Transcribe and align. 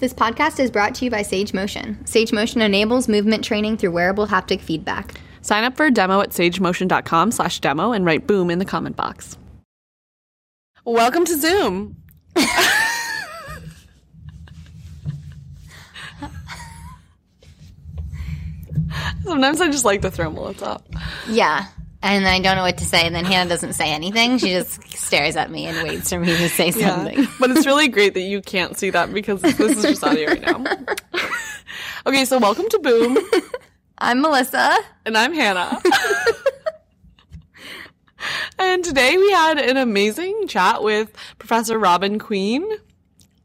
This 0.00 0.14
podcast 0.14 0.58
is 0.58 0.70
brought 0.70 0.94
to 0.94 1.04
you 1.04 1.10
by 1.10 1.20
Sage 1.20 1.52
Motion. 1.52 2.06
Sage 2.06 2.32
Motion 2.32 2.62
enables 2.62 3.06
movement 3.06 3.44
training 3.44 3.76
through 3.76 3.90
wearable 3.90 4.28
haptic 4.28 4.62
feedback. 4.62 5.20
Sign 5.42 5.62
up 5.62 5.76
for 5.76 5.84
a 5.84 5.90
demo 5.90 6.22
at 6.22 6.30
sagemotion.com 6.30 7.32
slash 7.32 7.60
demo 7.60 7.92
and 7.92 8.06
write 8.06 8.26
boom 8.26 8.50
in 8.50 8.58
the 8.58 8.64
comment 8.64 8.96
box. 8.96 9.36
Welcome 10.86 11.26
to 11.26 11.36
Zoom. 11.36 11.96
Sometimes 19.22 19.60
I 19.60 19.66
just 19.66 19.84
like 19.84 20.00
to 20.00 20.10
throw 20.10 20.30
Melissa 20.30 20.66
up. 20.66 20.88
Yeah. 21.28 21.66
And 22.02 22.26
I 22.26 22.40
don't 22.40 22.56
know 22.56 22.62
what 22.62 22.78
to 22.78 22.86
say, 22.86 23.06
and 23.06 23.14
then 23.14 23.26
Hannah 23.26 23.50
doesn't 23.50 23.74
say 23.74 23.92
anything. 23.92 24.38
She 24.38 24.48
just 24.50 24.82
stares 24.90 25.36
at 25.36 25.50
me 25.50 25.66
and 25.66 25.86
waits 25.86 26.08
for 26.08 26.18
me 26.18 26.28
to 26.28 26.48
say 26.48 26.70
something. 26.70 27.28
but 27.38 27.50
it's 27.50 27.66
really 27.66 27.88
great 27.88 28.14
that 28.14 28.22
you 28.22 28.40
can't 28.40 28.74
see 28.76 28.88
that 28.90 29.12
because 29.12 29.42
this 29.42 29.60
is 29.60 29.82
just 29.82 30.02
audio 30.02 30.28
right 30.28 30.40
now. 30.40 30.64
okay, 32.06 32.24
so 32.24 32.38
welcome 32.38 32.68
to 32.70 32.78
Boom, 32.78 33.18
I'm 33.98 34.22
Melissa. 34.22 34.74
and 35.04 35.16
I'm 35.16 35.34
Hannah. 35.34 35.78
and 38.58 38.82
today 38.82 39.18
we 39.18 39.30
had 39.32 39.58
an 39.58 39.76
amazing 39.76 40.46
chat 40.48 40.82
with 40.82 41.14
Professor 41.38 41.78
Robin 41.78 42.18
Queen. 42.18 42.66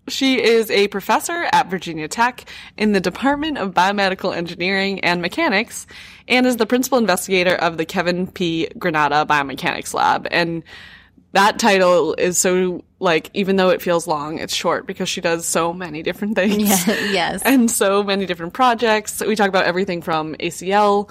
She 0.08 0.42
is 0.42 0.72
a 0.72 0.88
professor 0.90 1.48
at 1.52 1.70
Virginia 1.70 2.08
Tech 2.08 2.46
in 2.78 2.94
the 2.94 3.02
Department 3.02 3.58
of 3.58 3.74
Biomedical 3.74 4.34
Engineering 4.34 5.02
and 5.02 5.22
Mechanics 5.22 5.88
and 6.28 6.46
is 6.46 6.58
the 6.58 6.66
principal 6.66 6.98
investigator 6.98 7.56
of 7.56 7.78
the 7.78 7.86
Kevin 7.86 8.28
P. 8.28 8.68
Granata 8.78 9.26
Biomechanics 9.26 9.94
Lab. 9.94 10.28
And 10.32 10.64
that 11.34 11.60
title 11.60 12.16
is 12.18 12.38
so, 12.38 12.84
like, 13.00 13.30
even 13.34 13.58
though 13.58 13.70
it 13.70 13.82
feels 13.82 14.08
long, 14.08 14.40
it's 14.40 14.54
short 14.54 14.88
because 14.88 15.10
she 15.10 15.22
does 15.22 15.46
so 15.46 15.74
many 15.74 16.02
different 16.02 16.36
things. 16.36 16.88
yes. 16.88 17.42
And 17.46 17.70
so 17.70 18.04
many 18.04 18.26
different 18.26 18.54
projects. 18.54 19.22
We 19.22 19.36
talk 19.36 19.50
about 19.50 19.66
everything 19.66 20.02
from 20.02 20.36
ACL, 20.36 21.10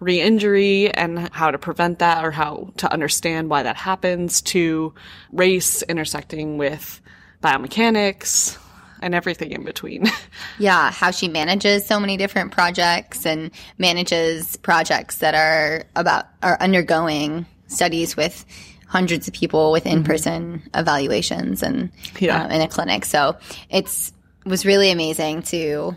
re-injury 0.00 0.90
and 0.92 1.28
how 1.32 1.50
to 1.50 1.58
prevent 1.58 1.98
that 2.00 2.24
or 2.24 2.30
how 2.30 2.72
to 2.78 2.92
understand 2.92 3.48
why 3.48 3.62
that 3.62 3.76
happens 3.76 4.42
to 4.42 4.94
race 5.32 5.82
intersecting 5.82 6.58
with 6.58 7.00
biomechanics 7.42 8.58
and 9.04 9.14
everything 9.14 9.52
in 9.52 9.62
between. 9.64 10.06
Yeah, 10.58 10.90
how 10.92 11.10
she 11.10 11.26
manages 11.28 11.84
so 11.84 11.98
many 11.98 12.16
different 12.16 12.52
projects 12.52 13.26
and 13.26 13.50
manages 13.76 14.56
projects 14.58 15.18
that 15.18 15.34
are 15.34 15.82
about 15.96 16.26
are 16.42 16.56
undergoing 16.60 17.44
studies 17.66 18.16
with 18.16 18.44
hundreds 18.86 19.26
of 19.26 19.34
people 19.34 19.72
with 19.72 19.84
in-person 19.84 20.62
evaluations 20.74 21.62
and 21.62 21.90
Yeah. 22.20 22.44
um, 22.44 22.50
in 22.52 22.60
a 22.60 22.68
clinic. 22.68 23.04
So 23.04 23.36
it's 23.68 24.12
was 24.46 24.64
really 24.64 24.90
amazing 24.92 25.42
to 25.44 25.96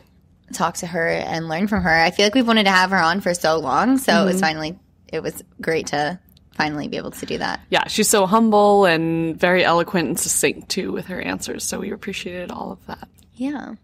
talk 0.54 0.76
to 0.78 0.88
her 0.88 1.08
and 1.08 1.48
learn 1.48 1.68
from 1.68 1.84
her. 1.84 1.90
I 1.94 2.10
feel 2.12 2.26
like 2.26 2.34
we've 2.34 2.48
wanted 2.48 2.64
to 2.64 2.72
have 2.72 2.90
her 2.92 2.98
on 2.98 3.22
for 3.22 3.34
so 3.36 3.60
long, 3.60 3.98
so 4.00 4.24
it 4.24 4.26
was 4.26 4.40
finally 4.42 4.78
it 5.14 5.22
was 5.22 5.44
great 5.62 5.88
to 5.88 6.20
finally 6.58 6.88
be 6.88 6.98
able 6.98 7.12
to 7.12 7.26
do 7.26 7.38
that. 7.38 7.62
yeah, 7.70 7.88
she's 7.88 8.10
so 8.10 8.26
humble 8.26 8.86
and 8.86 9.40
very 9.40 9.64
eloquent 9.64 10.08
and 10.08 10.20
succinct 10.20 10.70
too 10.70 10.92
with 10.92 11.06
her 11.06 11.22
answers. 11.22 11.64
So 11.64 11.80
we 11.80 11.92
appreciated 11.92 12.52
all 12.52 12.72
of 12.72 12.86
that. 12.88 13.08
Yeah. 13.36 13.76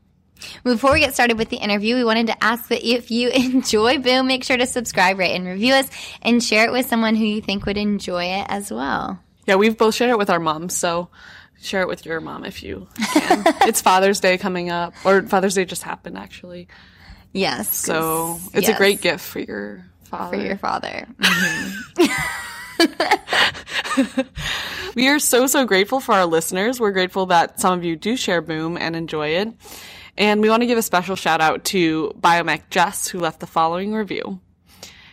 Before 0.63 0.91
we 0.91 0.99
get 0.99 1.13
started 1.13 1.37
with 1.37 1.49
the 1.49 1.55
interview, 1.57 1.95
we 1.95 2.03
wanted 2.03 2.27
to 2.27 2.43
ask 2.43 2.67
that 2.69 2.83
if 2.85 3.11
you 3.11 3.29
enjoy 3.33 3.99
Boom, 3.99 4.27
make 4.27 4.43
sure 4.43 4.57
to 4.57 4.65
subscribe, 4.65 5.17
rate, 5.17 5.35
and 5.35 5.45
review 5.45 5.73
us, 5.73 5.87
and 6.21 6.43
share 6.43 6.65
it 6.65 6.71
with 6.73 6.85
someone 6.87 7.15
who 7.15 7.23
you 7.23 7.39
think 7.41 7.65
would 7.65 7.77
enjoy 7.77 8.25
it 8.25 8.47
as 8.49 8.69
well. 8.71 9.19
Yeah, 9.45 9.55
we've 9.55 9.77
both 9.77 9.95
shared 9.95 10.09
it 10.09 10.17
with 10.17 10.29
our 10.29 10.39
moms, 10.39 10.75
so 10.75 11.09
share 11.61 11.81
it 11.81 11.87
with 11.87 12.05
your 12.05 12.19
mom 12.19 12.43
if 12.43 12.61
you 12.63 12.87
can. 13.13 13.43
it's 13.61 13.81
Father's 13.81 14.19
Day 14.19 14.37
coming 14.37 14.69
up, 14.69 14.93
or 15.05 15.21
Father's 15.21 15.53
Day 15.55 15.63
just 15.65 15.83
happened 15.83 16.17
actually. 16.17 16.67
Yes. 17.31 17.73
So 17.73 18.39
it's 18.53 18.67
a 18.67 18.73
great 18.75 18.99
gift 19.01 19.23
for 19.25 19.39
your 19.39 19.85
father. 20.03 20.37
for 20.37 20.43
your 20.43 20.57
father. 20.57 21.07
Mm-hmm. 21.19 22.39
We 24.95 25.07
are 25.07 25.17
so, 25.17 25.47
so 25.47 25.65
grateful 25.65 25.99
for 25.99 26.13
our 26.13 26.27
listeners. 26.27 26.79
We're 26.79 26.91
grateful 26.91 27.25
that 27.27 27.59
some 27.59 27.77
of 27.77 27.83
you 27.83 27.95
do 27.95 28.15
share 28.15 28.41
Boom 28.41 28.77
and 28.77 28.95
enjoy 28.95 29.29
it. 29.29 29.51
And 30.17 30.39
we 30.39 30.49
want 30.49 30.61
to 30.61 30.67
give 30.67 30.77
a 30.77 30.83
special 30.83 31.15
shout 31.15 31.41
out 31.41 31.63
to 31.65 32.13
Biomech 32.19 32.69
Jess, 32.69 33.07
who 33.07 33.19
left 33.19 33.39
the 33.39 33.47
following 33.47 33.95
review. 33.95 34.39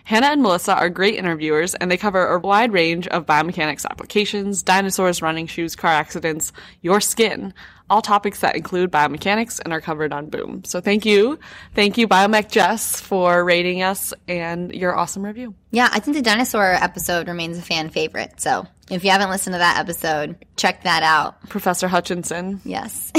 Hannah 0.05 0.27
and 0.27 0.43
Melissa 0.43 0.75
are 0.75 0.91
great 0.91 1.15
interviewers, 1.15 1.75
and 1.75 1.91
they 1.91 1.97
cover 1.97 2.27
a 2.27 2.39
wide 2.39 2.73
range 2.73 3.07
of 3.09 3.25
biomechanics 3.25 3.87
applications, 3.87 4.63
dinosaurs, 4.63 5.23
running 5.23 5.47
shoes, 5.47 5.77
car 5.77 5.93
accidents, 5.93 6.53
your 6.83 7.01
skin, 7.01 7.55
all 7.91 8.01
topics 8.01 8.41
that 8.41 8.57
include 8.57 8.91
biomechanics 8.91 9.61
and 9.63 9.73
are 9.73 9.81
covered 9.81 10.13
on 10.13 10.31
Boom. 10.31 10.63
So 10.65 10.81
thank 10.81 11.05
you. 11.05 11.39
Thank 11.75 11.99
you, 11.99 12.07
Biomech 12.07 12.51
Jess, 12.51 13.01
for 13.01 13.45
rating 13.45 13.83
us 13.83 14.15
and 14.29 14.73
your 14.73 14.97
awesome 14.97 15.25
review. 15.25 15.55
Yeah, 15.73 15.89
I 15.93 15.99
think 15.99 16.17
the 16.17 16.23
dinosaur 16.23 16.73
episode 16.73 17.27
remains 17.27 17.59
a 17.59 17.63
fan 17.63 17.91
favorite. 17.91 18.41
So 18.41 18.67
if 18.91 19.05
you 19.05 19.11
haven't 19.11 19.31
listened 19.31 19.55
to 19.55 19.59
that 19.59 19.79
episode, 19.79 20.37
check 20.57 20.85
that 20.85 21.03
out. 21.03 21.49
Professor 21.49 21.89
Hutchinson. 21.89 22.61
Yes. 22.65 23.11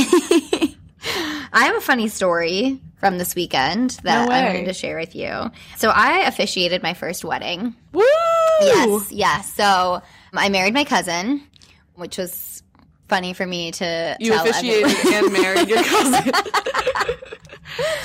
I 1.53 1.65
have 1.65 1.75
a 1.75 1.81
funny 1.81 2.07
story 2.07 2.79
from 2.97 3.17
this 3.17 3.35
weekend 3.35 3.91
that 4.03 4.27
No 4.27 4.33
I 4.33 4.45
wanted 4.45 4.65
to 4.65 4.73
share 4.73 4.97
with 4.97 5.15
you. 5.15 5.51
So 5.77 5.89
I 5.89 6.27
officiated 6.27 6.81
my 6.81 6.93
first 6.93 7.25
wedding. 7.25 7.75
Woo! 7.91 8.03
Yes, 8.61 9.11
yes. 9.11 9.53
So 9.53 10.01
I 10.33 10.49
married 10.49 10.73
my 10.73 10.85
cousin, 10.85 11.41
which 11.95 12.17
was 12.17 12.50
funny 13.11 13.33
for 13.33 13.45
me 13.45 13.71
to 13.71 14.15
You 14.21 14.33
officiated 14.33 14.85
everyone. 14.89 15.23
and 15.25 15.33
married 15.33 15.67
your 15.67 15.83
cousin. 15.83 16.31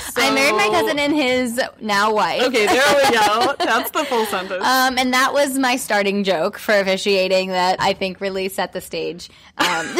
so, 0.09 0.21
I 0.21 0.31
married 0.31 0.55
my 0.55 0.67
cousin 0.69 0.99
and 0.99 1.15
his 1.15 1.61
now 1.79 2.13
wife. 2.13 2.41
Okay, 2.43 2.65
there 2.65 2.83
we 2.95 3.15
go. 3.15 3.55
That's 3.59 3.89
the 3.91 4.03
full 4.03 4.25
sentence. 4.25 4.61
Um, 4.61 4.97
and 4.97 5.13
that 5.13 5.31
was 5.31 5.57
my 5.57 5.77
starting 5.77 6.25
joke 6.25 6.57
for 6.59 6.77
officiating 6.77 7.49
that 7.49 7.77
I 7.79 7.93
think 7.93 8.19
really 8.19 8.49
set 8.49 8.73
the 8.73 8.81
stage. 8.81 9.29
Um, 9.57 9.85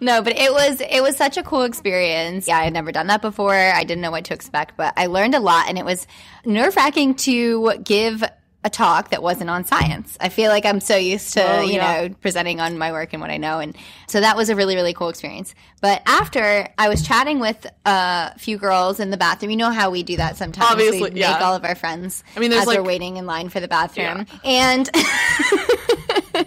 no, 0.00 0.22
but 0.22 0.36
it 0.36 0.52
was 0.52 0.80
it 0.80 1.02
was 1.02 1.16
such 1.16 1.36
a 1.36 1.42
cool 1.42 1.62
experience. 1.64 2.46
Yeah, 2.46 2.58
I 2.58 2.64
had 2.64 2.72
never 2.72 2.92
done 2.92 3.08
that 3.08 3.20
before. 3.20 3.52
I 3.54 3.82
didn't 3.82 4.00
know 4.02 4.12
what 4.12 4.26
to 4.26 4.34
expect, 4.34 4.76
but 4.76 4.94
I 4.96 5.06
learned 5.06 5.34
a 5.34 5.40
lot, 5.40 5.68
and 5.68 5.76
it 5.76 5.84
was 5.84 6.06
nerve 6.44 6.76
wracking 6.76 7.14
to 7.16 7.74
give 7.82 8.22
a 8.64 8.70
talk 8.70 9.10
that 9.10 9.22
wasn't 9.22 9.48
on 9.48 9.64
science. 9.64 10.16
I 10.20 10.30
feel 10.30 10.50
like 10.50 10.66
I'm 10.66 10.80
so 10.80 10.96
used 10.96 11.32
to 11.34 11.58
Oh, 11.58 11.60
you 11.62 11.74
yeah. 11.74 12.02
know 12.08 12.14
presenting 12.20 12.60
on 12.60 12.76
my 12.76 12.90
work 12.90 13.12
and 13.12 13.20
what 13.22 13.30
I 13.30 13.36
know, 13.36 13.60
and 13.60 13.76
so 14.08 14.20
that 14.20 14.36
was 14.36 14.48
a 14.50 14.56
really 14.56 14.74
really 14.74 14.92
cool 14.92 15.08
experience. 15.08 15.54
But 15.80 16.02
after 16.06 16.68
I 16.76 16.88
was 16.88 17.06
chatting 17.06 17.38
with 17.38 17.66
a 17.86 18.36
few 18.38 18.58
girls 18.58 18.98
in 18.98 19.10
the 19.10 19.16
bathroom, 19.16 19.50
you 19.52 19.56
know 19.56 19.70
how 19.70 19.90
we 19.90 20.02
do 20.02 20.16
that 20.16 20.36
sometimes. 20.36 20.70
Obviously, 20.72 21.10
we 21.10 21.20
yeah. 21.20 21.32
make 21.34 21.40
all 21.40 21.54
of 21.54 21.64
our 21.64 21.76
friends. 21.76 22.24
I 22.36 22.40
mean, 22.40 22.50
there's 22.50 22.62
as 22.62 22.66
we're 22.66 22.74
like- 22.80 22.86
waiting 22.86 23.16
in 23.16 23.26
line 23.26 23.48
for 23.48 23.60
the 23.60 23.68
bathroom, 23.68 24.26
and 24.44 24.90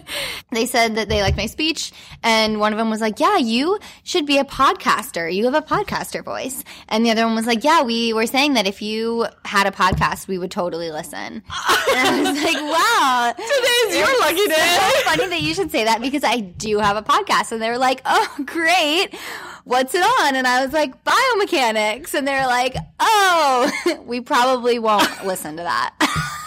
they 0.50 0.66
said 0.66 0.96
that 0.96 1.08
they 1.08 1.22
liked 1.22 1.36
my 1.36 1.46
speech, 1.46 1.92
and 2.22 2.60
one 2.60 2.72
of 2.72 2.78
them 2.78 2.90
was 2.90 3.00
like, 3.00 3.20
"Yeah, 3.20 3.36
you 3.36 3.78
should 4.02 4.26
be 4.26 4.38
a 4.38 4.44
podcaster. 4.44 5.32
You 5.32 5.44
have 5.44 5.54
a 5.54 5.62
podcaster 5.62 6.24
voice." 6.24 6.64
And 6.88 7.04
the 7.04 7.10
other 7.10 7.26
one 7.26 7.34
was 7.34 7.46
like, 7.46 7.64
"Yeah, 7.64 7.82
we 7.82 8.12
were 8.12 8.26
saying 8.26 8.54
that 8.54 8.66
if 8.66 8.82
you 8.82 9.26
had 9.44 9.66
a 9.66 9.70
podcast, 9.70 10.28
we 10.28 10.38
would 10.38 10.50
totally 10.50 10.90
listen." 10.90 11.42
and 11.94 12.26
I 12.26 12.32
was 12.32 12.42
like, 12.42 12.56
"Wow, 12.56 13.34
Today's 13.36 13.96
your 13.96 14.20
lucky 14.20 14.46
day. 14.46 14.78
so 14.78 15.10
funny 15.10 15.26
that 15.28 15.42
you 15.42 15.54
should 15.54 15.70
say 15.70 15.84
that 15.84 16.00
because 16.00 16.24
I 16.24 16.40
do 16.40 16.78
have 16.78 16.96
a 16.96 17.02
podcast." 17.02 17.52
And 17.52 17.60
they 17.60 17.70
were 17.70 17.78
like, 17.78 18.02
"Oh, 18.04 18.36
great." 18.44 19.14
What's 19.64 19.94
it 19.94 20.02
on? 20.02 20.34
And 20.34 20.44
I 20.44 20.64
was 20.64 20.72
like, 20.72 21.04
biomechanics. 21.04 22.14
And 22.14 22.26
they're 22.26 22.48
like, 22.48 22.74
oh, 22.98 23.70
we 24.06 24.20
probably 24.20 24.80
won't 24.80 25.24
listen 25.24 25.56
to 25.56 25.62
that. 25.62 26.38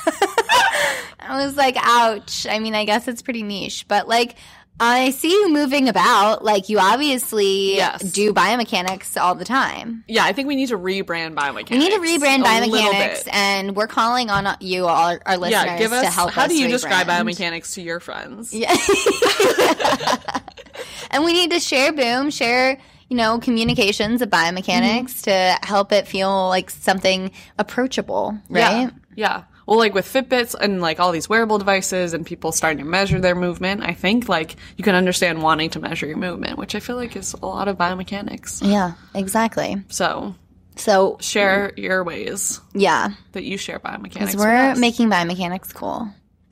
I 1.25 1.45
was 1.45 1.57
like, 1.57 1.75
ouch. 1.79 2.47
I 2.49 2.59
mean, 2.59 2.75
I 2.75 2.85
guess 2.85 3.07
it's 3.07 3.21
pretty 3.21 3.43
niche, 3.43 3.85
but 3.87 4.07
like, 4.07 4.35
I 4.77 5.11
see 5.11 5.31
you 5.31 5.53
moving 5.53 5.87
about. 5.87 6.43
Like, 6.43 6.67
you 6.67 6.79
obviously 6.79 7.77
Yes. 7.77 8.01
do 8.01 8.33
biomechanics 8.33 9.19
all 9.19 9.33
the 9.33 9.45
time. 9.45 10.03
Yeah, 10.07 10.25
I 10.25 10.33
think 10.33 10.49
we 10.49 10.55
need 10.55 10.67
to 10.67 10.77
rebrand 10.77 11.33
biomechanics. 11.33 11.69
We 11.69 11.77
need 11.77 11.91
to 11.91 11.99
rebrand 11.99 12.43
biomechanics, 12.43 13.27
and 13.31 13.75
we're 13.75 13.87
calling 13.87 14.29
on 14.29 14.57
you, 14.59 14.85
all 14.85 15.17
our 15.25 15.37
listeners, 15.37 15.51
Yeah, 15.51 15.77
give 15.77 15.93
us. 15.93 16.03
to 16.03 16.11
help 16.11 16.31
how 16.31 16.43
us 16.43 16.49
do 16.49 16.57
you 16.57 16.67
describe 16.67 17.07
biomechanics 17.07 17.73
to 17.75 17.81
your 17.81 18.01
friends? 18.01 18.53
Yeah. 18.53 18.71
and 21.11 21.23
we 21.23 21.31
need 21.31 21.51
to 21.51 21.59
share 21.59 21.93
boom, 21.93 22.29
share 22.29 22.77
you 23.09 23.15
know, 23.15 23.39
communications 23.39 24.21
of 24.21 24.29
biomechanics 24.29 25.21
mm-hmm. 25.21 25.61
to 25.61 25.65
help 25.65 25.91
it 25.91 26.07
feel 26.07 26.49
like 26.49 26.69
something 26.69 27.31
approachable, 27.57 28.37
right? 28.49 28.91
Yeah. 29.15 29.15
Yeah. 29.15 29.43
Well, 29.65 29.77
like 29.79 29.93
with 29.95 30.05
Fitbits 30.11 30.53
and 30.59 30.79
like 30.81 30.99
all 30.99 31.11
these 31.11 31.27
wearable 31.27 31.57
devices 31.57 32.13
and 32.13 32.23
people 32.25 32.51
starting 32.51 32.77
to 32.79 32.85
measure 32.85 33.19
their 33.19 33.33
movement, 33.35 33.81
I 33.83 33.93
think 33.93 34.29
like 34.29 34.55
you 34.77 34.83
can 34.83 34.93
understand 34.95 35.41
wanting 35.41 35.71
to 35.71 35.79
measure 35.79 36.05
your 36.05 36.17
movement, 36.17 36.57
which 36.59 36.75
I 36.75 36.79
feel 36.79 36.95
like 36.97 37.15
is 37.15 37.33
a 37.33 37.45
lot 37.45 37.67
of 37.67 37.77
biomechanics. 37.77 38.61
Yeah, 38.67 38.93
exactly. 39.15 39.81
So 39.89 40.35
So, 40.75 41.17
share 41.19 41.71
your 41.77 42.03
ways 42.03 42.61
yeah, 42.73 43.09
that 43.31 43.43
you 43.43 43.57
share 43.57 43.79
biomechanics. 43.79 44.13
because 44.13 44.35
we're 44.37 44.75
making 44.75 45.09
biomechanics 45.09 45.73
cool. 45.73 46.09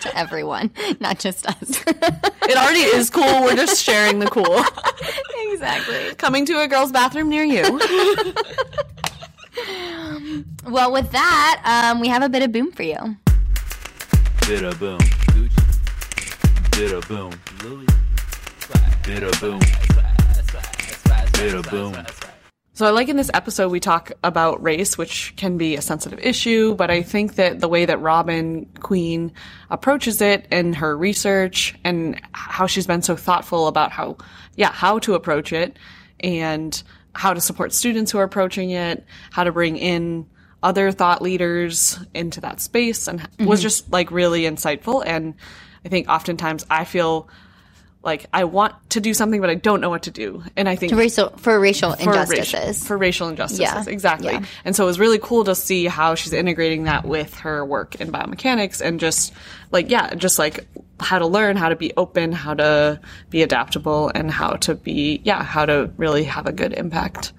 to 0.00 0.16
everyone, 0.18 0.70
not 1.00 1.18
just 1.18 1.46
us. 1.46 1.84
it 1.86 2.56
already 2.56 2.80
is 2.80 3.10
cool. 3.10 3.42
We're 3.42 3.56
just 3.56 3.82
sharing 3.84 4.18
the 4.20 4.26
cool. 4.30 4.64
exactly. 5.52 6.14
Coming 6.14 6.46
to 6.46 6.60
a 6.62 6.66
girl's 6.68 6.90
bathroom 6.92 7.28
near 7.28 7.44
you. 7.44 7.78
Well, 10.66 10.92
with 10.92 11.10
that, 11.12 11.62
um, 11.64 12.00
we 12.00 12.08
have 12.08 12.22
a 12.22 12.28
bit 12.28 12.42
of 12.42 12.52
boom 12.52 12.70
for 12.70 12.82
you. 12.82 13.16
Bit 14.46 14.62
a 14.62 14.74
boom. 14.76 14.98
Gucci. 14.98 16.70
Bit 16.76 16.92
a 16.92 17.00
boom. 17.08 17.32
Louis. 17.64 17.86
Bit 19.04 19.22
a 19.22 19.40
boom. 19.40 19.58
Bit 21.32 21.54
a 21.54 21.70
boom. 21.70 21.96
So 22.74 22.86
I 22.86 22.90
like 22.90 23.08
in 23.08 23.16
this 23.16 23.30
episode 23.34 23.70
we 23.70 23.80
talk 23.80 24.12
about 24.22 24.62
race, 24.62 24.96
which 24.96 25.34
can 25.36 25.58
be 25.58 25.76
a 25.76 25.82
sensitive 25.82 26.18
issue, 26.20 26.74
but 26.76 26.90
I 26.90 27.02
think 27.02 27.34
that 27.34 27.60
the 27.60 27.68
way 27.68 27.84
that 27.84 28.00
Robin 28.00 28.66
Queen 28.80 29.32
approaches 29.70 30.20
it 30.20 30.46
in 30.50 30.74
her 30.74 30.96
research 30.96 31.74
and 31.84 32.20
how 32.32 32.66
she's 32.66 32.86
been 32.86 33.02
so 33.02 33.16
thoughtful 33.16 33.66
about 33.66 33.92
how, 33.92 34.16
yeah, 34.56 34.72
how 34.72 34.98
to 35.00 35.14
approach 35.14 35.52
it 35.52 35.78
and 36.20 36.82
how 37.14 37.34
to 37.34 37.40
support 37.40 37.72
students 37.72 38.12
who 38.12 38.18
are 38.18 38.24
approaching 38.24 38.70
it, 38.70 39.04
how 39.30 39.44
to 39.44 39.52
bring 39.52 39.76
in 39.76 40.26
other 40.62 40.92
thought 40.92 41.22
leaders 41.22 41.98
into 42.14 42.40
that 42.42 42.60
space 42.60 43.08
and 43.08 43.20
was 43.38 43.60
mm-hmm. 43.60 43.62
just 43.62 43.90
like 43.90 44.10
really 44.10 44.42
insightful. 44.42 45.02
And 45.04 45.34
I 45.84 45.88
think 45.88 46.08
oftentimes 46.08 46.66
I 46.70 46.84
feel 46.84 47.28
like 48.02 48.26
I 48.32 48.44
want 48.44 48.74
to 48.90 49.00
do 49.00 49.12
something, 49.12 49.40
but 49.40 49.50
I 49.50 49.54
don't 49.56 49.80
know 49.80 49.90
what 49.90 50.04
to 50.04 50.10
do. 50.10 50.42
And 50.56 50.68
I 50.68 50.76
think 50.76 50.92
Racial 50.94 51.30
for 51.36 51.60
racial 51.60 51.92
for 51.92 52.10
racial- 52.10 52.30
injustices. 52.30 52.86
for 52.86 52.96
racial 52.96 53.28
injustices. 53.28 53.60
Yeah. 53.60 53.84
Exactly. 53.86 54.32
Yeah. 54.32 54.44
And 54.64 54.74
so 54.74 54.84
it 54.84 54.86
was 54.86 54.98
really 54.98 55.18
cool 55.18 55.44
to 55.44 55.54
see 55.54 55.84
how 55.86 56.14
she's 56.14 56.32
integrating 56.32 56.84
that 56.84 57.04
with 57.04 57.34
her 57.40 57.64
work 57.64 57.96
in 57.96 58.10
biomechanics 58.10 58.80
and 58.80 58.98
just 59.00 59.32
like, 59.70 59.90
yeah, 59.90 60.14
just 60.14 60.38
like 60.38 60.66
how 60.98 61.18
to 61.18 61.26
learn, 61.26 61.56
how 61.56 61.68
to 61.68 61.76
be 61.76 61.92
open, 61.96 62.32
how 62.32 62.54
to 62.54 63.00
be 63.28 63.42
adaptable 63.42 64.10
and 64.14 64.30
how 64.30 64.52
to 64.52 64.74
be, 64.74 65.20
yeah, 65.24 65.42
how 65.42 65.66
to 65.66 65.90
really 65.96 66.24
have 66.24 66.46
a 66.46 66.52
good 66.52 66.72
impact. 66.72 67.32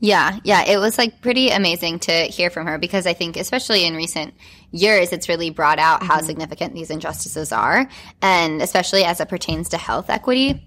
Yeah, 0.00 0.38
yeah, 0.44 0.64
it 0.64 0.78
was 0.78 0.96
like 0.96 1.20
pretty 1.20 1.50
amazing 1.50 1.98
to 2.00 2.12
hear 2.12 2.50
from 2.50 2.66
her 2.66 2.78
because 2.78 3.06
I 3.06 3.14
think, 3.14 3.36
especially 3.36 3.84
in 3.84 3.94
recent 3.94 4.34
years, 4.70 5.12
it's 5.12 5.28
really 5.28 5.50
brought 5.50 5.78
out 5.78 6.02
how 6.02 6.20
significant 6.20 6.74
these 6.74 6.90
injustices 6.90 7.52
are, 7.52 7.88
and 8.22 8.60
especially 8.62 9.04
as 9.04 9.20
it 9.20 9.28
pertains 9.28 9.70
to 9.70 9.76
health 9.76 10.10
equity. 10.10 10.64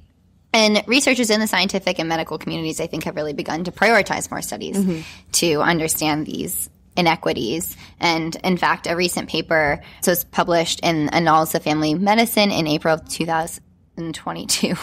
And 0.53 0.83
researchers 0.85 1.29
in 1.29 1.39
the 1.39 1.47
scientific 1.47 1.97
and 1.99 2.09
medical 2.09 2.37
communities, 2.37 2.81
I 2.81 2.87
think, 2.87 3.05
have 3.05 3.15
really 3.15 3.33
begun 3.33 3.63
to 3.65 3.71
prioritize 3.71 4.29
more 4.29 4.41
studies 4.41 5.05
to 5.33 5.61
understand 5.61 6.25
these 6.25 6.69
inequities. 6.97 7.77
And 7.99 8.35
in 8.43 8.57
fact, 8.57 8.87
a 8.87 8.95
recent 8.95 9.29
paper 9.29 9.81
so 10.01 10.11
it's 10.11 10.25
published 10.25 10.81
in 10.81 11.07
Annals 11.09 11.55
of 11.55 11.63
Family 11.63 11.93
Medicine 11.93 12.51
in 12.51 12.67
April 12.67 12.95
of 12.95 13.07
2022. 13.07 14.75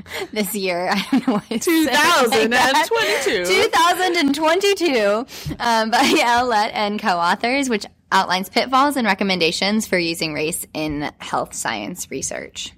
this 0.32 0.54
year, 0.54 0.90
I 0.90 1.06
don't 1.10 1.26
know 1.26 1.34
what 1.34 1.44
it's 1.48 1.64
2022. 1.64 3.44
2022 3.46 5.26
um, 5.58 5.90
by 5.90 6.22
Owlett 6.24 6.72
and 6.74 7.00
co-authors, 7.00 7.68
which 7.68 7.86
outlines 8.12 8.48
pitfalls 8.48 8.96
and 8.96 9.06
recommendations 9.06 9.86
for 9.86 9.98
using 9.98 10.34
race 10.34 10.64
in 10.74 11.10
health 11.18 11.54
science 11.54 12.10
research. 12.10 12.72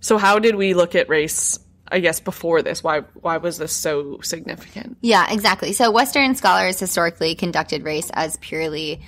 So 0.00 0.18
how 0.18 0.38
did 0.38 0.54
we 0.54 0.74
look 0.74 0.94
at 0.94 1.08
race, 1.08 1.58
I 1.86 2.00
guess, 2.00 2.20
before 2.20 2.62
this? 2.62 2.84
Why, 2.84 3.00
why 3.14 3.38
was 3.38 3.58
this 3.58 3.72
so 3.72 4.20
significant? 4.22 4.98
Yeah, 5.00 5.32
exactly. 5.32 5.72
So 5.72 5.90
Western 5.90 6.34
scholars 6.34 6.78
historically 6.78 7.34
conducted 7.34 7.82
race 7.84 8.10
as 8.12 8.36
purely 8.36 9.00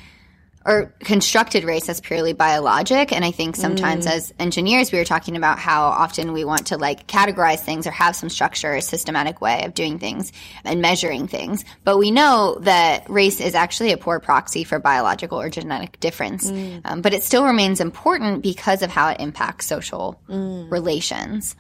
or 0.67 0.95
constructed 1.01 1.65
race 1.65 1.89
as 1.89 2.01
purely 2.01 2.33
biologic. 2.33 3.13
And 3.13 3.25
i 3.25 3.31
think 3.31 3.57
sometimes 3.57 4.07
mm. 4.07 4.11
as 4.11 4.33
engineers 4.39 4.93
we 4.93 4.99
were 4.99 5.05
talking 5.05 5.37
about 5.37 5.59
how 5.59 5.85
often 5.85 6.33
we 6.33 6.45
want 6.45 6.67
to 6.67 6.77
like 6.77 7.07
categorize 7.07 7.61
things 7.61 7.87
or 7.87 7.91
have 7.91 8.15
some 8.15 8.29
structure 8.29 8.75
or 8.75 8.81
systematic 8.81 9.41
way 9.41 9.65
of 9.65 9.75
doing 9.75 9.99
things 9.99 10.33
and 10.65 10.81
measuring 10.83 11.27
things. 11.29 11.65
But 11.85 11.99
we 11.99 12.11
know 12.11 12.59
that 12.63 13.09
race 13.09 13.41
is 13.41 13.55
actually 13.55 13.93
a 13.93 13.97
poor 13.97 14.21
proxy 14.21 14.65
for 14.65 14.79
biological 14.79 15.41
or 15.41 15.49
genetic 15.49 15.99
difference. 16.01 16.51
Mm. 16.51 16.81
Um, 16.85 17.01
but 17.03 17.15
it 17.15 17.23
still 17.23 17.45
remains 17.45 17.81
important 17.81 18.43
because 18.43 18.83
of 18.83 18.91
how 18.91 19.09
it 19.09 19.21
impacts 19.21 19.67
social 19.67 20.21
mm. 20.29 20.71
relations. 20.71 21.57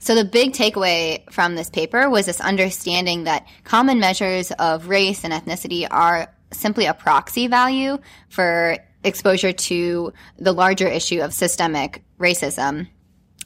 So 0.00 0.14
the 0.14 0.24
big 0.24 0.52
takeaway 0.52 1.28
from 1.30 1.54
this 1.54 1.70
paper 1.70 2.08
was 2.08 2.26
this 2.26 2.40
understanding 2.40 3.24
that 3.24 3.46
common 3.64 3.98
measures 3.98 4.52
of 4.52 4.88
race 4.88 5.24
and 5.24 5.32
ethnicity 5.32 5.86
are 5.90 6.32
simply 6.52 6.86
a 6.86 6.94
proxy 6.94 7.46
value 7.46 7.98
for 8.28 8.78
exposure 9.04 9.52
to 9.52 10.12
the 10.38 10.52
larger 10.52 10.88
issue 10.88 11.20
of 11.20 11.32
systemic 11.32 12.02
racism. 12.18 12.88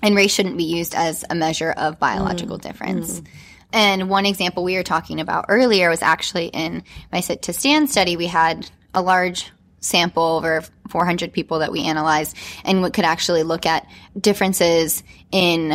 And 0.03 0.17
race 0.17 0.33
shouldn't 0.33 0.57
be 0.57 0.65
used 0.65 0.95
as 0.95 1.25
a 1.31 1.35
measure 1.35 1.71
of 1.71 1.99
biological 1.99 2.59
mm. 2.59 2.63
difference. 2.63 3.21
Mm. 3.21 3.27
And 3.73 4.11
one 4.11 4.27
example 4.27 4.65
we 4.65 4.77
were 4.77 4.83
talking 4.83 5.21
about 5.21 5.47
earlier 5.49 5.89
was 5.89 6.03
actually 6.03 6.47
in 6.47 6.83
my 7.11 7.21
sit 7.21 7.43
to 7.43 7.53
stand 7.53 7.91
study. 7.91 8.17
We 8.17 8.27
had 8.27 8.69
a 8.93 9.01
large 9.01 9.51
sample 9.81 10.23
over 10.23 10.63
400 10.91 11.33
people 11.33 11.61
that 11.61 11.73
we 11.73 11.85
analyzed 11.85 12.37
and 12.65 12.83
we 12.83 12.91
could 12.91 13.05
actually 13.05 13.43
look 13.43 13.67
at 13.67 13.87
differences 14.19 15.03
in 15.31 15.75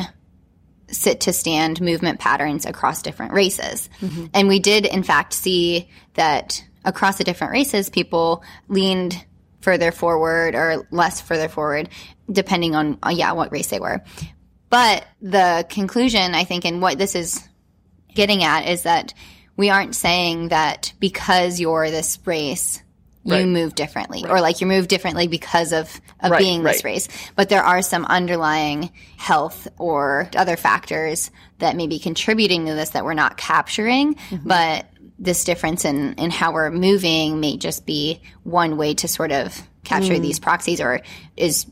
sit 0.89 1.21
to 1.21 1.33
stand 1.33 1.81
movement 1.81 2.19
patterns 2.19 2.65
across 2.65 3.01
different 3.01 3.33
races. 3.33 3.89
Mm-hmm. 3.99 4.25
And 4.33 4.47
we 4.47 4.59
did, 4.59 4.85
in 4.85 5.03
fact, 5.03 5.33
see 5.33 5.89
that 6.13 6.63
across 6.85 7.17
the 7.17 7.23
different 7.23 7.51
races, 7.53 7.89
people 7.89 8.43
leaned 8.67 9.23
further 9.61 9.91
forward 9.91 10.55
or 10.55 10.87
less 10.91 11.19
further 11.21 11.49
forward, 11.49 11.89
depending 12.31 12.75
on, 12.75 12.97
uh, 13.03 13.09
yeah, 13.09 13.31
what 13.33 13.51
race 13.51 13.67
they 13.67 13.79
were. 13.79 14.03
But 14.69 15.05
the 15.21 15.65
conclusion, 15.69 16.35
I 16.35 16.43
think, 16.43 16.65
and 16.65 16.81
what 16.81 16.97
this 16.97 17.15
is 17.15 17.47
getting 18.13 18.43
at 18.43 18.67
is 18.67 18.83
that 18.83 19.13
we 19.55 19.69
aren't 19.69 19.95
saying 19.95 20.49
that 20.49 20.93
because 20.99 21.59
you're 21.59 21.89
this 21.89 22.19
race, 22.25 22.81
you 23.23 23.33
Right. 23.33 23.45
move 23.45 23.75
differently 23.75 24.23
or 24.27 24.39
like 24.39 24.61
you 24.61 24.67
move 24.67 24.87
differently 24.87 25.27
because 25.27 25.73
of, 25.73 25.99
of 26.21 26.31
Right, 26.31 26.39
being 26.39 26.63
this 26.63 26.83
right. 26.83 26.91
race. 26.91 27.09
But 27.35 27.49
there 27.49 27.63
are 27.63 27.81
some 27.81 28.05
underlying 28.05 28.91
health 29.17 29.67
or 29.77 30.29
other 30.35 30.55
factors 30.55 31.29
that 31.59 31.75
may 31.75 31.87
be 31.87 31.99
contributing 31.99 32.67
to 32.67 32.73
this 32.73 32.91
that 32.91 33.03
we're 33.03 33.13
not 33.13 33.35
capturing. 33.35 34.15
Mm-hmm. 34.15 34.47
But 34.47 34.85
this 35.19 35.43
difference 35.43 35.83
in, 35.85 36.13
in 36.15 36.29
how 36.31 36.53
we're 36.53 36.69
moving 36.69 37.39
may 37.39 37.57
just 37.57 37.85
be 37.85 38.21
one 38.43 38.77
way 38.77 38.93
to 38.93 39.07
sort 39.07 39.31
of 39.31 39.59
capture 39.83 40.13
Mm. 40.13 40.21
these 40.21 40.39
proxies 40.39 40.79
or 40.79 41.01
is 41.35 41.65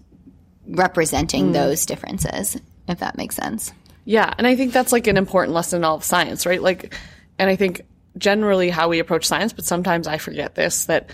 representing 0.68 1.52
those 1.52 1.86
differences, 1.86 2.58
if 2.88 3.00
that 3.00 3.18
makes 3.18 3.36
sense. 3.36 3.72
Yeah, 4.06 4.34
and 4.38 4.46
I 4.48 4.56
think 4.56 4.74
that's 4.74 4.92
like 4.92 5.08
an 5.08 5.18
important 5.18 5.54
lesson 5.54 5.78
in 5.78 5.84
all 5.84 5.96
of 5.96 6.04
science, 6.04 6.46
right? 6.46 6.62
Like, 6.62 6.96
and 7.38 7.50
I 7.50 7.56
think 7.56 7.82
generally 8.18 8.70
how 8.70 8.88
we 8.90 9.00
approach 9.00 9.26
science, 9.26 9.54
but 9.54 9.66
sometimes 9.66 10.08
I 10.08 10.18
forget 10.18 10.56
this 10.56 10.86
that 10.86 11.10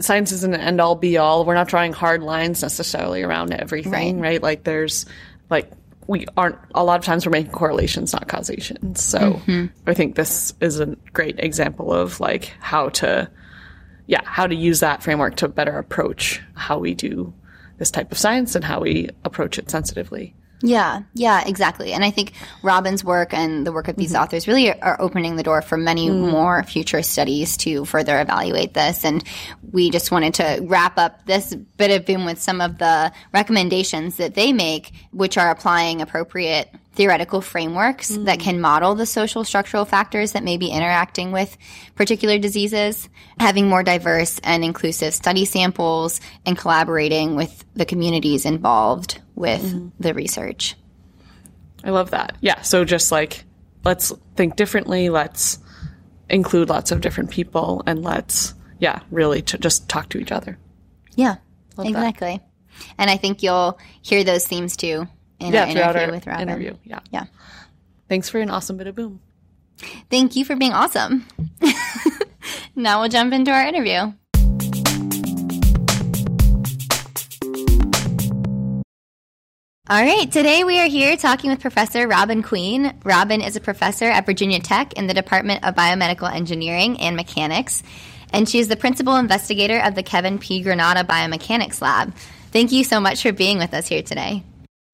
science 0.00 0.32
isn't 0.32 0.54
an 0.54 0.60
end 0.60 0.80
all 0.80 0.94
be 0.96 1.18
all. 1.18 1.44
We're 1.44 1.54
not 1.54 1.68
drawing 1.68 1.92
hard 1.92 2.22
lines 2.22 2.62
necessarily 2.62 3.22
around 3.22 3.52
everything, 3.52 4.20
Right. 4.20 4.30
right? 4.32 4.42
Like, 4.42 4.64
there's 4.64 5.06
like 5.50 5.70
we 6.12 6.26
aren't 6.36 6.58
a 6.74 6.84
lot 6.84 6.98
of 6.98 7.04
times 7.04 7.24
we're 7.24 7.32
making 7.32 7.52
correlations, 7.52 8.12
not 8.12 8.28
causations. 8.28 9.02
So 9.02 9.18
Mm-hmm. 9.18 9.66
I 9.86 9.94
think 9.94 10.14
this 10.14 10.52
is 10.60 10.78
a 10.78 10.86
great 11.14 11.40
example 11.40 11.92
of 11.92 12.20
like 12.20 12.52
how 12.60 12.90
to, 12.90 13.30
yeah, 14.06 14.20
how 14.24 14.46
to 14.46 14.54
use 14.54 14.80
that 14.80 15.02
framework 15.02 15.36
to 15.36 15.48
better 15.48 15.78
approach 15.78 16.42
how 16.54 16.78
we 16.78 16.94
do 16.94 17.32
this 17.78 17.90
type 17.90 18.12
of 18.12 18.18
science 18.18 18.54
and 18.54 18.62
how 18.62 18.80
we 18.80 19.08
approach 19.24 19.58
it 19.58 19.70
sensitively. 19.70 20.34
Yeah, 20.62 21.02
yeah, 21.12 21.46
exactly. 21.46 21.92
And 21.92 22.04
I 22.04 22.10
think 22.10 22.32
Robin's 22.62 23.02
work 23.04 23.34
and 23.34 23.66
the 23.66 23.72
work 23.72 23.88
of 23.88 23.96
these 23.96 24.12
mm-hmm. 24.12 24.22
authors 24.22 24.46
really 24.46 24.80
are, 24.80 25.00
opening 25.02 25.34
the 25.34 25.42
door 25.42 25.62
for 25.62 25.76
many 25.76 26.08
mm. 26.08 26.30
more 26.30 26.62
future 26.62 27.02
studies 27.02 27.56
to 27.58 27.84
further 27.84 28.20
evaluate 28.20 28.72
this. 28.72 29.04
And 29.04 29.24
we 29.72 29.90
just 29.90 30.12
wanted 30.12 30.34
to 30.34 30.60
wrap 30.62 30.96
up 30.98 31.26
this 31.26 31.54
bit 31.54 31.90
of 31.90 32.06
boom 32.06 32.24
with 32.24 32.40
some 32.40 32.60
of 32.60 32.78
the 32.78 33.12
recommendations 33.32 34.18
that 34.18 34.34
they 34.34 34.52
make, 34.52 34.92
which 35.10 35.36
are 35.36 35.50
applying 35.50 36.00
appropriate 36.00 36.72
theoretical 36.94 37.40
frameworks 37.40 38.08
that 38.08 38.38
mm. 38.38 38.42
can 38.42 38.60
model 38.60 38.94
the 38.94 39.06
social 39.06 39.44
structural 39.44 39.84
factors 39.84 40.32
that 40.32 40.44
may 40.44 40.58
be 40.58 40.68
interacting 40.68 41.32
with 41.32 41.56
particular 41.94 42.38
diseases, 42.38 43.08
having 43.38 43.68
more 43.68 43.82
diverse 43.82 44.38
and 44.44 44.64
inclusive 44.64 45.14
study 45.14 45.44
samples, 45.44 46.20
and 46.44 46.58
collaborating 46.58 47.34
with 47.34 47.64
the 47.74 47.86
communities 47.86 48.44
involved 48.44 49.20
with 49.34 49.62
mm-hmm. 49.62 49.88
the 50.00 50.12
research. 50.12 50.76
I 51.82 51.90
love 51.90 52.10
that. 52.10 52.36
Yeah. 52.40 52.60
So 52.62 52.84
just 52.84 53.10
like, 53.10 53.44
let's 53.84 54.12
think 54.36 54.56
differently. 54.56 55.08
Let's 55.08 55.58
include 56.28 56.68
lots 56.68 56.92
of 56.92 57.00
different 57.00 57.30
people 57.30 57.82
and 57.86 58.02
let's, 58.02 58.54
yeah, 58.78 59.00
really 59.10 59.42
t- 59.42 59.58
just 59.58 59.88
talk 59.88 60.10
to 60.10 60.18
each 60.18 60.30
other. 60.30 60.58
Yeah, 61.16 61.36
that. 61.76 61.86
exactly. 61.86 62.40
And 62.98 63.10
I 63.10 63.16
think 63.16 63.42
you'll 63.42 63.78
hear 64.02 64.24
those 64.24 64.46
themes 64.46 64.76
too 64.76 65.08
in 65.42 65.52
yeah. 65.52 65.62
our 65.62 65.68
interview 65.68 66.00
our 66.00 66.10
with 66.10 66.26
Robin. 66.26 66.48
interview. 66.48 66.76
Yeah. 66.84 67.00
Yeah. 67.10 67.24
Thanks 68.08 68.28
for 68.28 68.40
an 68.40 68.50
awesome 68.50 68.76
bit 68.76 68.86
of 68.86 68.94
boom. 68.94 69.20
Thank 70.10 70.36
you 70.36 70.44
for 70.44 70.56
being 70.56 70.72
awesome. 70.72 71.26
now 72.76 73.00
we'll 73.00 73.08
jump 73.08 73.32
into 73.32 73.50
our 73.50 73.66
interview. 73.66 74.12
All 79.90 80.02
right, 80.02 80.30
today 80.30 80.64
we 80.64 80.78
are 80.78 80.88
here 80.88 81.16
talking 81.16 81.50
with 81.50 81.60
Professor 81.60 82.08
Robin 82.08 82.42
Queen. 82.42 82.94
Robin 83.04 83.42
is 83.42 83.56
a 83.56 83.60
professor 83.60 84.06
at 84.06 84.24
Virginia 84.24 84.60
Tech 84.60 84.94
in 84.94 85.06
the 85.06 85.12
Department 85.12 85.64
of 85.64 85.74
Biomedical 85.74 86.32
Engineering 86.32 86.98
and 86.98 87.14
Mechanics, 87.14 87.82
and 88.32 88.48
she 88.48 88.58
is 88.58 88.68
the 88.68 88.76
principal 88.76 89.16
investigator 89.16 89.80
of 89.80 89.94
the 89.94 90.02
Kevin 90.02 90.38
P. 90.38 90.64
Granata 90.64 91.04
Biomechanics 91.04 91.82
Lab. 91.82 92.14
Thank 92.52 92.72
you 92.72 92.84
so 92.84 93.00
much 93.00 93.22
for 93.22 93.32
being 93.32 93.58
with 93.58 93.74
us 93.74 93.86
here 93.86 94.02
today. 94.02 94.44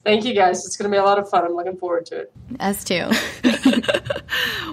Thank 0.05 0.25
you 0.25 0.35
guys. 0.35 0.65
It's 0.65 0.77
going 0.77 0.91
to 0.91 0.95
be 0.95 0.99
a 0.99 1.05
lot 1.05 1.19
of 1.19 1.29
fun. 1.29 1.45
I'm 1.45 1.55
looking 1.55 1.77
forward 1.77 2.07
to 2.07 2.21
it. 2.21 2.33
Us 2.61 2.85
too. 2.85 3.11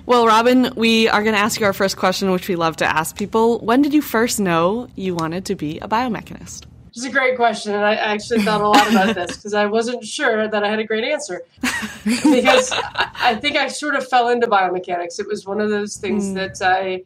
Well, 0.05 0.27
Robin, 0.27 0.71
we 0.75 1.07
are 1.09 1.23
going 1.23 1.33
to 1.33 1.41
ask 1.41 1.59
you 1.59 1.65
our 1.65 1.73
first 1.73 1.97
question, 1.97 2.29
which 2.29 2.47
we 2.47 2.55
love 2.55 2.77
to 2.77 2.85
ask 2.85 3.17
people. 3.17 3.57
When 3.59 3.81
did 3.81 3.91
you 3.91 4.03
first 4.03 4.39
know 4.39 4.87
you 4.95 5.15
wanted 5.15 5.45
to 5.45 5.55
be 5.55 5.79
a 5.79 5.87
biomechanist? 5.87 6.65
It's 6.89 7.03
a 7.03 7.09
great 7.09 7.35
question, 7.35 7.73
and 7.73 7.83
I 7.83 7.95
actually 7.95 8.43
thought 8.43 8.61
a 8.61 8.67
lot 8.67 8.87
about 8.89 9.15
this 9.15 9.35
because 9.35 9.55
I 9.55 9.65
wasn't 9.65 10.05
sure 10.05 10.47
that 10.47 10.63
I 10.63 10.69
had 10.69 10.77
a 10.77 10.83
great 10.83 11.03
answer. 11.03 11.41
because 12.05 12.71
I, 12.71 13.09
I 13.19 13.35
think 13.35 13.57
I 13.57 13.67
sort 13.67 13.95
of 13.95 14.07
fell 14.07 14.29
into 14.29 14.45
biomechanics. 14.45 15.19
It 15.19 15.27
was 15.27 15.45
one 15.45 15.59
of 15.59 15.71
those 15.71 15.97
things 15.97 16.27
mm. 16.27 16.35
that 16.35 16.61
I 16.61 17.03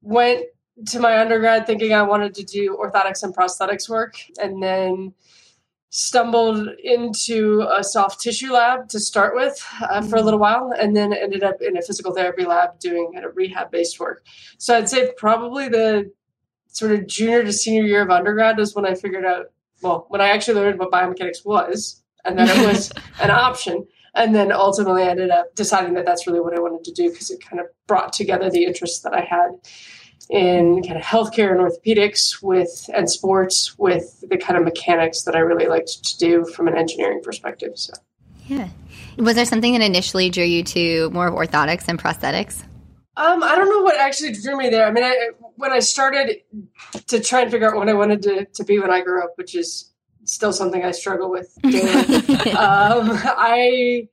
went 0.00 0.46
to 0.86 1.00
my 1.00 1.18
undergrad 1.18 1.66
thinking 1.66 1.92
I 1.92 2.02
wanted 2.02 2.36
to 2.36 2.44
do 2.44 2.78
orthotics 2.80 3.24
and 3.24 3.34
prosthetics 3.34 3.88
work, 3.88 4.14
and 4.40 4.62
then 4.62 5.12
stumbled 5.90 6.68
into 6.82 7.66
a 7.70 7.82
soft 7.82 8.20
tissue 8.20 8.52
lab 8.52 8.88
to 8.90 9.00
start 9.00 9.34
with 9.34 9.64
uh, 9.82 10.02
for 10.02 10.16
a 10.16 10.22
little 10.22 10.40
while, 10.40 10.72
and 10.78 10.96
then 10.96 11.12
ended 11.12 11.42
up 11.42 11.56
in 11.60 11.76
a 11.76 11.82
physical 11.82 12.14
therapy 12.14 12.44
lab 12.44 12.78
doing 12.78 13.10
kind 13.12 13.24
of 13.24 13.36
rehab 13.36 13.70
based 13.70 13.98
work. 13.98 14.24
So 14.58 14.76
I'd 14.76 14.88
say 14.88 15.10
probably 15.16 15.68
the 15.68 16.12
sort 16.68 16.92
of 16.92 17.06
junior 17.06 17.42
to 17.42 17.52
senior 17.52 17.84
year 17.84 18.02
of 18.02 18.10
undergrad 18.10 18.58
is 18.60 18.74
when 18.74 18.86
I 18.86 18.94
figured 18.94 19.24
out, 19.24 19.46
well, 19.82 20.06
when 20.08 20.20
I 20.20 20.28
actually 20.28 20.60
learned 20.60 20.78
what 20.78 20.90
biomechanics 20.90 21.44
was, 21.44 22.02
and 22.24 22.38
that 22.38 22.54
it 22.54 22.66
was 22.66 22.92
an 23.20 23.30
option. 23.30 23.86
And 24.14 24.34
then 24.34 24.52
ultimately 24.52 25.02
I 25.02 25.10
ended 25.10 25.30
up 25.30 25.54
deciding 25.54 25.94
that 25.94 26.04
that's 26.04 26.26
really 26.26 26.40
what 26.40 26.54
I 26.54 26.60
wanted 26.60 26.84
to 26.84 26.92
do 26.92 27.10
because 27.10 27.30
it 27.30 27.40
kind 27.44 27.60
of 27.60 27.66
brought 27.86 28.12
together 28.12 28.50
the 28.50 28.64
interests 28.64 29.00
that 29.00 29.14
I 29.14 29.20
had 29.20 29.50
in 30.30 30.82
kind 30.82 30.96
of 30.96 31.02
healthcare 31.02 31.50
and 31.50 31.60
orthopedics 31.60 32.42
with 32.42 32.90
and 32.94 33.10
sports 33.10 33.76
with 33.78 34.24
the 34.28 34.36
kind 34.36 34.58
of 34.58 34.64
mechanics 34.64 35.22
that 35.22 35.34
I 35.34 35.40
really 35.40 35.66
liked 35.66 36.04
to 36.04 36.18
do 36.18 36.44
from 36.44 36.68
an 36.68 36.76
engineering 36.76 37.20
perspective. 37.22 37.72
So 37.74 37.94
Yeah. 38.46 38.68
Was 39.16 39.34
there 39.34 39.46
something 39.46 39.72
that 39.72 39.82
initially 39.82 40.30
drew 40.30 40.44
you 40.44 40.62
to 40.64 41.10
more 41.10 41.26
of 41.26 41.34
orthotics 41.34 41.88
and 41.88 41.98
prosthetics? 41.98 42.62
Um, 43.16 43.42
I 43.42 43.56
don't 43.56 43.68
know 43.68 43.82
what 43.82 43.96
actually 43.98 44.32
drew 44.32 44.56
me 44.56 44.68
there. 44.68 44.86
I 44.86 44.92
mean, 44.92 45.02
I, 45.02 45.30
when 45.56 45.72
I 45.72 45.80
started 45.80 46.36
to 47.08 47.20
try 47.20 47.42
and 47.42 47.50
figure 47.50 47.68
out 47.68 47.76
what 47.76 47.88
I 47.88 47.94
wanted 47.94 48.22
to, 48.22 48.44
to 48.44 48.64
be 48.64 48.78
when 48.78 48.92
I 48.92 49.00
grew 49.00 49.22
up, 49.22 49.32
which 49.34 49.56
is 49.56 49.92
still 50.22 50.52
something 50.52 50.84
I 50.84 50.92
struggle 50.92 51.30
with 51.30 51.52
um, 51.64 53.10
I 53.10 54.08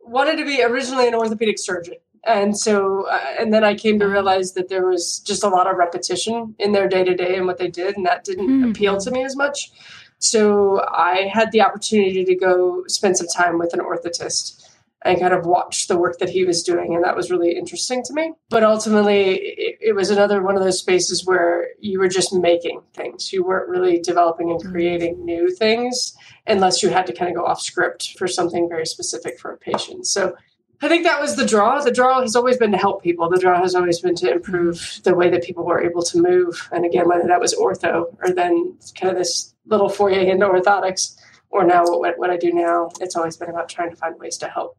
wanted 0.00 0.36
to 0.36 0.44
be 0.44 0.62
originally 0.62 1.08
an 1.08 1.14
orthopedic 1.14 1.58
surgeon. 1.58 1.94
And 2.26 2.58
so, 2.58 3.06
uh, 3.08 3.20
and 3.38 3.52
then 3.54 3.62
I 3.64 3.74
came 3.74 3.98
to 4.00 4.06
realize 4.06 4.52
that 4.54 4.68
there 4.68 4.86
was 4.86 5.20
just 5.20 5.44
a 5.44 5.48
lot 5.48 5.70
of 5.70 5.76
repetition 5.76 6.54
in 6.58 6.72
their 6.72 6.88
day 6.88 7.04
to 7.04 7.14
day 7.14 7.36
and 7.36 7.46
what 7.46 7.58
they 7.58 7.68
did, 7.68 7.96
and 7.96 8.04
that 8.06 8.24
didn't 8.24 8.48
Hmm. 8.62 8.70
appeal 8.70 8.98
to 8.98 9.10
me 9.10 9.24
as 9.24 9.36
much. 9.36 9.70
So 10.18 10.82
I 10.88 11.30
had 11.32 11.52
the 11.52 11.60
opportunity 11.60 12.24
to 12.24 12.34
go 12.34 12.84
spend 12.88 13.16
some 13.16 13.26
time 13.28 13.58
with 13.58 13.74
an 13.74 13.80
orthotist 13.80 14.62
and 15.02 15.20
kind 15.20 15.34
of 15.34 15.46
watch 15.46 15.86
the 15.86 15.96
work 15.96 16.18
that 16.18 16.30
he 16.30 16.44
was 16.44 16.64
doing 16.64 16.94
and 16.94 17.04
that 17.04 17.14
was 17.14 17.30
really 17.30 17.56
interesting 17.56 18.02
to 18.02 18.12
me. 18.14 18.32
But 18.48 18.64
ultimately 18.64 19.34
it, 19.36 19.78
it 19.80 19.92
was 19.94 20.10
another 20.10 20.42
one 20.42 20.56
of 20.56 20.64
those 20.64 20.80
spaces 20.80 21.24
where 21.26 21.68
you 21.78 22.00
were 22.00 22.08
just 22.08 22.32
making 22.32 22.80
things. 22.94 23.32
You 23.32 23.44
weren't 23.44 23.68
really 23.68 24.00
developing 24.00 24.50
and 24.50 24.60
creating 24.64 25.24
new 25.24 25.54
things 25.54 26.16
unless 26.46 26.82
you 26.82 26.88
had 26.88 27.06
to 27.06 27.12
kind 27.12 27.30
of 27.30 27.36
go 27.36 27.44
off 27.46 27.60
script 27.60 28.16
for 28.18 28.26
something 28.26 28.68
very 28.68 28.86
specific 28.86 29.38
for 29.38 29.52
a 29.52 29.58
patient. 29.58 30.06
So 30.06 30.34
I 30.82 30.88
think 30.88 31.04
that 31.04 31.20
was 31.20 31.36
the 31.36 31.46
draw. 31.46 31.80
The 31.80 31.90
draw 31.90 32.20
has 32.20 32.36
always 32.36 32.58
been 32.58 32.72
to 32.72 32.78
help 32.78 33.02
people. 33.02 33.28
The 33.30 33.40
draw 33.40 33.60
has 33.60 33.74
always 33.74 34.00
been 34.00 34.14
to 34.16 34.30
improve 34.30 35.00
the 35.04 35.14
way 35.14 35.30
that 35.30 35.42
people 35.42 35.64
were 35.64 35.82
able 35.82 36.02
to 36.02 36.20
move. 36.20 36.68
And 36.70 36.84
again, 36.84 37.08
whether 37.08 37.26
that 37.26 37.40
was 37.40 37.54
ortho 37.54 38.14
or 38.22 38.34
then 38.34 38.76
kind 38.98 39.10
of 39.10 39.18
this 39.18 39.54
little 39.66 39.88
foyer 39.88 40.20
into 40.20 40.46
orthotics 40.46 41.16
or 41.50 41.64
now 41.64 41.84
what, 41.86 42.18
what 42.18 42.30
I 42.30 42.36
do 42.36 42.52
now, 42.52 42.90
it's 43.00 43.16
always 43.16 43.36
been 43.36 43.48
about 43.48 43.68
trying 43.68 43.90
to 43.90 43.96
find 43.96 44.18
ways 44.18 44.36
to 44.38 44.48
help 44.48 44.76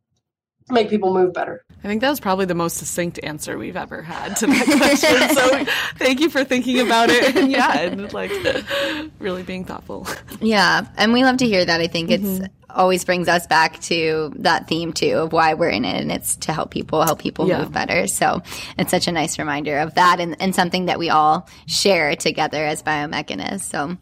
make 0.70 0.90
people 0.90 1.14
move 1.14 1.34
better. 1.34 1.64
I 1.84 1.88
think 1.88 2.02
that 2.02 2.10
was 2.10 2.20
probably 2.20 2.46
the 2.46 2.56
most 2.56 2.78
succinct 2.78 3.20
answer 3.24 3.58
we've 3.58 3.78
ever 3.78 4.02
had 4.02 4.36
to 4.38 4.48
that 4.48 4.66
question. 4.78 5.36
so 5.36 5.74
thank 5.98 6.20
you 6.20 6.30
for 6.30 6.44
thinking 6.44 6.80
about 6.80 7.10
it. 7.10 7.36
And 7.36 7.52
yeah, 7.52 7.80
and 7.80 8.12
like 8.14 8.32
really 9.20 9.44
being 9.44 9.64
thoughtful. 9.64 10.08
Yeah, 10.42 10.88
and 10.98 11.14
we 11.14 11.24
love 11.24 11.38
to 11.38 11.46
hear 11.46 11.64
that. 11.64 11.80
I 11.80 11.88
think 11.88 12.12
it's 12.12 12.24
mm-hmm. 12.24 12.46
always 12.70 13.06
brings 13.06 13.28
us 13.28 13.46
back 13.48 13.80
to 13.82 14.34
that 14.38 14.68
theme 14.68 14.92
too 14.92 15.18
of 15.18 15.34
why 15.34 15.54
we're 15.54 15.70
in 15.70 15.86
it, 15.86 16.02
and 16.02 16.12
it's 16.12 16.36
to 16.38 16.54
help 16.54 16.72
people 16.72 17.04
help 17.04 17.20
people 17.20 17.48
Yeah. 17.48 17.60
move 17.60 17.72
better. 17.72 18.08
So 18.08 18.42
it's 18.78 18.92
such 18.92 19.08
a 19.08 19.12
nice 19.12 19.38
reminder 19.38 19.78
of 19.80 19.94
that, 19.94 20.20
and, 20.20 20.36
and 20.42 20.56
something 20.56 20.88
that 20.88 21.00
we 21.00 21.10
all 21.10 21.48
share 21.68 22.16
together 22.16 22.66
as 22.66 22.82
biomechanists. 22.82 23.62
So, 23.62 23.98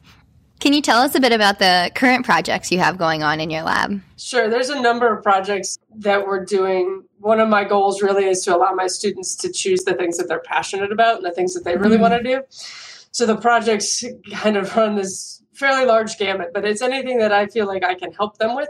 can 0.59 0.73
you 0.73 0.81
tell 0.81 1.01
us 1.01 1.15
a 1.15 1.19
bit 1.19 1.31
about 1.31 1.59
the 1.59 1.91
current 1.95 2.25
projects 2.25 2.71
you 2.71 2.79
have 2.79 2.97
going 2.97 3.23
on 3.23 3.39
in 3.39 3.49
your 3.49 3.63
lab? 3.63 4.01
Sure, 4.17 4.49
there's 4.49 4.69
a 4.69 4.81
number 4.81 5.13
of 5.13 5.23
projects 5.23 5.77
that 5.97 6.25
we're 6.25 6.43
doing. 6.45 7.03
One 7.19 7.39
of 7.39 7.49
my 7.49 7.63
goals 7.63 8.01
really 8.01 8.25
is 8.25 8.41
to 8.45 8.55
allow 8.55 8.71
my 8.71 8.87
students 8.87 9.35
to 9.37 9.51
choose 9.51 9.83
the 9.83 9.93
things 9.93 10.17
that 10.17 10.27
they're 10.27 10.39
passionate 10.39 10.91
about 10.91 11.17
and 11.17 11.25
the 11.25 11.31
things 11.31 11.53
that 11.53 11.63
they 11.63 11.75
really 11.75 11.97
mm-hmm. 11.97 12.01
want 12.03 12.13
to 12.13 12.23
do. 12.23 12.41
So 13.11 13.25
the 13.25 13.37
projects 13.37 14.03
kind 14.31 14.57
of 14.57 14.75
run 14.75 14.95
this 14.95 15.41
fairly 15.53 15.85
large 15.85 16.17
gamut, 16.17 16.51
but 16.53 16.65
it's 16.65 16.81
anything 16.81 17.19
that 17.19 17.31
I 17.31 17.47
feel 17.47 17.65
like 17.65 17.83
I 17.83 17.95
can 17.95 18.11
help 18.11 18.37
them 18.37 18.55
with 18.55 18.69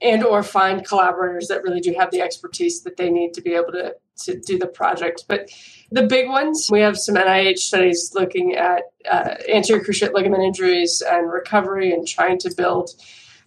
and 0.00 0.24
or 0.24 0.42
find 0.42 0.84
collaborators 0.84 1.48
that 1.48 1.62
really 1.62 1.80
do 1.80 1.94
have 1.98 2.10
the 2.10 2.20
expertise 2.20 2.82
that 2.82 2.96
they 2.96 3.10
need 3.10 3.34
to 3.34 3.40
be 3.40 3.54
able 3.54 3.72
to, 3.72 3.94
to 4.22 4.38
do 4.38 4.58
the 4.58 4.66
project. 4.66 5.24
But 5.28 5.50
the 5.90 6.06
big 6.06 6.28
ones, 6.28 6.68
we 6.70 6.80
have 6.80 6.98
some 6.98 7.16
NIH 7.16 7.58
studies 7.58 8.12
looking 8.14 8.54
at 8.54 8.82
uh, 9.10 9.34
anterior 9.52 9.82
cruciate 9.82 10.12
ligament 10.12 10.42
injuries 10.42 11.02
and 11.06 11.30
recovery 11.30 11.92
and 11.92 12.06
trying 12.06 12.38
to 12.38 12.54
build 12.56 12.90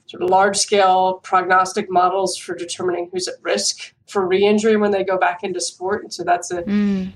sort 0.06 0.24
of 0.24 0.30
large 0.30 0.58
scale 0.58 1.20
prognostic 1.24 1.90
models 1.90 2.38
for 2.38 2.56
determining 2.56 3.10
who's 3.12 3.28
at 3.28 3.36
risk 3.42 3.94
for 4.08 4.26
re-injury 4.26 4.78
when 4.78 4.92
they 4.92 5.04
go 5.04 5.18
back 5.18 5.44
into 5.44 5.60
sport. 5.60 6.04
And 6.04 6.14
so 6.14 6.24
that's 6.24 6.52
a 6.52 6.64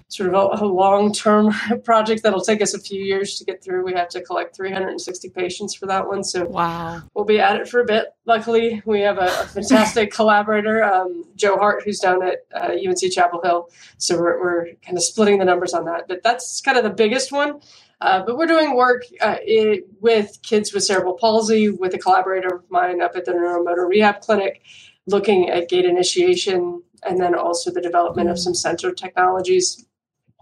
sort 0.10 0.34
of 0.34 0.36
a, 0.36 0.64
a 0.64 0.68
long-term 0.68 1.54
project 1.84 2.24
that'll 2.24 2.42
take 2.42 2.62
us 2.62 2.74
a 2.74 2.80
few 2.80 3.02
years 3.02 3.38
to 3.38 3.46
get 3.46 3.64
through. 3.64 3.84
We 3.86 3.94
have 3.94 4.10
to 4.10 4.22
collect 4.22 4.56
360 4.56 5.30
patients 5.30 5.74
for 5.74 5.86
that 5.88 6.08
one. 6.08 6.24
So 6.24 6.46
Wow. 6.46 7.02
we'll 7.14 7.26
be 7.26 7.40
at 7.40 7.56
it 7.56 7.68
for 7.70 7.80
a 7.80 7.86
bit. 7.86 8.08
Luckily 8.26 8.82
we 8.86 9.02
have 9.02 9.18
a, 9.18 9.28
a 9.42 9.48
fantastic 9.48 10.12
collaborator 10.14 10.84
um, 10.84 11.24
joe 11.36 11.58
hart 11.58 11.84
who's 11.84 12.00
down 12.00 12.22
at 12.24 12.40
uh, 12.54 12.74
unc 12.88 13.00
chapel 13.12 13.42
hill. 13.42 13.70
So 13.98 14.18
we're, 14.18 14.40
we're 14.42 14.66
kind 14.86 14.98
of 14.98 15.04
splitting 15.04 15.40
the 15.40 15.46
numbers 15.46 15.74
on 15.74 15.86
that. 15.86 16.08
But 16.08 16.24
that's 16.24 16.62
kind 16.62 16.78
of 16.78 16.84
the 16.84 16.90
biggest 16.90 17.32
one. 17.32 17.62
Uh, 18.02 18.24
but 18.26 18.36
we're 18.36 18.48
doing 18.48 18.76
work 18.76 19.04
uh, 19.22 19.36
i 19.48 19.80
with 20.00 20.40
kids 20.42 20.74
with 20.74 20.84
cerebral 20.84 21.14
palsy 21.14 21.70
with 21.70 21.94
a 21.94 22.00
collaborator 22.00 22.56
of 22.56 22.64
mine 22.72 23.00
up 23.00 23.16
at 23.16 23.26
the 23.26 23.32
neuromotor 23.32 23.88
rehab 23.88 24.22
clinic 24.22 24.64
looking 25.08 25.50
at 25.50 25.70
gait 25.70 25.86
initiation 25.86 26.82
and 27.04 27.20
then 27.20 27.36
also 27.36 27.72
the 27.72 27.82
development 27.82 28.30
of 28.30 28.40
some 28.40 28.54
sensor 28.54 28.92
technologies 28.92 29.86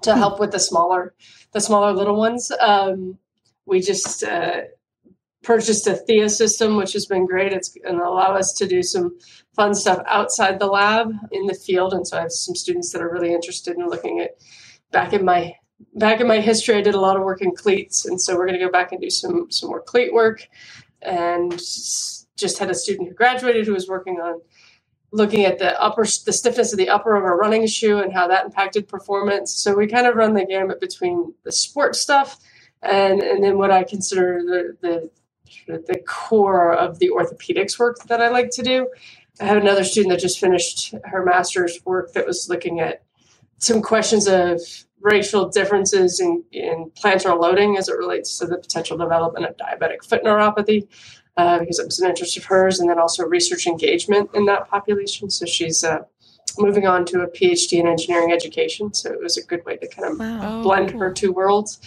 to 0.04 0.16
help 0.16 0.40
with 0.40 0.52
the 0.52 0.60
smaller 0.60 1.14
the 1.52 1.62
smaller 1.62 1.92
little 1.94 2.16
ones. 2.16 2.52
Um, 2.60 3.18
we 3.66 3.82
just 3.82 4.24
uh, 4.24 4.62
purchased 5.44 5.88
a 5.88 6.00
Theia 6.08 6.30
system 6.30 6.76
which 6.76 6.94
has 6.94 7.06
been 7.06 7.26
great. 7.26 7.54
It's 7.54 7.70
going 7.70 7.98
to 7.98 8.04
allow 8.04 8.36
us 8.36 8.54
to 8.54 8.68
do 8.68 8.84
some 8.84 9.18
fun 9.56 9.74
stuff 9.74 10.04
outside 10.06 10.60
the 10.60 10.68
lab 10.68 11.12
in 11.32 11.46
the 11.48 11.54
field. 11.54 11.94
And 11.94 12.08
so 12.08 12.18
i 12.18 12.22
have 12.22 12.32
some 12.32 12.56
students 12.56 12.92
that 12.92 13.02
are 13.02 13.12
really 13.12 13.34
interested 13.34 13.78
in 13.78 13.88
looking 13.88 14.20
at 14.20 14.38
back 14.92 15.14
in 15.14 15.26
my 15.26 15.56
back 15.96 16.20
in 16.20 16.28
my 16.28 16.42
history 16.42 16.76
i 16.76 16.82
did 16.82 16.94
a 16.94 17.00
lot 17.00 17.16
of 17.16 17.24
work 17.24 17.42
in 17.42 17.56
cleats. 17.56 18.06
And 18.06 18.20
so 18.22 18.36
we're 18.36 18.48
going 18.48 18.60
to 18.60 18.66
go 18.66 18.72
back 18.72 18.92
and 18.92 19.02
do 19.02 19.10
some 19.10 19.50
some 19.50 19.70
more 19.70 19.82
cleat 19.82 20.14
work 20.14 20.48
and 21.02 21.60
just 22.40 22.60
had 22.60 22.70
a 22.70 22.76
student 22.76 23.10
who 23.10 23.16
graduated 23.16 23.66
who 23.66 23.74
was 23.74 23.88
working 23.88 24.16
on 24.16 24.42
looking 25.12 25.46
at 25.46 25.58
the 25.58 25.80
upper 25.82 26.04
the 26.04 26.34
stiffness 26.34 26.72
of 26.72 26.78
the 26.78 26.90
upper 26.90 27.16
of 27.16 27.24
a 27.24 27.36
running 27.36 27.66
shoe 27.66 28.00
and 28.00 28.14
how 28.14 28.28
that 28.28 28.46
impacted 28.46 28.88
performance. 28.88 29.54
So 29.54 29.76
we 29.76 29.88
kind 29.88 30.08
of 30.08 30.16
run 30.16 30.34
the 30.34 30.46
gamut 30.46 30.80
between 30.80 31.34
the 31.44 31.52
sport 31.52 31.96
stuff 31.96 32.38
and 32.82 33.22
and 33.22 33.44
then 33.44 33.58
what 33.58 33.72
i 33.72 33.84
consider 33.84 34.42
the 34.42 34.78
the 34.82 35.10
the 35.68 36.00
core 36.08 36.74
of 36.74 37.00
the 37.00 37.10
orthopedics 37.10 37.78
work 37.78 37.98
that 38.08 38.22
i 38.22 38.30
like 38.30 38.50
to 38.52 38.62
do. 38.62 38.88
I 39.42 39.46
have 39.46 39.58
another 39.58 39.84
student 39.84 40.12
that 40.14 40.20
just 40.20 40.40
finished 40.40 40.94
her 41.06 41.24
master's 41.24 41.80
work 41.86 42.14
that 42.14 42.26
was 42.26 42.48
looking 42.50 42.80
at 42.80 43.04
some 43.58 43.82
questions 43.82 44.28
of 44.28 44.62
racial 45.02 45.48
differences 45.48 46.20
in, 46.20 46.44
in 46.52 46.92
plantar 47.02 47.40
loading 47.40 47.78
as 47.78 47.88
it 47.88 47.98
relates 47.98 48.38
to 48.40 48.46
the 48.46 48.58
potential 48.58 48.98
development 48.98 49.46
of 49.46 49.56
diabetic 49.58 50.04
foot 50.04 50.24
neuropathy, 50.24 50.88
uh, 51.40 51.58
because 51.60 51.80
it 51.80 51.86
was 51.86 52.00
an 52.00 52.10
interest 52.10 52.38
of 52.38 52.44
hers, 52.46 52.80
and 52.80 52.90
then 52.90 53.00
also 53.00 53.24
research 53.26 53.66
engagement 53.68 54.30
in 54.34 54.46
that 54.46 54.68
population. 54.70 55.30
So 55.30 55.46
she's 55.46 55.84
uh, 55.84 56.00
moving 56.58 56.86
on 56.94 57.06
to 57.06 57.22
a 57.22 57.28
PhD 57.28 57.74
in 57.80 57.88
engineering 57.88 58.32
education. 58.34 58.94
So 58.94 59.12
it 59.12 59.22
was 59.28 59.38
a 59.38 59.44
good 59.52 59.64
way 59.66 59.78
to 59.78 59.88
kind 59.88 60.08
of 60.12 60.14
Oh, 60.20 60.64
blend 60.64 60.92
her 60.92 61.12
two 61.14 61.32
worlds. 61.32 61.80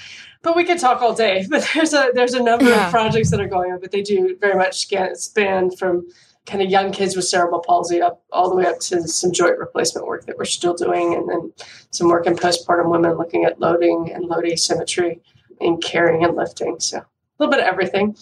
But 0.42 0.56
we 0.56 0.64
could 0.64 0.78
talk 0.78 1.02
all 1.02 1.14
day. 1.14 1.44
But 1.50 1.68
there's 1.74 1.92
a 1.92 2.10
there's 2.14 2.34
a 2.34 2.42
number 2.42 2.68
Yeah. 2.70 2.86
of 2.86 2.90
projects 2.92 3.30
that 3.30 3.40
are 3.40 3.46
going 3.56 3.70
on, 3.72 3.78
but 3.80 3.90
they 3.92 4.02
do 4.14 4.36
very 4.40 4.56
much 4.62 4.74
scan, 4.80 5.14
span 5.16 5.70
from 5.70 6.06
kind 6.50 6.60
of 6.64 6.68
young 6.70 6.90
kids 6.98 7.14
with 7.14 7.24
cerebral 7.32 7.60
palsy 7.60 8.00
up 8.02 8.16
all 8.32 8.48
the 8.50 8.56
way 8.56 8.66
up 8.66 8.78
to 8.80 8.94
some 9.06 9.30
joint 9.40 9.56
replacement 9.58 10.06
work 10.06 10.26
that 10.26 10.36
we're 10.38 10.44
still 10.58 10.74
doing, 10.74 11.14
and 11.14 11.28
then 11.28 11.52
some 11.90 12.08
work 12.08 12.26
in 12.26 12.34
postpartum 12.34 12.90
women 12.90 13.12
looking 13.22 13.44
at 13.44 13.60
loading 13.60 14.10
and 14.14 14.24
load 14.24 14.44
asymmetry 14.46 15.20
in 15.60 15.76
carrying 15.80 16.24
and 16.24 16.34
lifting. 16.42 16.80
So 16.80 16.96
a 16.98 17.06
little 17.38 17.52
bit 17.54 17.60
of 17.60 17.66
everything. 17.72 18.16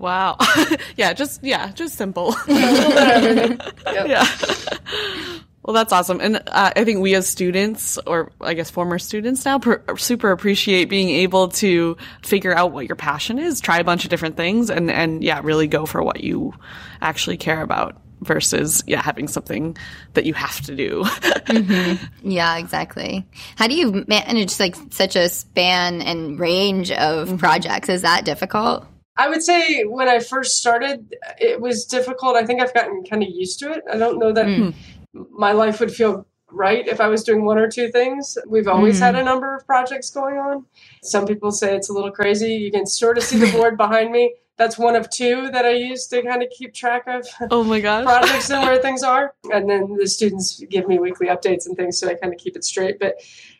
Wow. 0.00 0.38
yeah, 0.96 1.12
just 1.12 1.44
yeah, 1.44 1.72
just 1.72 1.96
simple. 1.96 2.34
A 2.48 2.52
little 2.52 2.90
bit 2.90 2.96
of 2.96 2.96
everything. 2.96 3.60
Yep. 3.86 4.08
yeah. 4.08 5.40
Well, 5.62 5.74
that's 5.74 5.92
awesome. 5.92 6.20
And 6.20 6.36
uh, 6.36 6.72
I 6.74 6.84
think 6.84 7.00
we 7.00 7.14
as 7.14 7.28
students, 7.28 7.98
or 8.06 8.32
I 8.40 8.54
guess 8.54 8.70
former 8.70 8.98
students 8.98 9.44
now, 9.44 9.58
per- 9.58 9.82
super 9.98 10.30
appreciate 10.30 10.86
being 10.86 11.10
able 11.10 11.48
to 11.48 11.98
figure 12.22 12.54
out 12.54 12.72
what 12.72 12.88
your 12.88 12.96
passion 12.96 13.38
is, 13.38 13.60
try 13.60 13.78
a 13.78 13.84
bunch 13.84 14.04
of 14.04 14.10
different 14.10 14.38
things, 14.38 14.70
and, 14.70 14.90
and 14.90 15.22
yeah, 15.22 15.40
really 15.44 15.66
go 15.68 15.84
for 15.84 16.02
what 16.02 16.24
you 16.24 16.54
actually 17.02 17.36
care 17.36 17.60
about 17.60 18.00
versus, 18.22 18.82
yeah, 18.86 19.02
having 19.02 19.28
something 19.28 19.76
that 20.14 20.24
you 20.24 20.32
have 20.34 20.60
to 20.62 20.74
do. 20.74 21.04
Yeah, 22.22 22.58
exactly. 22.58 23.26
How 23.56 23.66
do 23.66 23.74
you 23.74 24.04
manage 24.06 24.58
like 24.60 24.76
such 24.90 25.16
a 25.16 25.28
span 25.28 26.00
and 26.00 26.38
range 26.38 26.90
of 26.90 27.38
projects? 27.38 27.88
Is 27.88 28.02
that 28.02 28.24
difficult? 28.24 28.86
I 29.20 29.28
would 29.28 29.42
say 29.42 29.82
when 29.84 30.08
I 30.08 30.18
first 30.18 30.56
started, 30.56 31.14
it 31.38 31.60
was 31.60 31.84
difficult. 31.84 32.36
I 32.36 32.46
think 32.46 32.62
I've 32.62 32.72
gotten 32.72 33.04
kind 33.04 33.22
of 33.22 33.28
used 33.28 33.58
to 33.58 33.70
it. 33.70 33.84
I 33.92 33.98
don't 33.98 34.18
know 34.18 34.32
that 34.32 34.46
hmm. 34.46 34.70
my 35.12 35.52
life 35.52 35.78
would 35.78 35.92
feel 35.92 36.26
right 36.50 36.88
if 36.88 37.02
I 37.02 37.08
was 37.08 37.22
doing 37.22 37.44
one 37.44 37.58
or 37.58 37.68
two 37.68 37.90
things. 37.90 38.38
We've 38.46 38.66
always 38.66 38.98
had 38.98 39.14
hmm. 39.14 39.20
a 39.20 39.24
number 39.24 39.54
of 39.54 39.66
projects 39.66 40.08
going 40.08 40.38
on. 40.38 40.64
Some 41.02 41.26
people 41.26 41.52
say 41.52 41.76
it's 41.76 41.90
a 41.90 41.92
little 41.92 42.10
crazy. 42.10 42.54
You 42.54 42.70
can 42.70 42.86
sort 42.86 43.18
of 43.18 43.24
see 43.24 43.36
the 43.36 43.52
board 43.52 43.76
behind 43.76 44.10
me. 44.10 44.34
That's 44.56 44.78
one 44.78 44.96
of 44.96 45.10
two 45.10 45.50
that 45.50 45.66
I 45.66 45.72
use 45.72 46.06
to 46.08 46.22
kind 46.22 46.42
of 46.42 46.48
keep 46.48 46.72
track 46.72 47.04
of 47.06 47.26
oh 47.50 47.62
my 47.62 47.80
gosh. 47.80 48.04
projects 48.04 48.50
and 48.50 48.66
where 48.66 48.80
things 48.80 49.02
are. 49.02 49.34
And 49.52 49.68
then 49.68 49.96
the 49.98 50.08
students 50.08 50.62
give 50.70 50.88
me 50.88 50.98
weekly 50.98 51.26
updates 51.26 51.66
and 51.66 51.76
things, 51.76 51.98
so 51.98 52.08
I 52.08 52.14
kind 52.14 52.32
of 52.32 52.40
keep 52.40 52.56
it 52.56 52.64
straight. 52.64 52.98
But, 52.98 53.16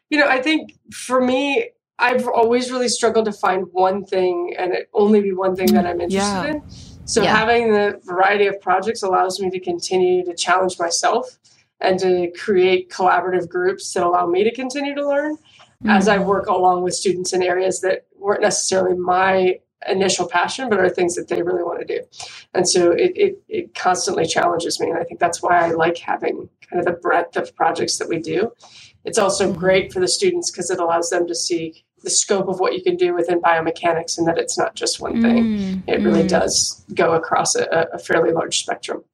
you 0.09 0.17
know, 0.17 0.26
I 0.26 0.40
think 0.40 0.79
for 0.90 1.21
me, 1.21 1.71
I've 2.00 2.26
always 2.26 2.73
really 2.73 2.88
struggled 2.88 3.26
to 3.26 3.33
find 3.33 3.66
one 3.73 4.04
thing 4.04 4.54
and 4.59 4.73
it 4.73 4.88
only 4.95 5.21
be 5.21 5.33
one 5.33 5.54
thing 5.54 5.73
that 5.75 5.87
I'm 5.87 6.00
interested 6.00 6.16
Yeah. 6.16 6.47
in. 6.47 6.62
So 7.04 7.23
Yeah. 7.23 7.37
having 7.37 7.73
the 7.73 8.00
variety 8.04 8.47
of 8.47 8.61
projects 8.61 9.02
allows 9.02 9.40
me 9.40 9.50
to 9.50 9.61
continue 9.61 10.25
to 10.25 10.35
challenge 10.35 10.78
myself 10.78 11.38
and 11.80 11.99
to 12.00 12.30
create 12.38 12.90
collaborative 12.90 13.49
groups 13.49 13.92
that 13.92 14.02
allow 14.02 14.26
me 14.26 14.45
to 14.45 14.54
continue 14.54 14.95
to 14.95 15.07
learn 15.07 15.37
as 15.87 16.09
I 16.09 16.19
mm. 16.19 16.26
work 16.26 16.47
along 16.47 16.83
with 16.83 16.95
students 16.95 17.33
in 17.33 17.42
areas 17.42 17.80
that 17.80 18.07
weren't 18.19 18.42
necessarily 18.42 18.97
my 18.97 19.59
initial 19.88 20.28
passion, 20.28 20.69
but 20.69 20.78
are 20.78 20.90
things 20.90 21.14
that 21.14 21.28
they 21.28 21.42
really 21.42 21.62
want 21.62 21.80
to 21.80 21.87
do. 21.87 22.04
And 22.52 22.69
so 22.69 22.90
it, 22.90 23.12
it, 23.16 23.42
it 23.49 23.75
constantly 23.75 24.26
challenges 24.26 24.78
me. 24.78 24.90
And 24.90 24.99
I 24.99 25.04
think 25.04 25.21
that's 25.21 25.42
why 25.42 25.59
I 25.59 25.71
like 25.71 25.97
having 25.97 26.49
kind 26.69 26.80
of 26.80 26.85
the 26.85 27.00
breadth 27.00 27.37
of 27.37 27.54
projects 27.57 27.97
that 27.99 28.09
we 28.09 28.19
do. 28.19 28.52
It's 29.04 29.19
also 29.19 29.49
mm-hmm. 29.49 29.59
great 29.59 29.92
for 29.92 30.00
the 30.00 30.09
students 30.09 30.50
because 30.50 30.71
it 30.71 30.78
allows 30.78 31.09
them 31.09 31.26
to 31.26 31.35
see 31.35 31.85
the 32.02 32.11
scope 32.11 32.49
of 32.49 32.61
what 32.61 32.75
you 32.75 32.83
can 32.83 32.97
do 32.97 33.14
within 33.14 33.40
biomechanics 33.40 34.19
and 34.19 34.26
that 34.26 34.39
it's 34.39 34.56
not 34.56 34.75
just 34.75 35.00
one 35.00 35.21
thing. 35.21 35.82
It 35.86 36.02
really 36.02 36.26
does 36.26 36.84
go 36.95 37.13
across 37.13 37.54
a, 37.54 37.89
a 37.93 37.99
fairly 37.99 38.32
large 38.32 38.58
spectrum. 38.58 39.04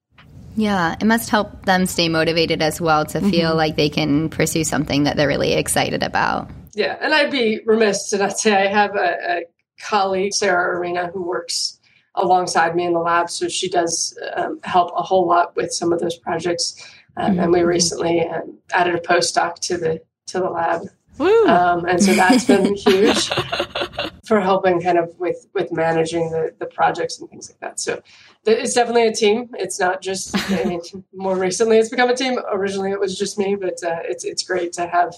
Yeah, 0.57 0.97
it 1.01 1.05
must 1.05 1.29
help 1.29 1.67
them 1.67 1.85
stay 1.87 2.09
motivated 2.09 2.63
as 2.63 2.81
well 2.81 3.05
to 3.07 3.21
feel 3.21 3.55
like 3.55 3.77
they 3.77 3.91
can 3.91 4.31
pursue 4.31 4.65
something 4.65 5.05
that 5.05 5.17
they're 5.17 5.29
really 5.29 5.53
excited 5.53 6.03
about. 6.03 6.51
Yeah, 6.75 6.97
and 7.01 7.13
I'd 7.13 7.31
be 7.31 7.61
remiss 7.67 8.11
to 8.11 8.19
not 8.19 8.39
say 8.39 8.55
I 8.55 8.67
have 8.69 8.97
a, 8.97 9.17
a 9.29 9.43
colleague, 9.83 10.33
Sarah 10.33 10.79
Arena, 10.79 11.11
who 11.13 11.23
works 11.23 11.79
alongside 12.15 12.75
me 12.75 12.87
in 12.87 12.93
the 12.95 13.01
lab. 13.01 13.29
So 13.29 13.49
she 13.49 13.69
does 13.69 14.19
um, 14.35 14.61
help 14.63 14.93
a 14.97 15.03
whole 15.03 15.27
lot 15.27 15.55
with 15.57 15.73
some 15.73 15.93
of 15.93 16.01
those 16.01 16.17
projects. 16.17 16.83
Um, 17.19 17.39
And 17.39 17.53
we 17.53 17.63
recently 17.63 18.27
um, 18.27 18.59
added 18.73 18.95
a 18.95 19.01
postdoc 19.01 19.57
to 19.61 19.77
the 19.77 20.03
to 20.27 20.41
the 20.41 20.51
lab. 20.51 20.83
Um, 21.21 21.85
and 21.87 22.03
so 22.03 22.13
that's 22.15 22.45
been 22.45 22.75
huge 22.77 23.31
for 24.27 24.41
helping 24.41 24.81
kind 24.83 24.99
of 24.99 25.19
with 25.19 25.47
with 25.55 25.73
managing 25.73 26.31
the 26.31 26.55
the 26.59 26.67
projects 26.67 27.21
and 27.21 27.31
things 27.31 27.51
like 27.51 27.61
that. 27.61 27.81
So 27.81 28.03
th- 28.45 28.59
it's 28.59 28.75
definitely 28.75 29.07
a 29.07 29.13
team. 29.13 29.51
It's 29.55 29.79
not 29.81 30.03
just. 30.03 30.37
I 30.51 30.65
mean, 30.65 30.81
more 31.15 31.37
recently, 31.37 31.79
it's 31.79 31.89
become 31.89 32.11
a 32.11 32.17
team. 32.17 32.39
Originally, 32.51 32.91
it 32.91 33.01
was 33.01 33.19
just 33.19 33.39
me, 33.39 33.55
but 33.55 33.83
uh, 33.85 34.01
it's 34.03 34.25
it's 34.25 34.43
great 34.43 34.73
to 34.75 34.87
have 34.87 35.15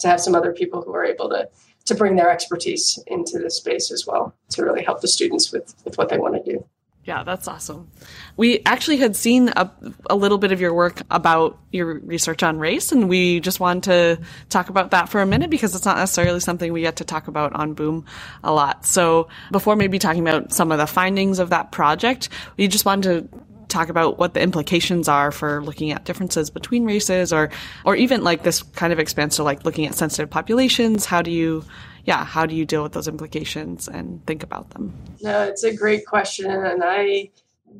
to 0.00 0.08
have 0.08 0.20
some 0.20 0.34
other 0.34 0.52
people 0.52 0.82
who 0.82 0.94
are 0.94 1.04
able 1.04 1.28
to 1.30 1.48
to 1.86 1.94
bring 1.94 2.16
their 2.16 2.30
expertise 2.30 2.98
into 3.06 3.38
the 3.38 3.50
space 3.50 3.90
as 3.92 4.06
well 4.06 4.34
to 4.48 4.64
really 4.64 4.82
help 4.82 5.00
the 5.00 5.08
students 5.08 5.52
with 5.52 5.74
with 5.84 5.98
what 5.98 6.08
they 6.08 6.18
want 6.18 6.42
to 6.42 6.52
do. 6.52 6.64
Yeah, 7.04 7.22
that's 7.22 7.46
awesome. 7.46 7.90
We 8.38 8.62
actually 8.64 8.96
had 8.96 9.14
seen 9.14 9.50
a, 9.50 9.70
a 10.08 10.16
little 10.16 10.38
bit 10.38 10.52
of 10.52 10.60
your 10.60 10.72
work 10.72 11.02
about 11.10 11.58
your 11.70 11.98
research 12.00 12.42
on 12.42 12.58
race, 12.58 12.92
and 12.92 13.10
we 13.10 13.40
just 13.40 13.60
wanted 13.60 13.82
to 13.84 14.22
talk 14.48 14.70
about 14.70 14.92
that 14.92 15.10
for 15.10 15.20
a 15.20 15.26
minute 15.26 15.50
because 15.50 15.74
it's 15.74 15.84
not 15.84 15.98
necessarily 15.98 16.40
something 16.40 16.72
we 16.72 16.80
get 16.80 16.96
to 16.96 17.04
talk 17.04 17.28
about 17.28 17.52
on 17.52 17.74
Boom 17.74 18.06
a 18.42 18.52
lot. 18.52 18.86
So, 18.86 19.28
before 19.52 19.76
maybe 19.76 19.98
talking 19.98 20.26
about 20.26 20.54
some 20.54 20.72
of 20.72 20.78
the 20.78 20.86
findings 20.86 21.40
of 21.40 21.50
that 21.50 21.72
project, 21.72 22.30
we 22.56 22.68
just 22.68 22.86
wanted 22.86 23.30
to 23.30 23.38
talk 23.68 23.90
about 23.90 24.18
what 24.18 24.32
the 24.32 24.40
implications 24.40 25.06
are 25.06 25.30
for 25.30 25.62
looking 25.62 25.90
at 25.90 26.04
differences 26.06 26.48
between 26.48 26.84
races 26.84 27.32
or 27.32 27.50
or 27.84 27.96
even 27.96 28.22
like 28.22 28.44
this 28.44 28.62
kind 28.62 28.92
of 28.92 28.98
expands 28.98 29.36
to 29.36 29.42
like 29.42 29.64
looking 29.64 29.84
at 29.84 29.94
sensitive 29.94 30.30
populations 30.30 31.06
how 31.06 31.22
do 31.22 31.30
you 31.32 31.64
yeah 32.04 32.24
how 32.24 32.46
do 32.46 32.54
you 32.54 32.64
deal 32.64 32.82
with 32.82 32.92
those 32.92 33.08
implications 33.08 33.88
and 33.88 34.24
think 34.26 34.42
about 34.42 34.70
them 34.70 34.92
No, 35.22 35.42
it's 35.42 35.64
a 35.64 35.74
great 35.74 36.06
question, 36.06 36.50
and 36.50 36.82
I 36.84 37.30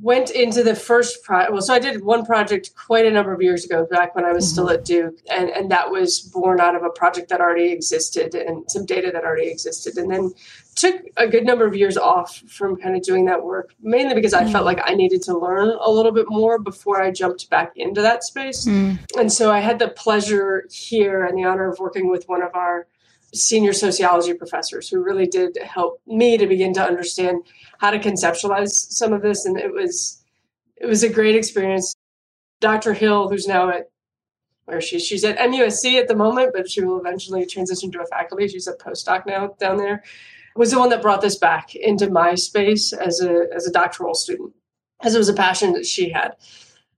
went 0.00 0.30
into 0.30 0.62
the 0.62 0.74
first 0.74 1.22
project. 1.22 1.52
Well, 1.52 1.62
so 1.62 1.74
I 1.74 1.78
did 1.78 2.04
one 2.04 2.26
project 2.26 2.74
quite 2.74 3.06
a 3.06 3.10
number 3.10 3.32
of 3.32 3.40
years 3.40 3.64
ago, 3.64 3.86
back 3.88 4.14
when 4.14 4.24
I 4.24 4.32
was 4.32 4.50
still 4.50 4.66
mm-hmm. 4.66 4.74
at 4.74 4.84
Duke, 4.84 5.18
and 5.30 5.50
and 5.50 5.70
that 5.70 5.90
was 5.90 6.20
born 6.20 6.60
out 6.60 6.74
of 6.74 6.82
a 6.82 6.90
project 6.90 7.28
that 7.28 7.40
already 7.40 7.70
existed 7.70 8.34
and 8.34 8.68
some 8.70 8.86
data 8.86 9.10
that 9.12 9.24
already 9.24 9.48
existed, 9.48 9.96
and 9.96 10.10
then 10.10 10.32
took 10.74 10.96
a 11.16 11.28
good 11.28 11.44
number 11.44 11.64
of 11.66 11.76
years 11.76 11.96
off 11.96 12.42
from 12.48 12.76
kind 12.76 12.96
of 12.96 13.02
doing 13.02 13.26
that 13.26 13.44
work, 13.44 13.74
mainly 13.82 14.14
because 14.14 14.34
I 14.34 14.42
mm-hmm. 14.42 14.52
felt 14.52 14.64
like 14.64 14.80
I 14.84 14.94
needed 14.94 15.22
to 15.22 15.38
learn 15.38 15.68
a 15.80 15.90
little 15.90 16.12
bit 16.12 16.26
more 16.28 16.58
before 16.58 17.00
I 17.00 17.10
jumped 17.12 17.48
back 17.48 17.72
into 17.76 18.02
that 18.02 18.24
space. 18.24 18.66
Mm. 18.66 18.98
And 19.16 19.32
so 19.32 19.52
I 19.52 19.60
had 19.60 19.78
the 19.78 19.88
pleasure 19.88 20.64
here 20.70 21.24
and 21.24 21.38
the 21.38 21.44
honor 21.44 21.68
of 21.70 21.78
working 21.78 22.10
with 22.10 22.24
one 22.26 22.42
of 22.42 22.54
our 22.54 22.88
senior 23.34 23.72
sociology 23.72 24.34
professors 24.34 24.88
who 24.88 25.02
really 25.02 25.26
did 25.26 25.56
help 25.62 26.00
me 26.06 26.38
to 26.38 26.46
begin 26.46 26.72
to 26.74 26.82
understand 26.82 27.42
how 27.78 27.90
to 27.90 27.98
conceptualize 27.98 28.70
some 28.70 29.12
of 29.12 29.22
this. 29.22 29.44
And 29.44 29.58
it 29.58 29.72
was 29.72 30.22
it 30.76 30.86
was 30.86 31.02
a 31.02 31.08
great 31.08 31.36
experience. 31.36 31.94
Dr 32.60 32.94
hill 32.94 33.28
who's 33.28 33.46
now 33.46 33.68
at 33.68 33.90
where 34.64 34.80
she 34.80 34.98
she's 34.98 35.24
at 35.24 35.38
musc 35.38 36.00
at 36.00 36.08
the 36.08 36.16
moment 36.16 36.52
but 36.54 36.70
she 36.70 36.82
will 36.82 36.98
eventually 36.98 37.44
transition 37.44 37.90
to 37.92 38.00
a 38.00 38.06
faculty. 38.06 38.48
She's 38.48 38.66
a 38.66 38.74
postdoc 38.74 39.26
now 39.26 39.48
down 39.58 39.76
there 39.76 40.02
was 40.56 40.70
the 40.70 40.78
one 40.78 40.90
that 40.90 41.02
brought 41.02 41.20
this 41.20 41.36
back 41.36 41.74
into 41.74 42.10
my 42.10 42.34
space 42.34 42.92
as 42.92 43.20
a 43.20 43.46
as 43.54 43.66
a 43.66 43.72
doctoral 43.72 44.14
student 44.14 44.52
as 45.02 45.14
it 45.14 45.18
was 45.18 45.28
a 45.28 45.34
passion 45.34 45.72
that 45.72 45.84
she 45.84 46.10
had. 46.10 46.36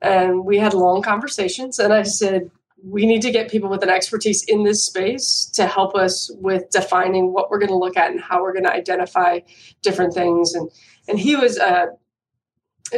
And 0.02 0.44
we 0.44 0.58
had 0.58 0.74
long 0.74 1.02
conversations 1.02 1.78
and 1.78 1.92
i 1.92 2.02
said 2.02 2.50
we 2.88 3.04
need 3.04 3.20
to 3.22 3.32
get 3.32 3.50
people 3.50 3.68
with 3.68 3.82
an 3.82 3.90
expertise 3.90 4.44
in 4.44 4.62
this 4.62 4.84
space 4.84 5.50
to 5.54 5.66
help 5.66 5.96
us 5.96 6.30
with 6.36 6.70
defining 6.70 7.32
what 7.32 7.50
we're 7.50 7.58
going 7.58 7.70
to 7.70 7.76
look 7.76 7.96
at 7.96 8.12
and 8.12 8.20
how 8.20 8.40
we're 8.40 8.52
going 8.52 8.64
to 8.64 8.72
identify 8.72 9.40
different 9.82 10.14
things. 10.14 10.54
And 10.54 10.70
and 11.08 11.18
he 11.18 11.34
was 11.34 11.58
uh, 11.58 11.86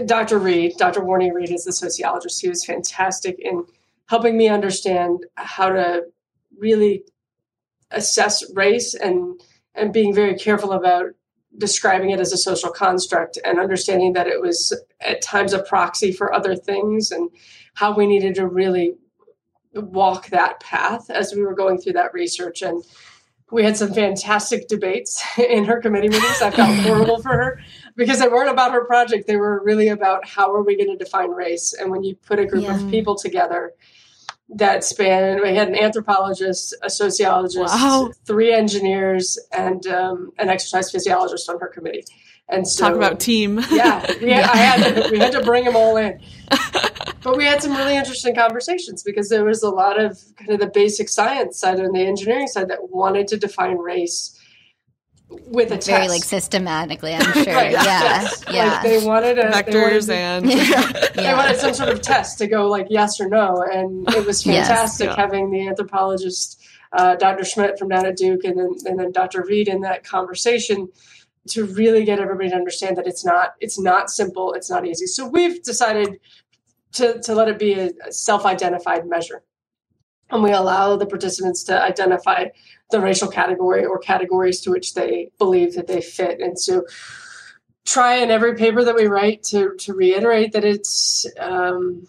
dr 0.04 0.38
reed 0.38 0.74
dr 0.76 1.00
Wornie 1.00 1.32
reed 1.32 1.50
is 1.50 1.64
the 1.64 1.72
sociologist. 1.72 2.42
He 2.42 2.48
was 2.48 2.64
fantastic 2.64 3.36
in 3.38 3.64
helping 4.08 4.36
me 4.36 4.48
understand 4.48 5.24
how 5.36 5.70
to 5.70 6.02
really 6.58 7.04
assess 7.90 8.44
race 8.54 8.94
and 8.94 9.40
and 9.74 9.92
being 9.92 10.14
very 10.14 10.34
careful 10.34 10.72
about 10.72 11.06
describing 11.56 12.10
it 12.10 12.20
as 12.20 12.32
a 12.32 12.36
social 12.36 12.70
construct 12.70 13.38
and 13.42 13.58
understanding 13.58 14.12
that 14.12 14.26
it 14.26 14.42
was 14.42 14.78
at 15.00 15.22
times 15.22 15.54
a 15.54 15.62
proxy 15.62 16.12
for 16.12 16.34
other 16.34 16.54
things 16.54 17.10
and 17.10 17.30
how 17.74 17.96
we 17.96 18.06
needed 18.06 18.34
to 18.34 18.46
really 18.46 18.92
walk 19.74 20.28
that 20.28 20.60
path 20.60 21.10
as 21.10 21.34
we 21.34 21.42
were 21.42 21.54
going 21.54 21.78
through 21.78 21.92
that 21.92 22.12
research 22.14 22.62
and 22.62 22.82
we 23.50 23.64
had 23.64 23.76
some 23.76 23.92
fantastic 23.94 24.68
debates 24.68 25.22
in 25.38 25.64
her 25.64 25.80
committee 25.80 26.08
meetings 26.08 26.42
i 26.42 26.50
felt 26.50 26.76
horrible 26.80 27.20
for 27.22 27.30
her 27.30 27.60
because 27.96 28.18
they 28.20 28.28
weren't 28.28 28.48
about 28.50 28.70
her 28.72 28.84
project. 28.84 29.26
They 29.26 29.36
were 29.36 29.60
really 29.64 29.88
about 29.88 30.24
how 30.26 30.52
are 30.54 30.62
we 30.62 30.76
going 30.76 30.96
to 30.96 31.04
define 31.04 31.30
race. 31.30 31.74
And 31.74 31.90
when 31.90 32.04
you 32.04 32.14
put 32.14 32.38
a 32.38 32.46
group 32.46 32.62
Yeah. 32.62 32.76
of 32.76 32.88
people 32.88 33.16
together 33.16 33.72
that 34.50 34.84
span, 34.84 35.42
we 35.42 35.56
had 35.56 35.66
an 35.66 35.74
anthropologist, 35.76 36.76
a 36.82 36.90
sociologist, 36.90 37.74
Wow. 37.74 38.12
three 38.24 38.52
engineers, 38.52 39.36
and 39.50 39.84
um, 39.88 40.30
an 40.38 40.48
exercise 40.48 40.92
physiologist 40.92 41.50
on 41.50 41.58
her 41.58 41.66
committee. 41.66 42.04
And 42.50 42.66
so, 42.66 42.86
Talk 42.88 42.96
about 42.96 43.20
team. 43.20 43.58
yeah, 43.70 44.06
we 44.22 44.30
had, 44.30 44.44
I 44.50 44.56
had 44.56 44.94
to, 45.04 45.10
we 45.10 45.18
had 45.18 45.32
to 45.32 45.42
bring 45.42 45.64
them 45.64 45.76
all 45.76 45.96
in. 45.96 46.20
But 47.20 47.36
we 47.36 47.44
had 47.44 47.60
some 47.60 47.72
really 47.76 47.96
interesting 47.96 48.32
conversations 48.34 49.02
because 49.02 49.28
there 49.28 49.44
was 49.44 49.64
a 49.64 49.68
lot 49.70 50.00
of 50.00 50.18
kind 50.36 50.50
of 50.52 50.60
the 50.60 50.68
basic 50.68 51.08
science 51.08 51.58
side 51.58 51.80
and 51.80 51.92
the 51.94 52.00
engineering 52.06 52.46
side 52.46 52.68
that 52.68 52.90
wanted 52.90 53.26
to 53.28 53.36
define 53.36 53.76
race 53.76 54.38
with 55.28 55.68
a 55.72 55.74
test. 55.76 55.88
Very 55.88 56.08
like 56.08 56.22
systematically, 56.22 57.14
I'm 57.14 57.20
sure. 57.44 57.54
Right, 57.54 57.72
yeah. 57.72 57.82
yes. 57.82 58.44
Yeah. 58.50 58.66
Like 58.68 58.82
they 58.84 59.04
wanted 59.04 59.38
a 59.38 59.42
they 59.42 59.48
wanted 59.50 59.66
Vectors 59.66 60.06
to- 60.06 60.14
and 60.14 60.48
they 61.14 61.34
wanted 61.34 61.56
some 61.58 61.74
sort 61.74 61.88
of 61.90 62.00
test 62.00 62.38
to 62.38 62.46
go 62.46 62.68
like 62.68 62.86
yes 62.88 63.20
or 63.20 63.28
no, 63.28 63.62
and 63.62 64.08
it 64.14 64.24
was 64.24 64.46
Yes. 64.46 64.68
fantastic 64.68 65.08
Yeah. 65.08 65.16
having 65.16 65.50
the 65.50 65.66
anthropologist 65.66 66.62
uh, 66.92 67.16
Dr. 67.16 67.44
Schmidt 67.44 67.78
from 67.80 67.88
down 67.88 68.06
at 68.06 68.16
Duke, 68.16 68.44
and 68.44 68.56
then 68.58 68.74
and 68.86 68.98
then 68.98 69.10
Dr. 69.12 69.44
Reed 69.44 69.66
in 69.68 69.80
that 69.82 70.04
conversation 70.04 70.88
to 71.48 71.64
really 71.64 72.04
get 72.04 72.18
everybody 72.18 72.50
to 72.50 72.56
understand 72.56 72.96
that 72.96 73.06
it's 73.06 73.24
not 73.24 73.54
it's 73.60 73.78
not 73.78 74.10
simple, 74.10 74.52
it's 74.52 74.70
not 74.70 74.86
easy. 74.86 75.06
So 75.06 75.26
we've 75.28 75.62
decided 75.62 76.18
to 76.92 77.20
to 77.22 77.34
let 77.34 77.48
it 77.48 77.58
be 77.58 77.74
a, 77.74 77.90
self-identified 78.10 79.06
measure, 79.06 79.42
and 80.30 80.42
we 80.42 80.52
allow 80.52 80.96
the 80.96 81.06
participants 81.06 81.62
to 81.64 81.82
identify 81.82 82.46
the 82.90 83.00
racial 83.00 83.28
category 83.28 83.84
or 83.84 83.98
categories 83.98 84.60
to 84.62 84.70
which 84.70 84.94
they 84.94 85.30
believe 85.38 85.74
that 85.74 85.86
they 85.86 86.00
fit, 86.00 86.40
and 86.40 86.58
so 86.58 86.84
try 87.84 88.16
in 88.16 88.30
every 88.30 88.54
paper 88.54 88.84
that 88.84 88.94
we 88.94 89.06
write 89.06 89.42
to 89.42 89.74
to 89.78 89.94
reiterate 89.94 90.52
that 90.52 90.64
it's 90.64 91.24
um, 91.38 92.06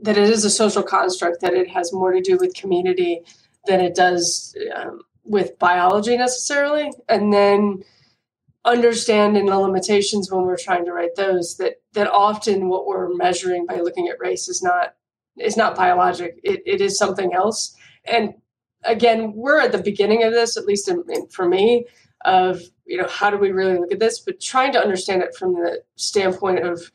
that 0.00 0.16
it 0.16 0.28
is 0.30 0.44
a 0.44 0.50
social 0.50 0.82
construct 0.82 1.40
that 1.40 1.54
it 1.54 1.68
has 1.68 1.92
more 1.92 2.12
to 2.12 2.20
do 2.20 2.36
with 2.38 2.54
community 2.54 3.20
than 3.66 3.80
it 3.80 3.94
does 3.94 4.56
um, 4.74 5.02
with 5.24 5.58
biology 5.58 6.16
necessarily. 6.16 6.90
And 7.08 7.32
then 7.32 7.84
understanding 8.68 9.46
the 9.46 9.58
limitations 9.58 10.30
when 10.30 10.42
we're 10.42 10.56
trying 10.56 10.84
to 10.84 10.92
write 10.92 11.14
those 11.16 11.56
that 11.56 11.76
that 11.94 12.10
often 12.10 12.68
what 12.68 12.86
we're 12.86 13.14
measuring 13.14 13.64
by 13.66 13.80
looking 13.80 14.08
at 14.08 14.20
race 14.20 14.48
is 14.48 14.62
not 14.62 14.94
is 15.38 15.56
not 15.56 15.74
biologic. 15.74 16.38
It, 16.42 16.62
it 16.66 16.80
is 16.80 16.98
something 16.98 17.32
else. 17.32 17.74
And 18.04 18.34
again 18.84 19.32
we're 19.34 19.60
at 19.60 19.72
the 19.72 19.82
beginning 19.82 20.22
of 20.22 20.32
this 20.32 20.56
at 20.56 20.66
least 20.66 20.88
in, 20.88 21.02
in, 21.08 21.26
for 21.28 21.48
me 21.48 21.86
of 22.24 22.60
you 22.84 22.98
know 22.98 23.08
how 23.08 23.30
do 23.30 23.38
we 23.38 23.52
really 23.52 23.78
look 23.78 23.92
at 23.92 24.00
this? 24.00 24.20
But 24.20 24.40
trying 24.40 24.72
to 24.72 24.80
understand 24.80 25.22
it 25.22 25.34
from 25.34 25.54
the 25.54 25.82
standpoint 25.96 26.60
of 26.60 26.92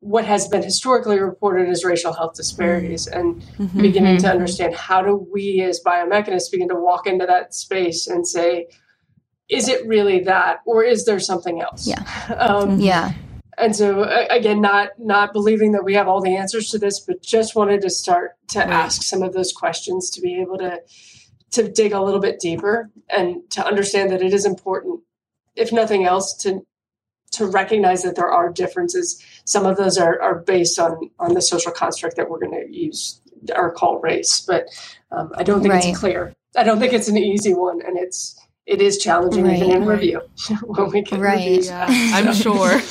what 0.00 0.24
has 0.24 0.48
been 0.48 0.62
historically 0.62 1.20
reported 1.20 1.68
as 1.68 1.84
racial 1.84 2.14
health 2.14 2.34
disparities 2.34 3.06
mm-hmm. 3.06 3.20
and 3.20 3.42
mm-hmm. 3.42 3.82
beginning 3.82 4.16
to 4.16 4.22
mm-hmm. 4.22 4.32
understand 4.32 4.74
how 4.74 5.02
do 5.02 5.28
we 5.30 5.60
as 5.60 5.82
biomechanists 5.84 6.50
begin 6.50 6.68
to 6.68 6.74
walk 6.74 7.06
into 7.06 7.26
that 7.26 7.54
space 7.54 8.06
and 8.06 8.26
say 8.26 8.66
is 9.50 9.68
it 9.68 9.86
really 9.86 10.20
that 10.24 10.60
or 10.64 10.84
is 10.84 11.04
there 11.04 11.18
something 11.20 11.60
else 11.60 11.86
Yeah. 11.86 12.02
um, 12.38 12.78
yeah. 12.80 13.12
and 13.58 13.74
so 13.74 14.04
again 14.30 14.60
not 14.60 14.90
not 14.98 15.32
believing 15.32 15.72
that 15.72 15.84
we 15.84 15.94
have 15.94 16.08
all 16.08 16.20
the 16.22 16.36
answers 16.36 16.70
to 16.70 16.78
this 16.78 17.00
but 17.00 17.22
just 17.22 17.54
wanted 17.56 17.82
to 17.82 17.90
start 17.90 18.36
to 18.48 18.64
ask 18.66 19.02
some 19.02 19.22
of 19.22 19.32
those 19.32 19.52
questions 19.52 20.08
to 20.10 20.20
be 20.20 20.40
able 20.40 20.58
to 20.58 20.80
to 21.50 21.68
dig 21.68 21.92
a 21.92 22.00
little 22.02 22.20
bit 22.20 22.38
deeper 22.40 22.90
and 23.08 23.42
to 23.50 23.64
understand 23.66 24.10
that 24.10 24.22
it 24.22 24.32
is 24.32 24.46
important 24.46 25.00
if 25.56 25.72
nothing 25.72 26.04
else 26.04 26.34
to 26.36 26.64
to 27.32 27.46
recognize 27.46 28.02
that 28.02 28.16
there 28.16 28.30
are 28.30 28.50
differences 28.52 29.20
some 29.44 29.66
of 29.66 29.76
those 29.76 29.98
are, 29.98 30.20
are 30.22 30.36
based 30.40 30.78
on 30.78 31.10
on 31.18 31.34
the 31.34 31.42
social 31.42 31.72
construct 31.72 32.16
that 32.16 32.30
we're 32.30 32.38
going 32.38 32.52
to 32.52 32.66
use 32.76 33.20
or 33.56 33.72
call 33.72 33.98
race 34.00 34.40
but 34.46 34.64
um, 35.12 35.30
i 35.36 35.42
don't 35.42 35.60
think 35.62 35.72
Right. 35.74 35.84
it's 35.86 35.98
clear 35.98 36.32
i 36.56 36.62
don't 36.62 36.78
think 36.78 36.92
it's 36.92 37.08
an 37.08 37.16
easy 37.18 37.54
one 37.54 37.80
and 37.84 37.96
it's 37.98 38.38
it 38.70 38.80
is 38.80 38.98
challenging 38.98 39.44
even 39.46 39.68
Right. 39.68 39.76
in 39.76 39.84
review 39.84 40.20
when 40.64 40.90
we 40.90 41.02
get 41.02 41.18
Right. 41.20 41.38
reviews 41.48 41.66
yeah, 41.66 41.86
I'm 42.16 42.32
sure. 42.32 42.80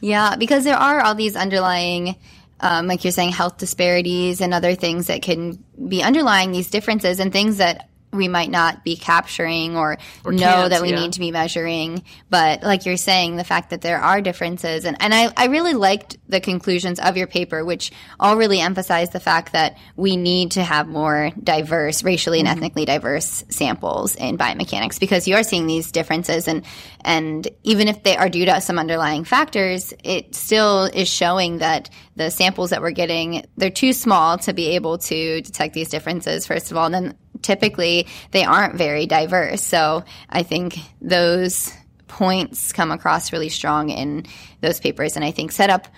Yeah, 0.00 0.34
because 0.34 0.64
there 0.64 0.76
are 0.76 1.00
all 1.00 1.14
these 1.14 1.36
underlying, 1.36 2.16
um, 2.58 2.88
like 2.88 3.04
you're 3.04 3.12
saying, 3.12 3.30
health 3.30 3.58
disparities 3.58 4.40
and 4.40 4.52
other 4.52 4.74
things 4.74 5.06
that 5.06 5.22
can 5.22 5.62
be 5.88 6.02
underlying 6.02 6.50
these 6.50 6.70
differences 6.70 7.20
and 7.20 7.30
things 7.32 7.58
that 7.58 7.88
we 8.12 8.28
might 8.28 8.50
not 8.50 8.84
be 8.84 8.96
capturing 8.96 9.76
or, 9.76 9.98
know 10.24 10.68
that 10.68 10.82
we 10.82 10.90
yeah. 10.90 11.00
need 11.00 11.12
to 11.14 11.20
be 11.20 11.30
measuring. 11.30 12.04
But 12.30 12.62
like 12.62 12.86
you're 12.86 12.96
saying, 12.96 13.36
the 13.36 13.44
fact 13.44 13.70
that 13.70 13.80
there 13.80 13.98
are 13.98 14.20
differences. 14.20 14.84
And, 14.84 14.96
and 15.00 15.14
I, 15.14 15.32
I 15.36 15.46
really 15.46 15.74
liked 15.74 16.16
the 16.28 16.40
conclusions 16.40 17.00
of 17.00 17.16
your 17.16 17.26
paper, 17.26 17.64
which 17.64 17.90
all 18.20 18.36
really 18.36 18.60
emphasize 18.60 19.10
the 19.10 19.20
fact 19.20 19.52
that 19.52 19.78
we 19.96 20.16
need 20.16 20.52
to 20.52 20.62
have 20.62 20.88
more 20.88 21.30
diverse, 21.42 22.02
racially 22.02 22.38
and 22.38 22.48
mm-hmm. 22.48 22.58
ethnically 22.58 22.84
diverse 22.84 23.44
samples 23.48 24.14
in 24.14 24.38
biomechanics 24.38 25.00
because 25.00 25.26
you 25.28 25.36
are 25.36 25.42
seeing 25.42 25.66
these 25.66 25.92
differences. 25.92 26.48
And, 26.48 26.64
and 27.02 27.48
even 27.62 27.88
if 27.88 28.02
they 28.02 28.16
are 28.16 28.28
due 28.28 28.46
to 28.46 28.60
some 28.60 28.78
underlying 28.78 29.24
factors, 29.24 29.92
it 30.04 30.34
still 30.34 30.84
is 30.84 31.08
showing 31.08 31.58
that 31.58 31.90
the 32.16 32.30
samples 32.30 32.70
that 32.70 32.82
we're 32.82 32.90
getting, 32.90 33.44
they're 33.56 33.70
too 33.70 33.92
small 33.92 34.38
to 34.38 34.52
be 34.52 34.74
able 34.74 34.98
to 34.98 35.40
detect 35.40 35.74
these 35.74 35.88
differences, 35.88 36.46
first 36.46 36.70
of 36.70 36.76
all. 36.76 36.86
And 36.86 36.94
then 36.94 37.18
typically 37.42 38.06
they 38.30 38.44
aren't 38.44 38.74
very 38.74 39.06
diverse. 39.06 39.62
So 39.62 40.04
I 40.28 40.42
think 40.42 40.78
those 41.00 41.72
points 42.08 42.72
come 42.72 42.90
across 42.90 43.32
really 43.32 43.48
strong 43.48 43.90
in 43.90 44.26
those 44.60 44.80
papers. 44.80 45.16
And 45.16 45.24
I 45.24 45.30
think 45.30 45.52
set 45.52 45.70
up, 45.70 45.88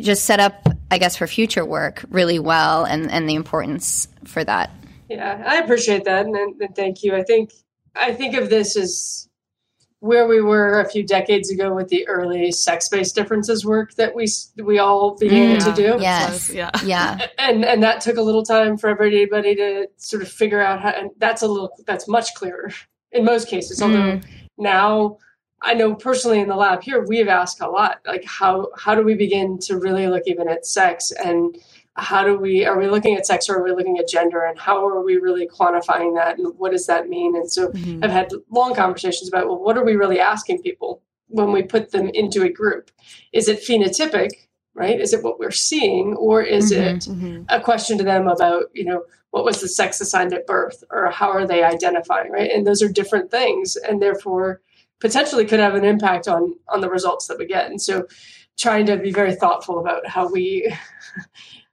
just 0.00 0.24
set 0.24 0.40
up, 0.40 0.68
I 0.90 0.98
guess, 0.98 1.16
for 1.16 1.26
future 1.26 1.64
work 1.64 2.04
really 2.08 2.38
well 2.38 2.84
and, 2.84 3.10
and 3.10 3.28
the 3.28 3.34
importance 3.34 4.08
for 4.24 4.44
that. 4.44 4.70
Yeah, 5.08 5.42
I 5.46 5.58
appreciate 5.58 6.04
that, 6.04 6.26
and, 6.26 6.34
and 6.34 6.74
thank 6.74 7.04
you. 7.04 7.14
I 7.14 7.22
think 7.22 7.52
I 7.94 8.12
think 8.12 8.34
of 8.34 8.50
this 8.50 8.76
as 8.76 9.28
where 10.00 10.26
we 10.26 10.40
were 10.40 10.80
a 10.80 10.88
few 10.88 11.02
decades 11.06 11.50
ago 11.50 11.74
with 11.74 11.88
the 11.88 12.06
early 12.06 12.52
sex-based 12.52 13.14
differences 13.14 13.64
work 13.64 13.94
that 13.94 14.14
we 14.14 14.26
we 14.62 14.78
all 14.78 15.16
began 15.16 15.58
to 15.58 15.70
mm. 15.70 15.74
do. 15.74 15.96
Yes. 16.00 16.50
yeah. 16.50 16.70
Yeah. 16.84 17.26
and 17.38 17.64
and 17.64 17.82
that 17.82 18.00
took 18.00 18.16
a 18.16 18.22
little 18.22 18.44
time 18.44 18.76
for 18.76 18.88
everybody 18.88 19.54
to 19.56 19.88
sort 19.96 20.22
of 20.22 20.28
figure 20.28 20.60
out 20.60 20.80
how. 20.80 20.90
And 20.90 21.10
that's 21.18 21.42
a 21.42 21.48
little 21.48 21.70
that's 21.86 22.08
much 22.08 22.34
clearer 22.34 22.70
in 23.12 23.24
most 23.24 23.48
cases. 23.48 23.80
Although 23.82 24.18
mm. 24.18 24.24
now 24.58 25.18
I 25.62 25.74
know 25.74 25.94
personally 25.94 26.40
in 26.40 26.48
the 26.48 26.56
lab 26.56 26.82
here 26.82 27.04
we've 27.06 27.28
asked 27.28 27.60
a 27.60 27.68
lot, 27.68 28.00
like 28.06 28.24
how 28.24 28.68
how 28.76 28.94
do 28.94 29.02
we 29.02 29.14
begin 29.14 29.58
to 29.60 29.78
really 29.78 30.06
look 30.08 30.24
even 30.26 30.48
at 30.48 30.66
sex 30.66 31.10
and 31.12 31.56
how 31.96 32.24
do 32.24 32.38
we 32.38 32.64
are 32.64 32.78
we 32.78 32.88
looking 32.88 33.16
at 33.16 33.26
sex 33.26 33.48
or 33.48 33.56
are 33.56 33.64
we 33.64 33.72
looking 33.72 33.98
at 33.98 34.08
gender 34.08 34.44
and 34.44 34.58
how 34.58 34.86
are 34.86 35.02
we 35.02 35.16
really 35.16 35.48
quantifying 35.48 36.14
that 36.14 36.38
and 36.38 36.52
what 36.58 36.72
does 36.72 36.86
that 36.86 37.08
mean? 37.08 37.34
And 37.36 37.50
so 37.50 37.68
mm-hmm. 37.68 38.04
i've 38.04 38.10
had 38.10 38.30
long 38.50 38.74
conversations 38.74 39.28
about 39.28 39.46
well 39.46 39.58
what 39.58 39.76
are 39.78 39.84
we 39.84 39.96
really 39.96 40.20
asking 40.20 40.62
people 40.62 41.02
when 41.28 41.52
we 41.52 41.62
put 41.62 41.90
them 41.90 42.08
into 42.08 42.42
a 42.42 42.48
group? 42.48 42.90
Is 43.32 43.48
it 43.48 43.60
phenotypic 43.60 44.30
right? 44.74 45.00
Is 45.00 45.14
it 45.14 45.24
what 45.24 45.38
we're 45.38 45.50
seeing 45.50 46.14
or 46.14 46.42
is 46.42 46.70
mm-hmm. 46.70 46.82
it 46.82 46.98
mm-hmm. 47.04 47.42
a 47.48 47.60
question 47.60 47.96
to 47.98 48.04
them 48.04 48.28
about 48.28 48.64
you 48.74 48.84
know 48.84 49.04
what 49.30 49.44
was 49.44 49.60
the 49.60 49.68
sex 49.68 50.00
assigned 50.00 50.32
at 50.32 50.46
birth 50.46 50.84
or 50.90 51.10
how 51.10 51.30
are 51.30 51.46
they 51.46 51.64
identifying 51.64 52.30
right? 52.30 52.50
And 52.50 52.66
those 52.66 52.82
are 52.82 52.88
different 52.88 53.30
things 53.30 53.76
and 53.76 54.00
therefore 54.00 54.60
potentially 55.00 55.44
could 55.44 55.60
have 55.60 55.74
an 55.74 55.84
impact 55.84 56.28
on 56.28 56.54
on 56.68 56.80
the 56.80 56.90
results 56.90 57.26
that 57.26 57.38
we 57.38 57.46
get. 57.46 57.70
And 57.70 57.80
so 57.80 58.06
trying 58.58 58.86
to 58.86 58.96
be 58.96 59.12
very 59.12 59.34
thoughtful 59.34 59.78
about 59.78 60.06
how 60.06 60.30
we 60.30 60.72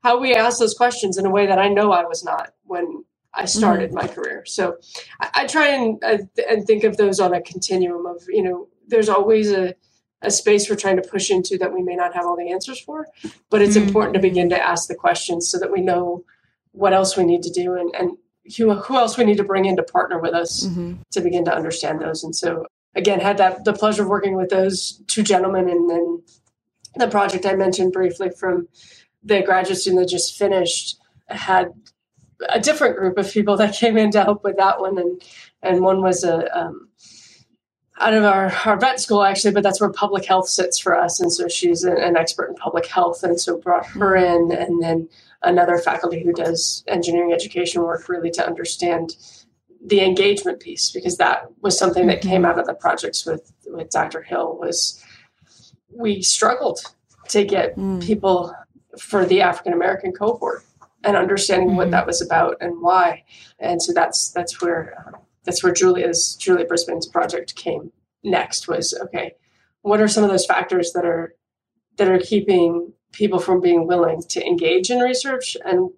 how 0.04 0.20
we 0.20 0.34
ask 0.34 0.60
those 0.60 0.74
questions 0.74 1.18
in 1.18 1.26
a 1.26 1.30
way 1.30 1.48
that 1.48 1.60
I 1.60 1.70
know 1.70 1.92
I 1.92 2.04
was 2.04 2.24
not 2.24 2.54
when 2.64 3.04
I 3.34 3.44
mm-hmm. 3.44 3.48
started 3.48 3.94
my 3.94 4.08
career. 4.08 4.44
So 4.46 4.78
I, 5.20 5.30
I 5.36 5.48
try 5.48 5.70
and 5.70 6.04
uh, 6.04 6.18
and 6.50 6.66
think 6.66 6.84
of 6.84 6.98
those 6.98 7.20
on 7.20 7.34
a 7.34 7.42
continuum 7.42 8.06
of 8.06 8.22
you 8.28 8.44
know 8.44 8.68
there's 8.88 9.10
always 9.10 9.52
a 9.52 9.76
a 10.22 10.32
space 10.32 10.70
we're 10.70 10.76
trying 10.78 10.96
to 10.96 11.08
push 11.08 11.30
into 11.30 11.58
that 11.58 11.74
we 11.74 11.84
may 11.84 11.96
not 11.96 12.14
have 12.14 12.26
all 12.26 12.38
the 12.38 12.52
answers 12.52 12.80
for, 12.80 13.08
but 13.50 13.62
it's 13.62 13.76
mm-hmm. 13.76 13.88
important 13.88 14.14
to 14.14 14.22
begin 14.22 14.50
to 14.50 14.62
ask 14.62 14.88
the 14.88 14.96
questions 14.96 15.50
so 15.50 15.60
that 15.60 15.72
we 15.72 15.82
know 15.82 16.24
what 16.72 16.94
else 16.94 17.18
we 17.18 17.26
need 17.26 17.44
to 17.44 17.52
do 17.52 17.76
and 17.76 17.94
and 17.96 18.18
who, 18.58 18.74
who 18.74 18.98
else 18.98 19.18
we 19.18 19.24
need 19.24 19.38
to 19.38 19.44
bring 19.44 19.66
in 19.66 19.78
to 19.78 19.84
partner 19.84 20.20
with 20.20 20.34
us 20.34 20.66
mm-hmm. 20.66 20.96
to 21.12 21.22
begin 21.22 21.46
to 21.46 21.56
understand 21.56 22.02
those. 22.02 22.26
And 22.26 22.36
so 22.36 22.66
again, 22.96 23.20
had 23.20 23.38
that 23.38 23.64
the 23.64 23.74
pleasure 23.74 24.04
of 24.04 24.10
working 24.10 24.36
with 24.36 24.50
those 24.50 25.02
two 25.08 25.24
gentlemen 25.24 25.70
and 25.70 25.90
then 25.90 26.24
the 26.96 27.08
project 27.08 27.46
I 27.46 27.56
mentioned 27.56 27.94
briefly 27.94 28.30
from 28.30 28.68
the 29.24 29.42
graduate 29.42 29.80
student 29.80 30.02
that 30.02 30.10
just 30.10 30.38
finished 30.38 30.98
had 31.28 31.74
a 32.50 32.60
different 32.60 32.98
group 32.98 33.18
of 33.18 33.32
people 33.32 33.58
that 33.58 33.76
came 33.80 33.98
in 33.98 34.12
to 34.12 34.24
help 34.24 34.44
with 34.44 34.58
that 34.58 34.80
one. 34.80 34.98
And 34.98 35.22
and 35.62 35.82
one 35.82 36.02
was 36.02 36.24
a 36.24 36.58
um, 36.58 36.90
out 38.00 38.14
of 38.14 38.24
our, 38.24 38.52
our 38.66 38.78
vet 38.78 39.00
school 39.00 39.24
actually 39.24 39.54
but 39.54 39.62
that's 39.62 39.80
where 39.80 39.92
public 39.92 40.26
health 40.26 40.48
sits 40.48 40.80
for 40.80 40.98
us. 40.98 41.20
And 41.20 41.32
so 41.32 41.48
she's 41.48 41.84
an, 41.84 41.98
an 41.98 42.18
expert 42.18 42.50
in 42.50 42.56
public 42.56 42.88
health 42.88 43.24
and 43.24 43.40
so 43.40 43.58
brought 43.58 43.86
her 43.86 44.18
hmm. 44.18 44.24
in. 44.24 44.58
And 44.58 44.82
then 44.82 45.10
another 45.44 45.78
faculty 45.78 46.24
who 46.24 46.34
does 46.34 46.84
engineering 46.88 47.34
education 47.34 47.84
work 47.84 48.10
really 48.10 48.32
to 48.32 48.46
understand 48.46 49.16
the 49.86 50.02
engagement 50.02 50.60
piece 50.60 50.92
because 50.92 51.18
that 51.18 51.46
was 51.62 51.78
something 51.78 52.08
that 52.08 52.22
came 52.22 52.42
hmm. 52.42 52.46
out 52.46 52.60
of 52.60 52.66
the 52.66 52.74
projects 52.74 53.26
with 53.26 53.52
with 53.66 53.90
dr 53.90 54.22
hill 54.22 54.58
was 54.58 55.04
we 55.90 56.22
struggled 56.22 56.80
to 57.28 57.44
get 57.44 57.74
hmm. 57.74 58.00
people 58.00 58.56
for 59.00 59.26
the 59.26 59.42
African 59.42 59.74
American 59.74 60.12
cohort 60.12 60.64
and 61.04 61.18
understanding 61.18 61.76
what 61.76 61.92
that 61.92 62.08
was 62.08 62.22
about 62.22 62.58
and 62.62 62.82
why. 62.82 63.24
And 63.60 63.82
so 63.82 63.94
that's 63.94 64.32
that's 64.32 64.62
where 64.62 64.96
uh, 65.08 65.18
that's 65.44 65.64
where 65.64 65.74
Julia's 65.74 66.36
Julia 66.36 66.66
Brisbane's 66.66 67.08
project 67.08 67.56
came 67.56 67.92
next. 68.24 68.68
Was 68.68 68.94
okay, 69.04 69.36
what 69.82 70.02
are 70.02 70.08
some 70.08 70.24
of 70.24 70.30
those 70.30 70.46
factors 70.46 70.94
that 70.94 71.06
are 71.06 71.36
that 71.98 72.10
are 72.10 72.20
keeping 72.20 72.94
people 73.12 73.40
from 73.40 73.62
being 73.62 73.86
willing 73.86 74.22
to 74.28 74.46
engage 74.46 74.90
in 74.90 75.00
research 75.00 75.56
and 75.64 75.92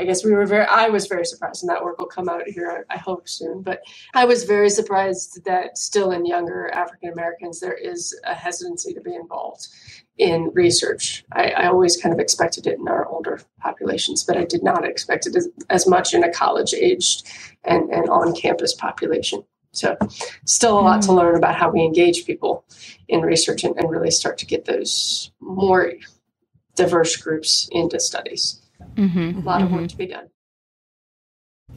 I 0.00 0.04
guess 0.04 0.24
we 0.24 0.32
were 0.32 0.46
very, 0.46 0.64
I 0.64 0.88
was 0.88 1.06
very 1.06 1.26
surprised, 1.26 1.62
and 1.62 1.68
that 1.68 1.84
work 1.84 1.98
will 1.98 2.06
come 2.06 2.26
out 2.26 2.46
here, 2.46 2.86
I 2.88 2.96
hope 2.96 3.28
soon. 3.28 3.60
But 3.60 3.82
I 4.14 4.24
was 4.24 4.44
very 4.44 4.70
surprised 4.70 5.44
that 5.44 5.76
still 5.76 6.12
in 6.12 6.24
younger 6.24 6.70
African 6.72 7.12
Americans, 7.12 7.60
there 7.60 7.74
is 7.74 8.18
a 8.24 8.34
hesitancy 8.34 8.94
to 8.94 9.00
be 9.02 9.14
involved 9.14 9.68
in 10.20 10.50
research. 10.54 11.24
I, 11.32 11.50
I 11.50 11.66
always 11.66 11.96
kind 11.96 12.12
of 12.12 12.20
expected 12.20 12.66
it 12.66 12.78
in 12.78 12.88
our 12.88 13.06
older 13.06 13.40
populations, 13.58 14.22
but 14.22 14.36
I 14.36 14.44
did 14.44 14.62
not 14.62 14.84
expect 14.84 15.26
it 15.26 15.34
as, 15.34 15.48
as 15.70 15.86
much 15.86 16.14
in 16.14 16.22
a 16.22 16.32
college 16.32 16.74
aged 16.74 17.26
and, 17.64 17.90
and 17.90 18.08
on 18.08 18.34
campus 18.34 18.74
population. 18.74 19.42
So, 19.72 19.96
still 20.46 20.78
a 20.78 20.82
lot 20.82 21.02
to 21.02 21.12
learn 21.12 21.36
about 21.36 21.54
how 21.54 21.70
we 21.70 21.80
engage 21.80 22.26
people 22.26 22.64
in 23.08 23.20
research 23.22 23.62
and, 23.62 23.76
and 23.76 23.88
really 23.88 24.10
start 24.10 24.36
to 24.38 24.46
get 24.46 24.64
those 24.64 25.30
more 25.40 25.92
diverse 26.74 27.16
groups 27.16 27.68
into 27.72 28.00
studies 28.00 28.60
Mm-hmm. 28.96 29.38
a 29.38 29.42
lot 29.42 29.62
of 29.62 29.70
work 29.70 29.88
to 29.88 29.96
be 29.96 30.06
done. 30.06 30.28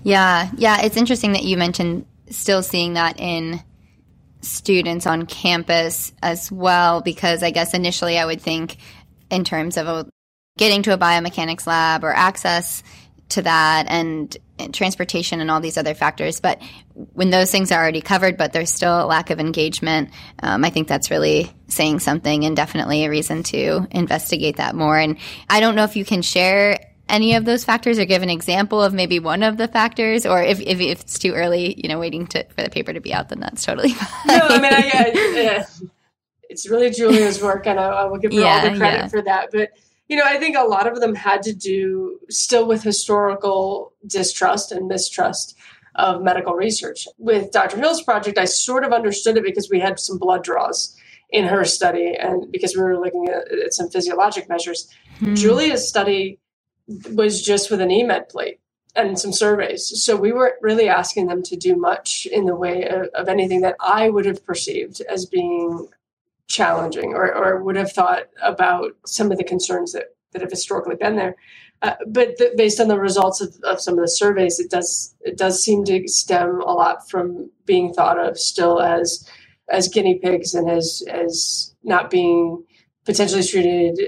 Yeah, 0.04 0.50
yeah. 0.58 0.82
It's 0.82 0.98
interesting 0.98 1.34
that 1.34 1.44
you 1.44 1.58
mentioned 1.58 2.06
still 2.30 2.64
seeing 2.64 2.94
that 2.94 3.20
in 3.20 3.62
students 4.44 5.08
on 5.08 5.26
campus 5.26 6.14
as 6.22 6.52
well, 6.52 7.02
because 7.02 7.44
I 7.44 7.52
guess 7.52 7.74
initially 7.74 8.20
I 8.20 8.26
would 8.26 8.42
think 8.42 8.78
in 9.30 9.44
terms 9.44 9.78
of 9.78 9.88
a, 9.88 10.10
getting 10.58 10.84
to 10.84 10.94
a 10.94 10.98
biomechanics 10.98 11.66
lab 11.66 12.04
or 12.04 12.14
access 12.14 12.84
to 13.30 13.42
that 13.42 13.88
and, 13.88 14.38
and 14.60 14.74
transportation 14.74 15.40
and 15.40 15.50
all 15.50 15.62
these 15.62 15.78
other 15.78 15.96
factors. 15.96 16.40
But 16.40 16.62
when 16.94 17.32
those 17.32 17.50
things 17.50 17.72
are 17.72 17.82
already 17.82 18.02
covered, 18.02 18.38
but 18.38 18.54
there's 18.54 18.72
still 18.72 19.04
a 19.04 19.08
lack 19.08 19.32
of 19.32 19.40
engagement, 19.40 20.12
um, 20.44 20.64
I 20.64 20.70
think 20.70 20.88
that's 20.88 21.10
really 21.10 21.52
saying 21.68 22.00
something 22.00 22.46
and 22.46 22.56
definitely 22.56 23.06
a 23.06 23.10
reason 23.10 23.42
to 23.44 23.88
investigate 23.90 24.58
that 24.58 24.76
more. 24.76 24.98
And 24.98 25.18
I 25.50 25.62
don't 25.62 25.76
know 25.76 25.86
if 25.86 25.96
you 25.96 26.06
can 26.06 26.22
share 26.22 26.78
any 27.10 27.36
of 27.36 27.46
those 27.46 27.66
factors 27.66 28.00
or 28.00 28.06
give 28.06 28.24
an 28.24 28.30
example 28.30 28.82
of 28.82 28.94
maybe 28.94 29.20
one 29.20 29.44
of 29.44 29.58
the 29.58 29.68
factors 29.68 30.26
or 30.26 30.42
if, 30.42 30.60
if, 30.62 30.80
if 30.80 31.02
it's 31.02 31.20
too 31.20 31.34
early 31.34 31.80
you 31.82 31.90
know 31.90 32.00
waiting 32.00 32.26
to, 32.28 32.44
for 32.46 32.64
the 32.64 32.70
paper 32.70 32.94
to 32.94 33.02
be 33.02 33.14
out 33.14 33.30
then 33.30 33.40
that's 33.40 33.66
totally 33.66 33.92
fine 33.94 34.38
No, 34.40 34.48
I 34.48 34.62
mean, 34.62 34.74
I, 34.74 34.92
I, 34.94 35.34
yeah, 35.36 35.66
it's 36.54 36.70
really 36.70 36.92
Julia's 36.92 37.42
work, 37.42 37.66
and 37.66 37.80
I, 37.80 37.88
I 37.88 38.06
will 38.06 38.20
give 38.20 38.32
her 38.32 38.46
all 38.46 38.62
the 38.62 38.78
credit 38.78 38.98
yeah. 38.98 39.08
for 39.08 39.22
that. 39.24 39.50
But 39.52 39.72
you 40.08 40.16
know, 40.16 40.24
I 40.26 40.38
think 40.38 40.56
a 40.56 40.64
lot 40.64 40.88
of 40.88 41.00
them 41.00 41.16
had 41.16 41.42
to 41.44 41.54
do 41.54 42.20
still 42.30 42.68
with 42.68 42.84
historical 42.84 43.94
distrust 44.06 44.72
and 44.72 44.88
mistrust 44.88 45.58
of 45.96 46.22
medical 46.22 46.54
research. 46.54 47.08
With 47.18 47.52
Dr. 47.52 47.78
Hill's 47.78 48.04
project, 48.04 48.38
I 48.38 48.46
sort 48.46 48.84
of 48.84 48.94
understood 48.94 49.38
it 49.38 49.44
because 49.44 49.70
we 49.70 49.80
had 49.80 50.00
some 50.00 50.18
blood 50.18 50.44
draws 50.44 50.96
in 51.32 51.46
her 51.46 51.66
study, 51.66 52.16
and 52.16 52.52
because 52.52 52.76
we 52.76 52.84
were 52.84 53.00
looking 53.00 53.28
at, 53.28 53.52
at 53.52 53.74
some 53.74 53.90
physiologic 53.90 54.48
measures. 54.48 54.88
Hmm. 55.18 55.34
Julia's 55.34 55.88
study 55.88 56.40
was 56.88 57.42
just 57.42 57.72
with 57.72 57.82
an 57.82 57.90
EMED 57.90 58.30
plate 58.30 58.60
and 58.96 59.18
some 59.18 59.34
surveys. 59.34 60.04
So 60.04 60.16
we 60.16 60.32
weren't 60.32 60.62
really 60.62 60.88
asking 60.88 61.28
them 61.28 61.42
to 61.44 61.56
do 61.56 61.76
much 61.76 62.28
in 62.28 62.46
the 62.46 62.56
way 62.56 62.88
of, 62.88 63.08
of 63.16 63.28
anything 63.28 63.62
that 63.62 63.76
I 63.80 64.10
would 64.10 64.26
have 64.26 64.46
perceived 64.46 65.02
as 65.10 65.26
being 65.26 65.88
challenging 66.48 67.14
or, 67.14 67.34
or 67.34 67.64
would 67.64 67.76
have 67.76 67.92
thought 67.92 68.30
about 68.42 68.92
some 69.06 69.32
of 69.32 69.38
the 69.38 69.44
concerns 69.44 69.94
that, 69.94 70.16
that 70.32 70.42
have 70.42 70.52
historically 70.52 70.96
been 70.96 71.16
there. 71.16 71.36
Uh, 71.82 71.96
but 72.08 72.38
th- 72.38 72.56
based 72.56 72.80
on 72.80 72.88
the 72.88 73.00
results 73.00 73.42
of, 73.42 73.56
of 73.64 73.82
some 73.82 73.96
of 73.96 74.02
the 74.02 74.08
surveys, 74.08 74.60
it 74.60 74.72
does 74.72 75.14
it 75.22 75.38
does 75.38 75.62
seem 75.62 75.84
to 75.84 76.08
stem 76.08 76.62
a 76.62 76.72
lot 76.72 77.10
from 77.10 77.50
being 77.66 77.94
thought 77.94 78.18
of 78.18 78.40
still 78.40 78.82
as 78.82 79.30
as 79.70 79.90
guinea 79.90 80.18
pigs 80.20 80.54
and 80.54 80.70
as 80.70 81.04
as 81.10 81.76
not 81.84 82.10
being 82.10 82.64
potentially 83.04 83.44
treated 83.44 84.00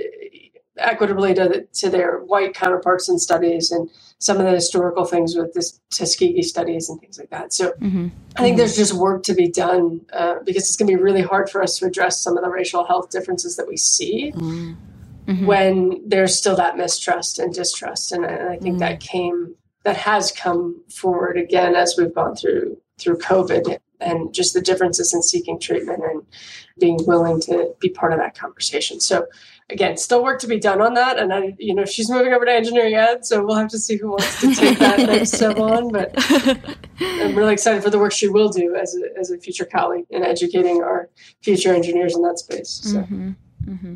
equitably 0.78 1.34
to, 1.34 1.66
to 1.66 1.90
their 1.90 2.20
white 2.20 2.54
counterparts 2.54 3.10
in 3.10 3.18
studies 3.18 3.72
and 3.72 3.90
some 4.20 4.38
of 4.38 4.46
the 4.46 4.52
historical 4.52 5.06
things 5.06 5.36
with 5.36 5.54
this 5.54 5.80
Tuskegee 5.92 6.42
studies 6.42 6.90
and 6.90 7.00
things 7.00 7.20
like 7.20 7.30
that. 7.30 7.54
So 7.54 7.72
mm-hmm. 7.74 8.08
I 8.36 8.42
think 8.42 8.58
there's 8.58 8.76
just 8.76 8.94
work 8.94 9.24
to 9.24 9.34
be 9.34 9.50
done 9.50 10.06
uh, 10.14 10.36
because 10.46 10.64
it's 10.64 10.76
going 10.76 10.90
to 10.90 10.98
be 10.98 11.02
really 11.02 11.22
hard 11.22 11.50
for 11.50 11.62
us 11.62 11.78
to 11.80 11.86
address 11.86 12.20
some 12.20 12.38
of 12.38 12.44
the 12.44 12.50
racial 12.50 12.86
health 12.86 13.10
differences 13.10 13.56
that 13.58 13.68
we 13.68 13.78
see 13.78 14.32
mm-hmm. 14.36 14.74
Mm-hmm. 15.28 15.46
when 15.46 16.02
there's 16.08 16.38
still 16.38 16.56
that 16.56 16.78
mistrust 16.78 17.40
and 17.40 17.54
distrust. 17.54 18.12
And 18.12 18.26
I, 18.26 18.30
and 18.30 18.50
I 18.50 18.58
think 18.58 18.80
that 18.80 19.00
came, 19.00 19.56
that 19.84 19.98
has 19.98 20.32
come 20.32 20.84
forward 20.90 21.38
again 21.38 21.76
as 21.76 21.96
we've 21.98 22.14
gone 22.14 22.36
through 22.36 22.78
through 22.98 23.18
COVID 23.18 23.78
and 24.00 24.34
just 24.34 24.54
the 24.54 24.62
differences 24.62 25.14
in 25.14 25.22
seeking 25.22 25.60
treatment 25.60 26.04
and 26.04 26.24
being 26.80 26.98
willing 27.06 27.40
to 27.42 27.74
be 27.80 27.90
part 27.90 28.14
of 28.14 28.20
that 28.20 28.38
conversation. 28.38 29.00
So 29.00 29.28
again, 29.70 29.98
still 29.98 30.24
work 30.24 30.40
to 30.42 30.48
be 30.48 30.60
done 30.60 30.82
on 30.82 30.94
that. 30.94 31.18
And 31.18 31.34
I, 31.34 31.56
you 31.58 31.74
know, 31.74 31.86
she's 31.86 32.10
moving 32.10 32.34
over 32.34 32.46
to 32.46 32.52
engineering 32.52 32.96
ed, 32.96 33.26
so 33.26 33.44
we'll 33.44 33.56
have 33.56 33.70
to 33.70 33.80
see 33.80 33.98
who 33.98 34.10
wants 34.10 34.42
to 34.42 34.54
take 34.54 34.80
that 34.80 35.00
next 35.10 35.32
step 35.34 35.58
on. 35.58 35.92
But 35.92 36.14
I'm 37.00 37.36
really 37.36 37.54
excited 37.54 37.84
for 37.84 37.90
the 37.90 38.00
work 38.00 38.12
she 38.12 38.28
will 38.28 38.50
do 38.50 38.76
as 38.76 38.96
a, 38.96 39.20
as 39.20 39.32
a 39.32 39.38
future 39.38 39.66
colleague 39.66 40.06
in 40.10 40.24
educating 40.24 40.84
our 40.84 41.10
future 41.42 41.74
engineers 41.74 42.16
in 42.16 42.22
that 42.24 42.40
space. 42.40 42.82
So 42.84 43.00
mm-hmm. 43.00 43.32
Mm-hmm. 43.68 43.96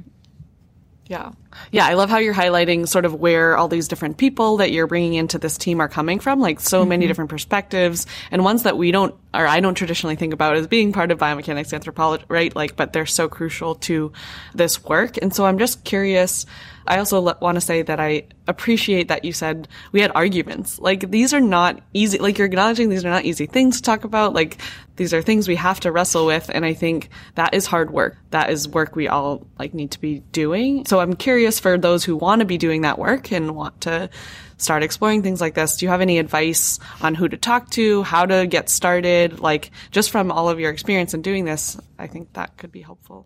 Yeah. 1.09 1.31
Yeah, 1.71 1.87
I 1.87 1.95
love 1.95 2.11
how 2.11 2.19
you're 2.19 2.35
highlighting 2.35 2.87
sort 2.87 3.03
of 3.03 3.15
where 3.15 3.57
all 3.57 3.67
these 3.67 3.87
different 3.87 4.17
people 4.17 4.57
that 4.57 4.71
you're 4.71 4.85
bringing 4.85 5.15
into 5.15 5.39
this 5.39 5.57
team 5.57 5.81
are 5.81 5.89
coming 5.89 6.19
from, 6.19 6.39
like 6.39 6.59
so 6.59 6.85
many 6.85 7.03
mm-hmm. 7.03 7.09
different 7.09 7.29
perspectives 7.31 8.05
and 8.29 8.43
ones 8.43 8.61
that 8.61 8.77
we 8.77 8.91
don't, 8.91 9.15
or 9.33 9.47
I 9.47 9.59
don't 9.59 9.73
traditionally 9.73 10.15
think 10.15 10.33
about 10.33 10.55
as 10.55 10.67
being 10.67 10.93
part 10.93 11.09
of 11.09 11.17
biomechanics 11.17 11.73
anthropology, 11.73 12.25
right? 12.27 12.55
Like, 12.55 12.75
but 12.75 12.93
they're 12.93 13.07
so 13.07 13.27
crucial 13.27 13.73
to 13.75 14.13
this 14.53 14.83
work. 14.83 15.17
And 15.17 15.33
so 15.33 15.47
I'm 15.47 15.57
just 15.57 15.83
curious. 15.83 16.45
I 16.85 16.99
also 16.99 17.19
le- 17.21 17.37
want 17.41 17.55
to 17.55 17.61
say 17.61 17.81
that 17.81 17.99
I 17.99 18.27
appreciate 18.47 19.07
that 19.07 19.25
you 19.25 19.33
said 19.33 19.67
we 19.91 20.01
had 20.01 20.11
arguments. 20.13 20.77
Like, 20.77 21.09
these 21.09 21.33
are 21.33 21.41
not 21.41 21.81
easy, 21.91 22.19
like, 22.19 22.37
you're 22.37 22.47
acknowledging 22.47 22.89
these 22.89 23.03
are 23.03 23.09
not 23.09 23.25
easy 23.25 23.47
things 23.47 23.77
to 23.77 23.83
talk 23.83 24.03
about. 24.03 24.33
Like, 24.33 24.57
these 24.99 25.13
are 25.15 25.21
things 25.23 25.47
we 25.47 25.55
have 25.55 25.79
to 25.79 25.91
wrestle 25.91 26.27
with. 26.27 26.51
And 26.53 26.63
I 26.63 26.73
think 26.75 27.09
that 27.35 27.55
is 27.55 27.65
hard 27.65 27.89
work. 27.89 28.17
That 28.29 28.51
is 28.51 28.67
work 28.67 28.95
we 28.95 29.07
all, 29.07 29.47
like, 29.57 29.73
need 29.73 29.89
to 29.91 29.99
be 29.99 30.19
doing. 30.31 30.85
So 30.85 30.99
I'm 30.99 31.13
curious 31.15 31.59
for 31.59 31.77
those 31.77 32.03
who 32.03 32.15
want 32.15 32.41
to 32.41 32.45
be 32.45 32.57
doing 32.59 32.81
that 32.81 32.99
work 32.99 33.31
and 33.31 33.55
want 33.55 33.81
to 33.81 34.09
start 34.57 34.83
exploring 34.83 35.23
things 35.23 35.41
like 35.41 35.55
this. 35.55 35.77
Do 35.77 35.85
you 35.85 35.89
have 35.89 36.01
any 36.01 36.19
advice 36.19 36.79
on 37.01 37.15
who 37.15 37.27
to 37.29 37.37
talk 37.37 37.69
to, 37.71 38.03
how 38.03 38.25
to 38.25 38.45
get 38.45 38.69
started? 38.69 39.39
Like, 39.39 39.71
just 39.89 40.11
from 40.11 40.31
all 40.31 40.49
of 40.49 40.59
your 40.59 40.69
experience 40.69 41.13
in 41.13 41.21
doing 41.23 41.45
this, 41.45 41.77
I 41.97 42.07
think 42.07 42.33
that 42.33 42.57
could 42.57 42.71
be 42.71 42.81
helpful. 42.81 43.25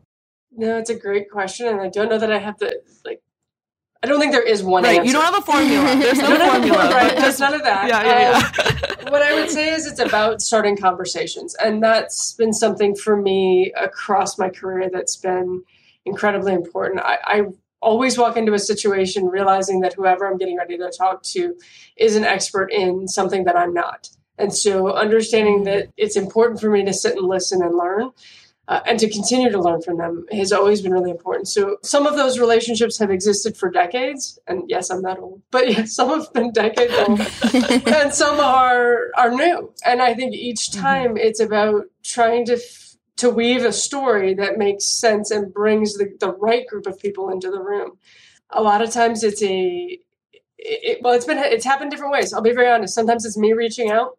no, 0.56 0.78
it's 0.78 0.92
a 0.92 0.96
great 0.96 1.30
question, 1.32 1.68
and 1.68 1.82
I 1.82 1.90
don't 1.90 2.10
know 2.10 2.20
that 2.20 2.32
I 2.32 2.38
have 2.38 2.58
the 2.60 2.80
like. 3.04 3.20
I 4.04 4.08
don't 4.08 4.20
think 4.20 4.34
there 4.34 4.44
is 4.44 4.62
one 4.62 4.84
Right. 4.84 5.00
answer. 5.00 5.08
You 5.08 5.14
don't 5.14 5.24
have 5.24 5.38
a 5.38 5.42
formula. 5.42 5.96
There's 5.96 6.20
no 6.20 6.28
Don't 6.28 6.42
have 6.42 6.48
a 6.50 6.68
formula. 6.68 6.76
formula, 6.82 6.94
right? 6.96 7.16
but 7.16 7.22
There's 7.22 7.40
none 7.40 7.54
of 7.54 7.64
that. 7.64 7.88
Yeah, 7.88 8.04
yeah, 8.04 9.00
Um, 9.00 9.03
what 9.14 9.22
I 9.22 9.36
would 9.36 9.52
say 9.52 9.70
is 9.70 9.86
it's 9.86 10.00
about 10.00 10.42
starting 10.42 10.76
conversations, 10.76 11.54
and 11.64 11.84
that's 11.84 12.34
been 12.34 12.52
something 12.52 12.96
for 12.96 13.16
me 13.16 13.72
across 13.80 14.40
my 14.40 14.50
career 14.50 14.90
that's 14.92 15.18
been 15.18 15.62
incredibly 16.04 16.52
important. 16.52 17.00
I, 17.02 17.20
I 17.24 17.42
always 17.80 18.18
walk 18.18 18.38
into 18.38 18.56
a 18.56 18.60
situation 18.60 19.28
realizing 19.28 19.82
that 19.82 19.94
whoever 19.94 20.26
I'm 20.26 20.38
getting 20.40 20.58
ready 20.58 20.80
to 20.80 20.92
talk 20.98 21.22
to 21.34 21.56
is 21.96 22.16
an 22.16 22.24
expert 22.24 22.72
in 22.74 23.08
something 23.08 23.44
that 23.44 23.56
I'm 23.56 23.72
not, 23.72 24.10
and 24.40 24.52
so 24.52 24.92
understanding 24.92 25.58
mm-hmm. 25.58 25.66
that 25.66 25.90
it's 25.96 26.18
important 26.18 26.60
for 26.60 26.72
me 26.72 26.84
to 26.84 26.92
sit 26.92 27.16
and 27.16 27.28
listen 27.28 27.62
and 27.62 27.76
learn. 27.76 28.10
Uh, 28.70 28.80
and 28.88 28.98
to 28.98 29.10
continue 29.10 29.52
to 29.52 29.60
learn 29.60 29.82
from 29.82 29.98
them 29.98 30.26
has 30.32 30.54
always 30.54 30.82
been 30.82 30.94
really 30.94 31.12
important. 31.12 31.50
So 31.50 31.78
some 31.84 32.08
of 32.08 32.16
those 32.16 32.40
relationships 32.40 32.98
have 32.98 33.12
existed 33.12 33.58
for 33.58 33.70
decades, 33.70 34.40
and 34.48 34.64
yes, 34.70 34.90
I'm 34.90 35.02
not 35.02 35.20
old, 35.20 35.42
but 35.52 35.70
yes, 35.78 35.94
some 35.94 36.10
have 36.10 36.32
been 36.32 36.54
decades 36.54 36.94
old, 36.94 37.20
and 37.88 38.14
some 38.14 38.40
are 38.40 39.12
are 39.18 39.32
new. 39.32 39.74
And 39.86 40.02
I 40.02 40.14
think 40.14 40.34
each 40.34 40.72
time 40.72 41.18
it's 41.18 41.42
about 41.42 41.88
trying 42.04 42.46
to 42.46 42.54
f- 42.54 42.96
to 43.18 43.30
weave 43.30 43.66
a 43.66 43.74
story 43.74 44.34
that 44.36 44.58
makes 44.58 44.86
sense 44.86 45.30
and 45.30 45.54
brings 45.54 45.96
the, 45.96 46.16
the 46.22 46.32
right 46.32 46.66
group 46.66 46.88
of 46.88 46.98
people 47.00 47.30
into 47.30 47.52
the 47.52 47.62
room. 47.62 47.98
A 48.50 48.62
lot 48.62 48.82
of 48.82 48.92
times 48.92 49.24
it's 49.24 49.44
a 49.44 50.00
it, 50.58 51.00
well, 51.02 51.14
it's 51.14 51.26
been 51.26 51.38
it's 51.38 51.66
happened 51.66 51.92
different 51.92 52.14
ways. 52.14 52.32
I'll 52.34 52.42
be 52.42 52.54
very 52.54 52.70
honest. 52.70 52.96
Sometimes 52.96 53.26
it's 53.26 53.38
me 53.38 53.52
reaching 53.52 53.92
out 53.92 54.18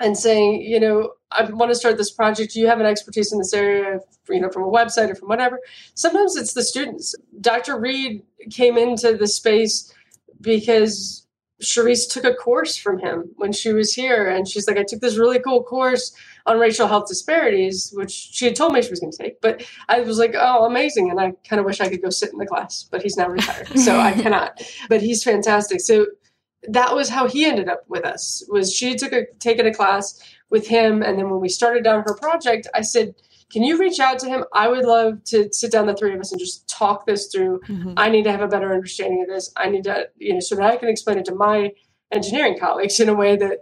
and 0.00 0.16
saying, 0.18 0.60
you 0.62 0.80
know, 0.80 1.12
I 1.34 1.44
want 1.50 1.70
to 1.70 1.74
start 1.74 1.96
this 1.98 2.10
project. 2.10 2.52
Do 2.52 2.60
you 2.60 2.66
have 2.66 2.80
an 2.80 2.86
expertise 2.86 3.32
in 3.32 3.38
this 3.38 3.52
area, 3.52 4.00
you 4.28 4.40
know, 4.40 4.50
from 4.50 4.62
a 4.62 4.68
website 4.70 5.10
or 5.10 5.14
from 5.14 5.28
whatever? 5.28 5.58
Sometimes 5.94 6.36
it's 6.36 6.54
the 6.54 6.62
students. 6.62 7.14
Dr. 7.40 7.78
Reed 7.78 8.22
came 8.50 8.78
into 8.78 9.16
the 9.16 9.26
space 9.26 9.92
because 10.40 11.26
Charisse 11.62 12.08
took 12.08 12.24
a 12.24 12.34
course 12.34 12.76
from 12.76 12.98
him 12.98 13.30
when 13.36 13.52
she 13.52 13.72
was 13.72 13.94
here, 13.94 14.28
and 14.28 14.46
she's 14.46 14.66
like, 14.66 14.76
I 14.76 14.84
took 14.84 15.00
this 15.00 15.16
really 15.16 15.38
cool 15.38 15.62
course 15.62 16.14
on 16.46 16.58
racial 16.58 16.86
health 16.86 17.08
disparities, 17.08 17.92
which 17.94 18.10
she 18.10 18.44
had 18.44 18.56
told 18.56 18.72
me 18.72 18.82
she 18.82 18.90
was 18.90 19.00
going 19.00 19.12
to 19.12 19.18
take. 19.18 19.40
But 19.40 19.64
I 19.88 20.00
was 20.00 20.18
like, 20.18 20.34
oh, 20.36 20.66
amazing. 20.66 21.10
And 21.10 21.20
I 21.20 21.32
kind 21.48 21.60
of 21.60 21.64
wish 21.66 21.80
I 21.80 21.88
could 21.88 22.02
go 22.02 22.10
sit 22.10 22.32
in 22.32 22.38
the 22.38 22.46
class, 22.46 22.86
but 22.90 23.02
he's 23.02 23.16
now 23.16 23.28
retired. 23.28 23.68
so 23.78 23.98
I 23.98 24.12
cannot. 24.20 24.62
But 24.88 25.00
he's 25.00 25.24
fantastic. 25.24 25.80
So 25.80 26.06
that 26.68 26.94
was 26.94 27.08
how 27.08 27.28
he 27.28 27.44
ended 27.44 27.68
up 27.68 27.84
with 27.88 28.04
us 28.04 28.42
was 28.48 28.72
she 28.72 28.94
took 28.94 29.12
a 29.12 29.26
taken 29.38 29.66
a 29.66 29.74
class 29.74 30.20
with 30.54 30.68
him. 30.68 31.02
And 31.02 31.18
then 31.18 31.28
when 31.28 31.40
we 31.40 31.48
started 31.48 31.82
down 31.84 32.04
her 32.06 32.14
project 32.14 32.68
i 32.74 32.80
said 32.80 33.14
can 33.50 33.62
you 33.62 33.78
reach 33.78 34.00
out 34.00 34.18
to 34.20 34.26
him? 34.26 34.44
I 34.52 34.66
would 34.68 34.84
love 34.84 35.22
to 35.24 35.52
sit 35.52 35.70
down 35.70 35.86
the 35.86 35.94
three 35.94 36.12
of 36.12 36.18
us 36.18 36.32
and 36.32 36.40
just 36.40 36.66
talk 36.68 37.06
this 37.06 37.28
through. 37.30 37.60
Mm-hmm. 37.68 37.92
I 37.96 38.08
need 38.08 38.24
to 38.24 38.32
have 38.32 38.40
a 38.40 38.48
better 38.48 38.72
understanding 38.72 39.22
of 39.22 39.28
this. 39.28 39.52
I 39.56 39.68
need 39.68 39.84
to 39.84 40.08
you 40.16 40.32
know 40.32 40.40
so 40.40 40.56
that 40.56 40.64
i 40.64 40.76
can 40.76 40.88
explain 40.88 41.18
it 41.18 41.26
to 41.26 41.34
my 41.34 41.70
engineering 42.10 42.58
colleagues 42.58 42.98
in 42.98 43.08
a 43.08 43.14
way 43.14 43.36
that 43.36 43.58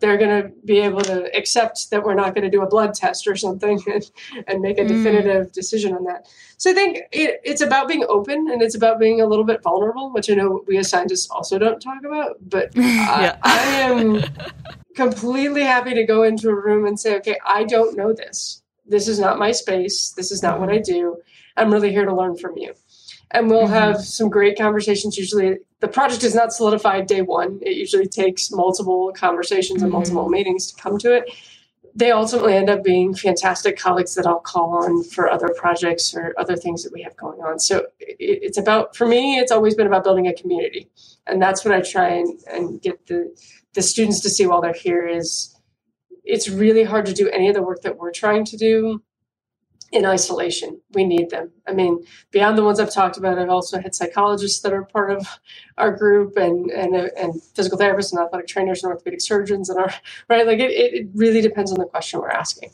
they're 0.00 0.18
going 0.18 0.42
to 0.42 0.48
be 0.64 0.80
able 0.80 1.00
to 1.00 1.34
accept 1.36 1.90
that 1.90 2.02
we're 2.04 2.14
not 2.14 2.34
going 2.34 2.44
to 2.44 2.50
do 2.50 2.62
a 2.62 2.66
blood 2.66 2.92
test 2.92 3.26
or 3.26 3.34
something 3.34 3.80
and, 3.92 4.10
and 4.46 4.60
make 4.60 4.78
a 4.78 4.82
mm. 4.82 4.88
definitive 4.88 5.52
decision 5.52 5.94
on 5.94 6.04
that. 6.04 6.26
So 6.58 6.70
I 6.70 6.74
think 6.74 6.98
it, 7.12 7.40
it's 7.44 7.60
about 7.62 7.88
being 7.88 8.04
open 8.08 8.50
and 8.50 8.62
it's 8.62 8.74
about 8.74 8.98
being 8.98 9.20
a 9.20 9.26
little 9.26 9.44
bit 9.44 9.62
vulnerable, 9.62 10.12
which 10.12 10.30
I 10.30 10.34
know 10.34 10.62
we 10.66 10.76
as 10.78 10.90
scientists 10.90 11.30
also 11.30 11.58
don't 11.58 11.80
talk 11.80 12.04
about. 12.04 12.36
But 12.40 12.72
Yeah. 12.76 13.38
I, 13.42 13.58
I 13.58 13.62
am 13.82 14.22
completely 14.94 15.62
happy 15.62 15.94
to 15.94 16.04
go 16.04 16.22
into 16.22 16.48
a 16.48 16.54
room 16.54 16.86
and 16.86 16.98
say, 16.98 17.16
okay, 17.16 17.38
I 17.46 17.64
don't 17.64 17.96
know 17.96 18.12
this. 18.12 18.62
This 18.86 19.08
is 19.08 19.18
not 19.18 19.38
my 19.38 19.52
space. 19.52 20.10
This 20.10 20.30
is 20.30 20.42
not 20.42 20.60
what 20.60 20.70
I 20.70 20.78
do. 20.78 21.16
I'm 21.56 21.72
really 21.72 21.90
here 21.90 22.04
to 22.04 22.14
learn 22.14 22.36
from 22.36 22.56
you. 22.56 22.74
And 23.32 23.50
we'll 23.50 23.64
mm-hmm. 23.64 23.72
have 23.72 24.00
some 24.00 24.28
great 24.28 24.56
conversations. 24.56 25.18
Usually, 25.18 25.58
the 25.80 25.88
project 25.88 26.22
is 26.22 26.34
not 26.34 26.52
solidified 26.52 27.06
day 27.06 27.22
one. 27.22 27.58
It 27.62 27.76
usually 27.76 28.06
takes 28.06 28.50
multiple 28.50 29.12
conversations 29.14 29.82
and 29.82 29.90
mm-hmm. 29.90 29.98
multiple 29.98 30.28
meetings 30.28 30.72
to 30.72 30.80
come 30.80 30.98
to 30.98 31.12
it. 31.12 31.30
They 31.94 32.10
ultimately 32.10 32.54
end 32.54 32.68
up 32.68 32.84
being 32.84 33.14
fantastic 33.14 33.78
colleagues 33.78 34.14
that 34.16 34.26
I'll 34.26 34.38
call 34.38 34.74
on 34.74 35.02
for 35.02 35.30
other 35.30 35.48
projects 35.56 36.14
or 36.14 36.34
other 36.38 36.54
things 36.54 36.82
that 36.84 36.92
we 36.92 37.02
have 37.02 37.16
going 37.16 37.40
on. 37.40 37.58
So 37.58 37.86
it's 37.98 38.58
about, 38.58 38.94
for 38.94 39.06
me, 39.06 39.38
it's 39.38 39.50
always 39.50 39.74
been 39.74 39.86
about 39.86 40.04
building 40.04 40.26
a 40.26 40.34
community. 40.34 40.90
And 41.26 41.40
that's 41.40 41.64
what 41.64 41.74
I 41.74 41.80
try 41.80 42.08
and, 42.08 42.38
and 42.52 42.82
get 42.82 43.06
the, 43.06 43.34
the 43.72 43.80
students 43.80 44.20
to 44.20 44.30
see 44.30 44.46
while 44.46 44.60
they're 44.60 44.74
here 44.74 45.06
is 45.06 45.56
it's 46.22 46.50
really 46.50 46.84
hard 46.84 47.06
to 47.06 47.14
do 47.14 47.30
any 47.30 47.48
of 47.48 47.54
the 47.54 47.62
work 47.62 47.80
that 47.82 47.96
we're 47.96 48.12
trying 48.12 48.44
to 48.44 48.56
do 48.58 49.02
in 49.96 50.04
isolation. 50.06 50.80
We 50.92 51.04
need 51.04 51.30
them. 51.30 51.50
I 51.66 51.72
mean, 51.72 52.04
beyond 52.30 52.58
the 52.58 52.64
ones 52.64 52.78
I've 52.78 52.92
talked 52.92 53.16
about, 53.16 53.38
I've 53.38 53.48
also 53.48 53.80
had 53.80 53.94
psychologists 53.94 54.60
that 54.60 54.72
are 54.72 54.84
part 54.84 55.10
of 55.10 55.26
our 55.78 55.90
group, 55.90 56.36
and 56.36 56.70
and 56.70 56.94
and 56.94 57.42
physical 57.54 57.78
therapists 57.78 58.12
and 58.12 58.20
athletic 58.20 58.46
trainers 58.46 58.84
and 58.84 58.92
orthopedic 58.92 59.20
surgeons, 59.20 59.70
and 59.70 59.78
our 59.78 59.92
right. 60.28 60.46
Like 60.46 60.58
it, 60.58 60.70
it 60.70 61.08
really 61.14 61.40
depends 61.40 61.72
on 61.72 61.78
the 61.78 61.86
question 61.86 62.20
we're 62.20 62.30
asking, 62.30 62.70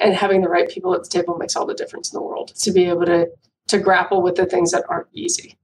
and 0.00 0.14
having 0.14 0.42
the 0.42 0.48
right 0.48 0.68
people 0.68 0.94
at 0.94 1.04
the 1.04 1.08
table 1.08 1.38
makes 1.38 1.56
all 1.56 1.66
the 1.66 1.74
difference 1.74 2.12
in 2.12 2.18
the 2.18 2.22
world 2.22 2.54
to 2.56 2.72
be 2.72 2.86
able 2.86 3.06
to 3.06 3.28
to 3.68 3.78
grapple 3.78 4.22
with 4.22 4.34
the 4.34 4.46
things 4.46 4.72
that 4.72 4.84
aren't 4.88 5.08
easy. 5.14 5.56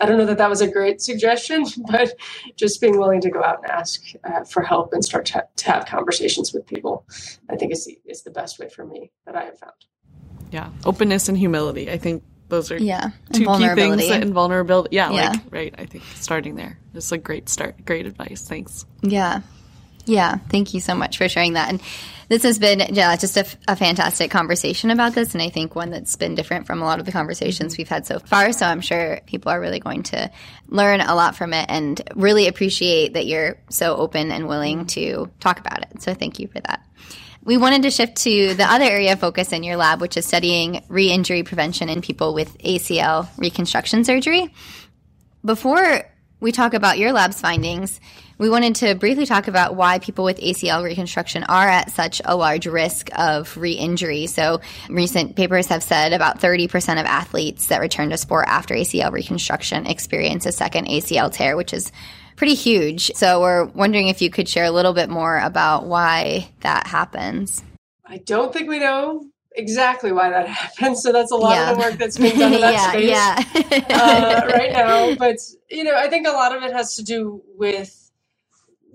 I 0.00 0.06
don't 0.06 0.16
know 0.16 0.26
that 0.26 0.38
that 0.38 0.48
was 0.48 0.62
a 0.62 0.70
great 0.70 1.02
suggestion, 1.02 1.64
but 1.90 2.14
just 2.56 2.80
being 2.80 2.98
willing 2.98 3.20
to 3.20 3.30
go 3.30 3.42
out 3.42 3.60
and 3.62 3.70
ask 3.70 4.02
uh, 4.24 4.44
for 4.44 4.62
help 4.62 4.92
and 4.92 5.04
start 5.04 5.26
to, 5.26 5.44
to 5.56 5.70
have 5.70 5.86
conversations 5.86 6.52
with 6.52 6.66
people, 6.66 7.06
I 7.50 7.56
think 7.56 7.72
is 7.72 7.84
the, 7.84 7.98
is 8.06 8.22
the 8.22 8.30
best 8.30 8.58
way 8.58 8.68
for 8.68 8.86
me 8.86 9.10
that 9.26 9.36
I 9.36 9.44
have 9.44 9.58
found. 9.58 9.74
Yeah. 10.50 10.70
Openness 10.84 11.28
and 11.28 11.38
humility. 11.38 11.90
I 11.90 11.98
think 11.98 12.22
those 12.48 12.70
are 12.70 12.78
Yeah. 12.78 13.10
Two 13.32 13.46
key 13.46 13.68
things. 13.74 14.08
That, 14.08 14.22
and 14.22 14.34
vulnerability. 14.34 14.96
Yeah, 14.96 15.10
Yeah. 15.10 15.30
Like, 15.30 15.40
right. 15.50 15.74
I 15.78 15.86
think 15.86 16.04
starting 16.14 16.56
there 16.56 16.78
is 16.94 17.12
a 17.12 17.18
great 17.18 17.48
start. 17.48 17.84
Great 17.86 18.06
advice. 18.06 18.42
Thanks. 18.42 18.84
Yeah. 19.00 19.40
Yeah. 20.04 20.38
Thank 20.48 20.74
you 20.74 20.80
so 20.80 20.94
much 20.94 21.16
for 21.16 21.28
sharing 21.28 21.54
that. 21.54 21.68
And 21.68 21.80
this 22.28 22.42
has 22.44 22.58
been 22.58 22.94
yeah, 22.94 23.16
just 23.16 23.36
a, 23.36 23.40
f- 23.40 23.56
a 23.66 23.76
fantastic 23.76 24.30
conversation 24.30 24.90
about 24.90 25.14
this. 25.14 25.34
And 25.34 25.42
I 25.42 25.50
think 25.50 25.74
one 25.74 25.90
that's 25.90 26.16
been 26.16 26.34
different 26.34 26.66
from 26.66 26.80
a 26.80 26.84
lot 26.84 27.00
of 27.00 27.06
the 27.06 27.12
conversations 27.12 27.72
mm-hmm. 27.72 27.80
we've 27.80 27.88
had 27.88 28.06
so 28.06 28.18
far. 28.18 28.52
So 28.52 28.66
I'm 28.66 28.80
sure 28.80 29.20
people 29.26 29.50
are 29.50 29.60
really 29.60 29.80
going 29.80 30.04
to 30.04 30.30
learn 30.68 31.00
a 31.00 31.14
lot 31.14 31.36
from 31.36 31.52
it 31.52 31.66
and 31.68 32.00
really 32.14 32.46
appreciate 32.46 33.14
that 33.14 33.26
you're 33.26 33.56
so 33.68 33.96
open 33.96 34.30
and 34.30 34.48
willing 34.48 34.86
mm-hmm. 34.86 34.86
to 34.86 35.30
talk 35.40 35.58
about 35.58 35.82
it. 35.82 36.02
So 36.02 36.14
thank 36.14 36.38
you 36.38 36.46
for 36.48 36.60
that. 36.60 36.84
We 37.42 37.56
wanted 37.56 37.82
to 37.82 37.90
shift 37.90 38.16
to 38.18 38.54
the 38.54 38.70
other 38.70 38.84
area 38.84 39.14
of 39.14 39.20
focus 39.20 39.52
in 39.52 39.62
your 39.62 39.76
lab, 39.76 40.00
which 40.00 40.16
is 40.16 40.26
studying 40.26 40.84
re 40.88 41.10
injury 41.10 41.42
prevention 41.42 41.88
in 41.88 42.02
people 42.02 42.34
with 42.34 42.58
ACL 42.58 43.28
reconstruction 43.38 44.04
surgery. 44.04 44.52
Before 45.42 46.02
we 46.40 46.52
talk 46.52 46.74
about 46.74 46.98
your 46.98 47.12
lab's 47.12 47.40
findings, 47.40 47.98
we 48.36 48.50
wanted 48.50 48.74
to 48.76 48.94
briefly 48.94 49.24
talk 49.24 49.48
about 49.48 49.74
why 49.74 49.98
people 49.98 50.24
with 50.24 50.38
ACL 50.38 50.82
reconstruction 50.82 51.44
are 51.44 51.68
at 51.68 51.90
such 51.90 52.20
a 52.24 52.36
large 52.36 52.66
risk 52.66 53.08
of 53.18 53.56
re 53.56 53.72
injury. 53.72 54.26
So, 54.26 54.60
recent 54.90 55.34
papers 55.34 55.66
have 55.68 55.82
said 55.82 56.12
about 56.12 56.40
30% 56.40 57.00
of 57.00 57.06
athletes 57.06 57.66
that 57.68 57.80
return 57.80 58.10
to 58.10 58.18
sport 58.18 58.46
after 58.48 58.74
ACL 58.74 59.12
reconstruction 59.12 59.86
experience 59.86 60.44
a 60.44 60.52
second 60.52 60.88
ACL 60.88 61.32
tear, 61.32 61.56
which 61.56 61.72
is 61.72 61.90
pretty 62.40 62.54
huge. 62.54 63.12
So, 63.16 63.38
we're 63.42 63.66
wondering 63.66 64.08
if 64.08 64.22
you 64.22 64.30
could 64.30 64.48
share 64.48 64.64
a 64.64 64.70
little 64.70 64.94
bit 64.94 65.10
more 65.10 65.38
about 65.38 65.84
why 65.84 66.48
that 66.60 66.86
happens. 66.86 67.62
I 68.06 68.16
don't 68.16 68.50
think 68.50 68.66
we 68.66 68.78
know 68.78 69.26
exactly 69.52 70.10
why 70.10 70.30
that 70.30 70.48
happens. 70.62 71.02
So 71.02 71.12
that's 71.12 71.30
a 71.32 71.36
lot 71.36 71.52
Yeah. 71.52 71.70
of 71.70 71.76
the 71.76 71.82
work 71.82 71.98
that's 71.98 72.16
being 72.16 72.38
done 72.38 72.54
in 72.54 72.62
that 72.62 72.72
yeah, 73.04 73.36
space 73.42 73.84
yeah. 73.84 73.84
uh, 73.90 74.46
right 74.54 74.72
now. 74.72 75.14
But 75.16 75.36
you 75.68 75.84
know, 75.84 75.94
I 75.94 76.08
think 76.08 76.26
a 76.26 76.30
lot 76.30 76.56
of 76.56 76.62
it 76.62 76.72
has 76.72 76.96
to 76.96 77.04
do 77.04 77.42
with 77.58 78.10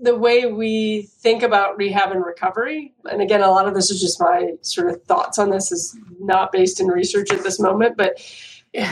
the 0.00 0.16
way 0.16 0.46
we 0.46 1.02
think 1.20 1.44
about 1.44 1.76
rehab 1.76 2.10
and 2.10 2.24
recovery. 2.24 2.94
And 3.08 3.22
again, 3.22 3.42
a 3.42 3.50
lot 3.50 3.68
of 3.68 3.74
this 3.74 3.92
is 3.92 4.00
just 4.00 4.20
my 4.20 4.54
sort 4.60 4.90
of 4.90 5.04
thoughts 5.04 5.38
on 5.38 5.50
this 5.50 5.70
is 5.70 5.96
not 6.18 6.50
based 6.50 6.80
in 6.80 6.88
research 6.88 7.30
at 7.30 7.44
this 7.44 7.60
moment, 7.60 7.96
but 7.96 8.18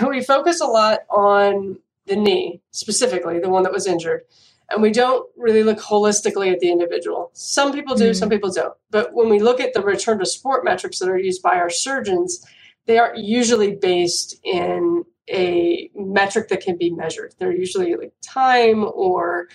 we 0.08 0.22
focus 0.22 0.60
a 0.60 0.66
lot 0.66 1.00
on 1.10 1.76
the 2.06 2.16
knee, 2.16 2.62
specifically 2.70 3.40
the 3.40 3.48
one 3.50 3.64
that 3.64 3.72
was 3.72 3.86
injured. 3.88 4.22
And 4.70 4.82
we 4.82 4.90
don't 4.90 5.28
really 5.36 5.62
look 5.62 5.78
holistically 5.78 6.52
at 6.52 6.60
the 6.60 6.70
individual. 6.70 7.30
Some 7.34 7.72
people 7.72 7.94
do, 7.94 8.14
some 8.14 8.30
people 8.30 8.50
don't. 8.50 8.74
But 8.90 9.12
when 9.12 9.28
we 9.28 9.38
look 9.38 9.60
at 9.60 9.74
the 9.74 9.82
return 9.82 10.18
to 10.18 10.26
sport 10.26 10.64
metrics 10.64 10.98
that 10.98 11.08
are 11.08 11.18
used 11.18 11.42
by 11.42 11.56
our 11.56 11.70
surgeons, 11.70 12.44
they 12.86 12.98
are 12.98 13.12
usually 13.16 13.76
based 13.76 14.38
in 14.42 15.04
a 15.30 15.90
metric 15.94 16.48
that 16.48 16.62
can 16.62 16.76
be 16.76 16.90
measured. 16.90 17.34
They're 17.38 17.52
usually 17.52 17.94
like 17.94 18.12
time 18.22 18.84
or, 18.94 19.48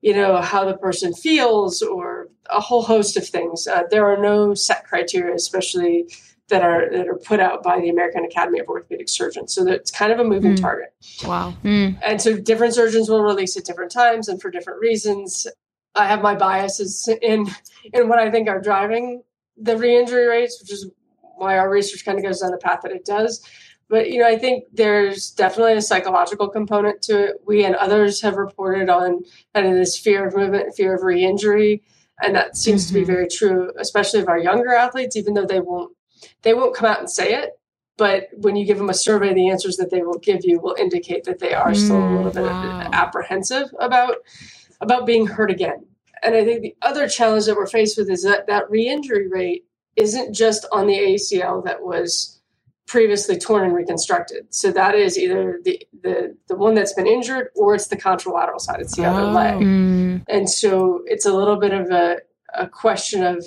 you 0.00 0.14
know, 0.14 0.40
how 0.40 0.64
the 0.64 0.76
person 0.76 1.12
feels 1.12 1.82
or 1.82 2.28
a 2.50 2.60
whole 2.60 2.82
host 2.82 3.16
of 3.16 3.26
things. 3.26 3.66
Uh, 3.66 3.82
there 3.90 4.06
are 4.06 4.20
no 4.20 4.54
set 4.54 4.84
criteria, 4.84 5.34
especially 5.34 6.06
that 6.52 6.62
are 6.62 6.88
that 6.92 7.08
are 7.08 7.16
put 7.16 7.40
out 7.40 7.62
by 7.62 7.80
the 7.80 7.88
American 7.88 8.24
Academy 8.24 8.60
of 8.60 8.68
Orthopedic 8.68 9.08
Surgeons. 9.08 9.54
So 9.54 9.64
that 9.64 9.74
it's 9.74 9.90
kind 9.90 10.12
of 10.12 10.20
a 10.20 10.24
moving 10.24 10.52
hmm. 10.52 10.62
target. 10.62 10.94
Wow. 11.24 11.52
Hmm. 11.62 11.90
And 12.04 12.20
so 12.20 12.36
different 12.36 12.74
surgeons 12.74 13.08
will 13.08 13.22
release 13.22 13.56
at 13.56 13.64
different 13.64 13.90
times 13.90 14.28
and 14.28 14.40
for 14.40 14.50
different 14.50 14.80
reasons. 14.80 15.46
I 15.94 16.06
have 16.06 16.22
my 16.22 16.34
biases 16.34 17.08
in 17.22 17.48
in 17.92 18.08
what 18.08 18.18
I 18.18 18.30
think 18.30 18.48
are 18.48 18.60
driving 18.60 19.22
the 19.56 19.76
re-injury 19.76 20.26
rates, 20.26 20.60
which 20.60 20.72
is 20.72 20.90
why 21.36 21.58
our 21.58 21.70
research 21.70 22.04
kind 22.04 22.18
of 22.18 22.24
goes 22.24 22.40
down 22.40 22.50
the 22.50 22.58
path 22.58 22.80
that 22.82 22.92
it 22.92 23.04
does. 23.04 23.46
But 23.88 24.10
you 24.10 24.20
know, 24.20 24.26
I 24.26 24.36
think 24.36 24.64
there's 24.72 25.30
definitely 25.30 25.74
a 25.74 25.82
psychological 25.82 26.48
component 26.48 27.00
to 27.02 27.28
it. 27.28 27.36
We 27.46 27.64
and 27.64 27.74
others 27.76 28.20
have 28.20 28.36
reported 28.36 28.90
on 28.90 29.22
kind 29.54 29.66
of 29.66 29.74
this 29.74 29.98
fear 29.98 30.28
of 30.28 30.36
movement, 30.36 30.74
fear 30.74 30.94
of 30.94 31.02
re-injury, 31.02 31.82
and 32.22 32.34
that 32.36 32.58
seems 32.58 32.86
to 32.88 32.92
be 32.92 33.00
mm-hmm. 33.00 33.12
very 33.12 33.28
true, 33.28 33.70
especially 33.78 34.20
of 34.20 34.28
our 34.28 34.38
younger 34.38 34.74
athletes, 34.74 35.16
even 35.16 35.32
though 35.32 35.46
they 35.46 35.60
won't 35.60 35.96
they 36.42 36.54
won't 36.54 36.74
come 36.74 36.88
out 36.90 36.98
and 37.00 37.10
say 37.10 37.34
it. 37.34 37.50
But 37.98 38.28
when 38.38 38.56
you 38.56 38.64
give 38.64 38.78
them 38.78 38.88
a 38.90 38.94
survey, 38.94 39.34
the 39.34 39.50
answers 39.50 39.76
that 39.76 39.90
they 39.90 40.02
will 40.02 40.18
give 40.18 40.40
you 40.44 40.58
will 40.60 40.74
indicate 40.78 41.24
that 41.24 41.38
they 41.40 41.52
are 41.54 41.74
still 41.74 41.98
a 41.98 42.10
little 42.16 42.32
bit 42.32 42.42
wow. 42.44 42.88
apprehensive 42.92 43.68
about 43.78 44.16
about 44.80 45.06
being 45.06 45.26
hurt 45.26 45.50
again. 45.50 45.84
And 46.22 46.34
I 46.34 46.44
think 46.44 46.62
the 46.62 46.74
other 46.82 47.08
challenge 47.08 47.46
that 47.46 47.56
we're 47.56 47.66
faced 47.66 47.98
with 47.98 48.08
is 48.10 48.22
that 48.22 48.46
that 48.46 48.70
re-injury 48.70 49.28
rate 49.28 49.64
isn't 49.96 50.34
just 50.34 50.66
on 50.72 50.86
the 50.86 50.96
ACL 50.96 51.64
that 51.64 51.82
was 51.82 52.40
previously 52.86 53.36
torn 53.38 53.64
and 53.64 53.74
reconstructed. 53.74 54.46
So 54.50 54.72
that 54.72 54.94
is 54.94 55.18
either 55.18 55.60
the 55.64 55.86
the 56.02 56.36
the 56.48 56.56
one 56.56 56.74
that's 56.74 56.94
been 56.94 57.06
injured 57.06 57.48
or 57.54 57.74
it's 57.74 57.88
the 57.88 57.96
contralateral 57.96 58.58
side. 58.60 58.80
It's 58.80 58.96
the 58.96 59.04
other 59.04 59.26
Oh. 59.28 59.32
leg. 59.32 59.54
Mm, 59.56 60.24
And 60.28 60.48
so 60.48 61.02
it's 61.06 61.26
a 61.26 61.32
little 61.32 61.56
bit 61.56 61.72
of 61.72 61.90
a, 61.90 62.18
a 62.54 62.66
question 62.68 63.22
of, 63.22 63.44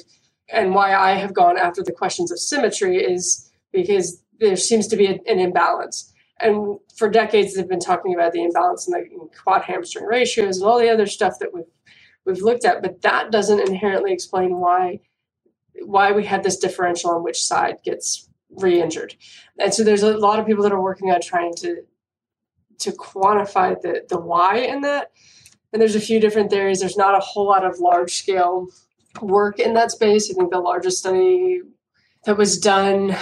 and 0.50 0.76
why 0.76 0.94
I 0.96 1.14
have 1.14 1.34
gone 1.34 1.58
after 1.58 1.84
the 1.84 1.92
questions 1.92 2.32
of 2.32 2.40
symmetry 2.40 2.98
is 2.98 3.50
because 3.72 4.22
there 4.40 4.56
seems 4.56 4.88
to 4.88 4.96
be 4.96 5.08
a- 5.08 5.22
an 5.28 5.40
imbalance. 5.40 6.14
And 6.40 6.80
for 6.98 7.10
decades, 7.10 7.54
they've 7.54 7.68
been 7.68 7.80
talking 7.80 8.14
about 8.14 8.34
the 8.34 8.44
imbalance 8.44 8.88
in 8.88 8.94
the 8.94 9.30
quad 9.42 9.64
hamstring 9.64 10.06
ratios 10.06 10.58
and 10.58 10.70
all 10.70 10.80
the 10.80 10.90
other 10.90 11.08
stuff 11.08 11.40
that 11.40 11.54
we've 11.54 11.66
we've 12.26 12.42
looked 12.42 12.66
at, 12.66 12.82
but 12.82 13.04
that 13.04 13.32
doesn't 13.32 13.60
inherently 13.60 14.12
explain 14.12 14.60
why 14.60 15.00
why 15.84 16.12
we 16.12 16.26
had 16.26 16.44
this 16.44 16.58
differential 16.58 17.12
on 17.12 17.24
which 17.24 17.44
side 17.44 17.78
gets 17.84 18.30
re-injured. 18.50 19.16
And 19.60 19.74
so 19.74 19.84
there's 19.84 20.04
a 20.04 20.18
lot 20.18 20.40
of 20.40 20.46
people 20.46 20.64
that 20.64 20.72
are 20.72 20.82
working 20.82 21.12
on 21.12 21.22
trying 21.22 21.54
to 21.58 21.84
to 22.80 22.92
quantify 22.92 23.80
the 23.82 24.06
the 24.10 24.20
why 24.20 24.58
in 24.58 24.82
that. 24.82 25.12
And 25.72 25.82
there's 25.82 25.96
a 25.96 26.02
few 26.02 26.20
different 26.20 26.50
theories. 26.50 26.80
There's 26.80 26.98
not 26.98 27.16
a 27.16 27.20
whole 27.24 27.48
lot 27.48 27.66
of 27.66 27.80
large 27.80 28.14
scale 28.14 28.68
work 29.22 29.60
in 29.60 29.74
that 29.74 29.92
space. 29.92 30.30
I 30.30 30.34
think 30.34 30.52
the 30.52 30.60
largest 30.60 31.00
study 31.00 31.62
that 32.26 32.38
was 32.38 32.58
done, 32.58 33.16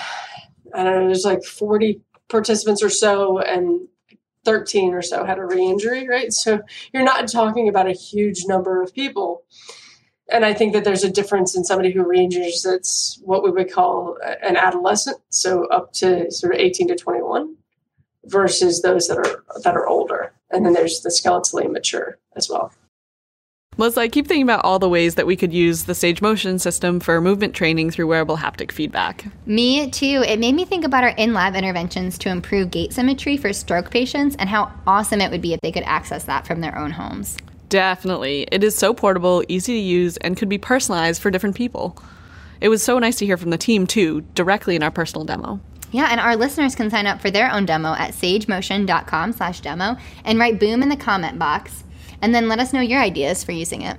I 0.74 0.84
don't 0.84 0.94
know, 1.02 1.06
there's 1.08 1.26
like 1.26 1.44
40 1.44 2.02
participants 2.30 2.82
or 2.82 2.90
so, 2.90 3.40
and 3.40 3.88
13 4.46 4.94
or 4.94 5.02
so 5.02 5.26
had 5.26 5.40
a 5.40 5.46
re 5.46 5.64
injury, 5.64 6.08
right? 6.08 6.32
So 6.34 6.62
you're 6.94 7.04
not 7.04 7.28
talking 7.28 7.70
about 7.70 7.88
a 7.88 7.94
huge 7.94 8.46
number 8.46 8.82
of 8.82 8.94
people. 8.94 9.44
And 10.30 10.46
I 10.46 10.54
think 10.54 10.74
that 10.74 10.84
there's 10.84 11.04
a 11.04 11.12
difference 11.12 11.56
in 11.56 11.64
somebody 11.64 11.92
who 11.92 12.04
re 12.04 12.20
injures 12.20 12.64
that's 12.64 13.20
what 13.24 13.44
we 13.44 13.52
would 13.52 13.72
call 13.72 14.18
an 14.42 14.58
adolescent, 14.58 15.18
so 15.30 15.66
up 15.68 15.94
to 15.94 16.32
sort 16.32 16.56
of 16.56 16.60
18 16.60 16.88
to 16.88 16.96
21, 16.96 17.56
versus 18.26 18.82
those 18.82 19.08
that 19.08 19.18
are 19.18 19.44
that 19.64 19.76
are 19.76 19.88
older. 19.88 20.34
And 20.50 20.66
then 20.66 20.74
there's 20.74 21.02
the 21.02 21.10
skeletally 21.10 21.72
mature 21.72 22.18
as 22.36 22.50
well. 22.50 22.72
Melissa, 23.78 24.02
I 24.02 24.08
keep 24.08 24.28
thinking 24.28 24.44
about 24.44 24.64
all 24.64 24.78
the 24.78 24.90
ways 24.90 25.16
that 25.16 25.26
we 25.26 25.36
could 25.36 25.52
use 25.52 25.84
the 25.84 25.94
SageMotion 25.94 26.62
system 26.62 27.00
for 27.00 27.20
movement 27.20 27.56
training 27.56 27.90
through 27.90 28.08
wearable 28.08 28.38
haptic 28.38 28.72
feedback. 28.72 29.26
Me 29.46 29.90
too. 29.90 30.24
It 30.28 30.40
made 30.40 30.54
me 30.54 30.64
think 30.64 30.86
about 30.86 31.04
our 31.04 31.10
in 31.10 31.34
lab 31.34 31.56
interventions 31.56 32.18
to 32.20 32.30
improve 32.30 32.70
gait 32.70 32.94
symmetry 32.94 33.36
for 33.36 33.52
stroke 33.52 33.90
patients 33.90 34.36
and 34.38 34.48
how 34.48 34.72
awesome 34.86 35.22
it 35.22 35.32
would 35.32 35.42
be 35.42 35.54
if 35.54 35.62
they 35.62 35.72
could 35.72 35.84
access 35.84 36.26
that 36.26 36.46
from 36.46 36.62
their 36.62 36.78
own 36.78 36.92
homes. 36.92 37.38
Definitely. 37.70 38.48
It 38.52 38.64
is 38.64 38.78
so 38.78 38.94
portable, 38.94 39.44
easy 39.48 39.74
to 39.74 39.80
use, 39.80 40.18
and 40.18 40.38
could 40.38 40.50
be 40.50 40.60
personalized 40.60 41.20
for 41.20 41.32
different 41.32 41.56
people. 41.56 41.98
It 42.62 42.70
was 42.70 42.84
so 42.84 43.00
nice 43.00 43.16
to 43.18 43.26
hear 43.26 43.38
from 43.38 43.50
the 43.50 43.58
team, 43.58 43.88
too, 43.88 44.22
directly 44.36 44.76
in 44.76 44.84
our 44.84 44.92
personal 44.92 45.26
demo. 45.26 45.60
Yeah, 45.92 46.08
and 46.12 46.20
our 46.20 46.36
listeners 46.36 46.76
can 46.76 46.90
sign 46.90 47.08
up 47.08 47.22
for 47.22 47.32
their 47.32 47.52
own 47.52 47.66
demo 47.66 47.94
at 47.94 48.12
sagemotion.com 48.12 49.34
slash 49.34 49.62
demo 49.62 49.98
and 50.24 50.40
write 50.40 50.60
boom 50.60 50.84
in 50.84 50.90
the 50.90 50.96
comment 50.96 51.40
box. 51.40 51.83
And 52.24 52.34
then 52.34 52.48
let 52.48 52.60
us 52.60 52.72
know 52.72 52.80
your 52.82 53.02
ideas 53.02 53.44
for 53.44 53.52
using 53.52 53.82
it. 53.84 53.98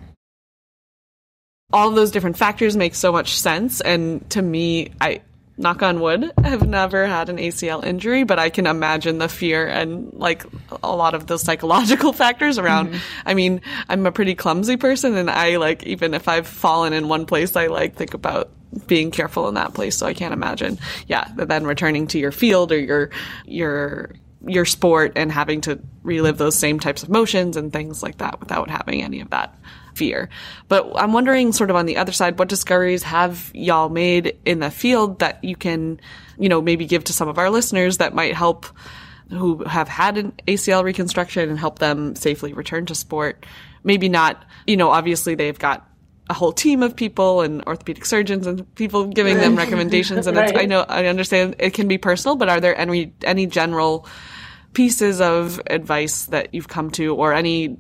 all 1.72 1.90
those 1.90 2.10
different 2.10 2.38
factors 2.38 2.76
make 2.76 2.94
so 2.94 3.10
much 3.12 3.36
sense. 3.38 3.80
And 3.80 4.28
to 4.30 4.40
me 4.42 4.92
i 5.00 5.20
knock 5.56 5.82
on 5.82 6.00
wood 6.00 6.32
have 6.42 6.66
never 6.66 7.06
had 7.06 7.28
an 7.28 7.36
acl 7.38 7.84
injury 7.84 8.24
but 8.24 8.40
i 8.40 8.50
can 8.50 8.66
imagine 8.66 9.18
the 9.18 9.28
fear 9.28 9.68
and 9.68 10.12
like 10.12 10.44
a 10.82 10.94
lot 10.96 11.14
of 11.14 11.28
those 11.28 11.42
psychological 11.42 12.12
factors 12.22 12.58
around. 12.58 12.88
Mm-hmm. 12.88 13.28
I 13.30 13.34
mean 13.34 13.60
i'm 13.88 14.04
a 14.06 14.12
pretty 14.12 14.34
clumsy 14.34 14.76
person 14.76 15.16
and 15.16 15.30
i 15.30 15.56
like 15.56 15.84
even 15.84 16.12
if 16.14 16.26
i've 16.28 16.46
fallen 16.48 16.92
in 16.92 17.08
one 17.08 17.24
place 17.26 17.54
i 17.56 17.66
like 17.68 17.94
think 17.94 18.14
about 18.14 18.50
being 18.88 19.12
careful 19.12 19.46
in 19.48 19.54
that 19.54 19.74
place. 19.74 19.96
So 19.96 20.06
i 20.06 20.14
can't 20.14 20.34
imagine 20.34 20.78
yeah 21.06 21.28
but 21.36 21.48
then 21.48 21.64
returning 21.66 22.08
to 22.08 22.18
your 22.18 22.32
field 22.32 22.72
or 22.72 22.78
your 22.78 23.10
your 23.46 24.10
your 24.46 24.64
sport 24.64 25.12
and 25.16 25.30
having 25.30 25.60
to 25.62 25.80
relive 26.02 26.38
those 26.38 26.56
same 26.56 26.78
types 26.78 27.02
of 27.02 27.08
motions 27.08 27.56
and 27.56 27.72
things 27.72 28.02
like 28.02 28.18
that 28.18 28.40
without 28.40 28.70
having 28.70 29.02
any 29.02 29.20
of 29.20 29.30
that 29.30 29.56
fear. 29.94 30.28
But 30.68 30.92
I'm 30.96 31.12
wondering, 31.12 31.52
sort 31.52 31.70
of 31.70 31.76
on 31.76 31.86
the 31.86 31.96
other 31.96 32.12
side, 32.12 32.38
what 32.38 32.48
discoveries 32.48 33.02
have 33.04 33.50
y'all 33.54 33.88
made 33.88 34.36
in 34.44 34.60
the 34.60 34.70
field 34.70 35.20
that 35.20 35.42
you 35.42 35.56
can, 35.56 36.00
you 36.38 36.48
know, 36.48 36.60
maybe 36.60 36.86
give 36.86 37.04
to 37.04 37.12
some 37.12 37.28
of 37.28 37.38
our 37.38 37.50
listeners 37.50 37.98
that 37.98 38.14
might 38.14 38.34
help 38.34 38.66
who 39.30 39.64
have 39.64 39.88
had 39.88 40.18
an 40.18 40.32
ACL 40.46 40.84
reconstruction 40.84 41.48
and 41.48 41.58
help 41.58 41.78
them 41.78 42.14
safely 42.16 42.52
return 42.52 42.86
to 42.86 42.94
sport? 42.94 43.46
Maybe 43.82 44.08
not, 44.08 44.44
you 44.66 44.76
know, 44.76 44.90
obviously 44.90 45.34
they've 45.34 45.58
got 45.58 45.88
a 46.30 46.34
whole 46.34 46.52
team 46.52 46.82
of 46.82 46.96
people 46.96 47.42
and 47.42 47.62
orthopedic 47.66 48.04
surgeons 48.04 48.46
and 48.46 48.74
people 48.76 49.06
giving 49.06 49.36
them 49.36 49.56
recommendations 49.56 50.26
and 50.26 50.38
it's, 50.38 50.52
I 50.56 50.64
know 50.64 50.80
I 50.88 51.06
understand 51.06 51.56
it 51.58 51.74
can 51.74 51.86
be 51.86 51.98
personal 51.98 52.34
but 52.34 52.48
are 52.48 52.60
there 52.60 52.74
any 52.78 53.12
any 53.24 53.46
general 53.46 54.06
pieces 54.74 55.20
of 55.20 55.60
advice 55.68 56.26
that 56.26 56.52
you've 56.54 56.68
come 56.68 56.90
to 56.90 57.14
or 57.14 57.32
any 57.32 57.76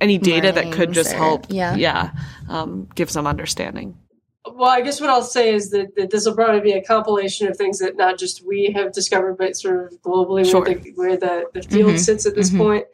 any 0.00 0.18
data 0.18 0.50
that 0.52 0.72
could 0.72 0.92
just 0.92 1.12
or- 1.14 1.16
help 1.16 1.46
yeah. 1.48 1.76
yeah 1.76 2.10
um, 2.48 2.88
give 2.94 3.08
some 3.10 3.26
understanding 3.26 3.96
Well, 4.44 4.68
I 4.68 4.80
guess 4.80 5.00
what 5.00 5.08
I'll 5.10 5.22
say 5.22 5.54
is 5.54 5.70
that, 5.70 5.94
that 5.96 6.10
this 6.10 6.26
will 6.26 6.34
probably 6.34 6.60
be 6.60 6.72
a 6.72 6.82
compilation 6.82 7.46
of 7.46 7.56
things 7.56 7.78
that 7.78 7.96
not 7.96 8.18
just 8.18 8.44
we 8.44 8.72
have 8.74 8.92
discovered, 8.92 9.34
but 9.38 9.56
sort 9.56 9.92
of 9.92 10.02
globally 10.02 10.44
Sure. 10.44 10.62
where, 10.62 10.74
the, 10.74 10.90
where 10.96 11.16
the, 11.16 11.44
the 11.54 11.62
field 11.62 12.00
sits 12.00 12.26
at 12.26 12.34
this 12.34 12.50
point. 12.50 12.84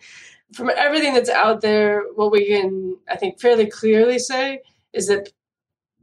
From 0.53 0.71
everything 0.77 1.15
that's 1.15 1.31
out 1.31 1.63
there, 1.63 2.03
what 2.15 2.31
we 2.31 2.47
can, 2.49 2.97
I 3.11 3.17
think, 3.17 3.41
fairly 3.41 3.65
clearly 3.67 4.19
say 4.19 4.61
is 4.93 5.09
that 5.09 5.31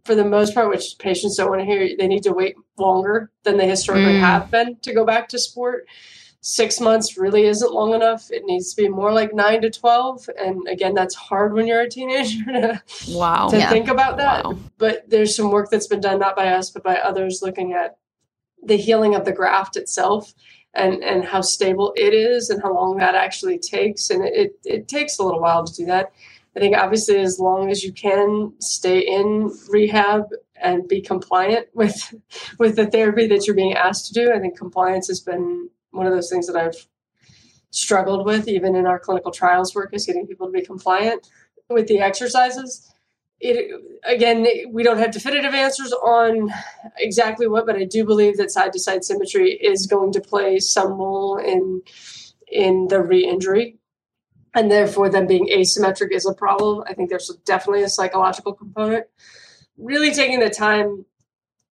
for 0.05 0.15
the 0.15 0.25
most 0.25 0.53
part, 0.55 0.69
which 0.69 0.97
patients 0.97 1.37
don't 1.37 1.49
want 1.49 1.61
to 1.61 1.65
hear, 1.65 1.95
they 1.97 2.07
need 2.07 2.23
to 2.23 2.33
wait 2.33 2.55
longer 2.77 3.29
than 3.43 3.57
they 3.57 3.67
historically 3.69 4.13
Mm. 4.13 4.19
have 4.21 4.49
been 4.51 4.77
to 4.81 4.93
go 4.93 5.05
back 5.05 5.29
to 5.29 5.37
sport. 5.39 5.87
Six 6.47 6.79
months 6.79 7.17
really 7.17 7.45
isn't 7.47 7.73
long 7.73 7.95
enough. 7.95 8.29
It 8.29 8.43
needs 8.45 8.71
to 8.71 8.79
be 8.83 8.87
more 8.87 9.11
like 9.11 9.33
nine 9.33 9.63
to 9.63 9.71
12. 9.71 10.29
And 10.37 10.67
again, 10.67 10.93
that's 10.93 11.15
hard 11.15 11.53
when 11.53 11.65
you're 11.65 11.81
a 11.81 11.89
teenager 11.89 12.45
to, 12.45 12.83
wow 13.09 13.47
to 13.47 13.57
Yeah. 13.57 13.71
think 13.71 13.87
about 13.87 14.17
that. 14.17 14.45
Wow. 14.45 14.55
But 14.77 15.09
there's 15.09 15.35
some 15.35 15.49
work 15.49 15.71
that's 15.71 15.87
been 15.87 16.01
done, 16.01 16.19
not 16.19 16.35
by 16.35 16.49
us, 16.49 16.69
but 16.69 16.83
by 16.83 16.97
others, 16.97 17.39
looking 17.41 17.73
at 17.73 17.97
the 18.63 18.77
healing 18.77 19.15
of 19.15 19.25
the 19.25 19.31
graft 19.31 19.75
itself 19.75 20.35
and, 20.75 21.03
and 21.03 21.25
how 21.25 21.41
stable 21.41 21.93
it 21.95 22.13
is 22.13 22.51
and 22.51 22.61
how 22.61 22.75
long 22.75 22.97
that 22.97 23.15
actually 23.15 23.57
takes. 23.57 24.11
And 24.11 24.23
it, 24.23 24.33
it, 24.35 24.51
it 24.65 24.87
takes 24.87 25.17
a 25.17 25.23
little 25.23 25.41
while 25.41 25.65
to 25.65 25.73
do 25.73 25.87
that. 25.87 26.11
I 26.55 26.59
think 26.59 26.77
obviously 26.77 27.17
as 27.17 27.39
long 27.39 27.71
as 27.71 27.83
you 27.83 27.91
can 27.91 28.53
stay 28.59 28.99
in 28.99 29.51
rehab 29.69 30.25
and 30.61 30.87
be 30.87 31.01
compliant 31.01 31.69
with 31.73 32.13
with 32.59 32.75
the 32.75 32.85
therapy 32.85 33.25
that 33.27 33.47
you're 33.47 33.55
being 33.55 33.73
asked 33.73 34.05
to 34.07 34.13
do, 34.13 34.31
I 34.31 34.39
think 34.39 34.55
compliance 34.55 35.07
has 35.07 35.19
been 35.19 35.69
one 35.95 36.07
of 36.07 36.13
those 36.13 36.29
things 36.29 36.47
that 36.47 36.55
I've 36.55 36.87
struggled 37.71 38.25
with 38.25 38.47
even 38.47 38.75
in 38.75 38.85
our 38.85 38.99
clinical 38.99 39.31
trials 39.31 39.75
work 39.75 39.89
is 39.93 40.05
getting 40.05 40.25
people 40.27 40.47
to 40.47 40.53
be 40.53 40.61
compliant 40.61 41.27
with 41.69 41.87
the 41.87 41.99
exercises. 41.99 42.91
It 43.39 43.69
again 44.05 44.47
we 44.71 44.81
don't 44.81 44.97
have 44.97 45.11
definitive 45.11 45.53
answers 45.53 45.91
on 45.91 46.53
exactly 46.97 47.47
what 47.47 47.65
but 47.65 47.75
i 47.75 47.83
do 47.83 48.05
believe 48.05 48.37
that 48.37 48.49
side 48.49 48.71
to 48.71 48.79
side 48.79 49.03
symmetry 49.03 49.51
is 49.51 49.87
going 49.87 50.13
to 50.13 50.21
play 50.21 50.57
some 50.59 50.93
role 50.93 51.37
in 51.37 51.81
in 52.47 52.87
the 52.87 53.01
re-injury. 53.01 53.77
And 54.53 54.71
therefore 54.71 55.09
them 55.09 55.27
being 55.27 55.49
asymmetric 55.49 56.11
is 56.11 56.25
a 56.25 56.33
problem. 56.33 56.83
I 56.87 56.93
think 56.93 57.09
there's 57.09 57.29
definitely 57.45 57.83
a 57.83 57.89
psychological 57.89 58.53
component. 58.53 59.07
Really 59.77 60.13
taking 60.13 60.39
the 60.39 60.49
time 60.49 61.05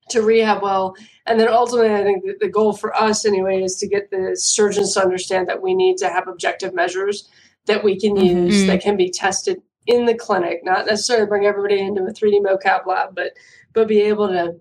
to 0.08 0.22
rehab 0.22 0.62
well 0.62 0.94
and 1.26 1.38
then 1.40 1.48
ultimately 1.48 1.92
i 1.94 2.02
think 2.02 2.24
that 2.24 2.40
the 2.40 2.48
goal 2.48 2.72
for 2.72 2.94
us 2.94 3.24
anyway 3.24 3.62
is 3.62 3.76
to 3.76 3.88
get 3.88 4.10
the 4.10 4.36
surgeons 4.36 4.94
to 4.94 5.00
understand 5.00 5.48
that 5.48 5.62
we 5.62 5.74
need 5.74 5.96
to 5.96 6.08
have 6.08 6.28
objective 6.28 6.74
measures 6.74 7.28
that 7.66 7.82
we 7.82 7.98
can 7.98 8.16
use 8.16 8.66
that 8.66 8.82
can 8.82 8.96
be 8.96 9.10
tested 9.10 9.60
in 9.86 10.04
the 10.06 10.14
clinic 10.14 10.60
not 10.64 10.86
necessarily 10.86 11.26
bring 11.26 11.46
everybody 11.46 11.80
into 11.80 12.02
a 12.02 12.12
3d 12.12 12.40
mocap 12.42 12.86
lab 12.86 13.14
but 13.14 13.32
but 13.72 13.88
be 13.88 14.00
able 14.00 14.28
to 14.28 14.54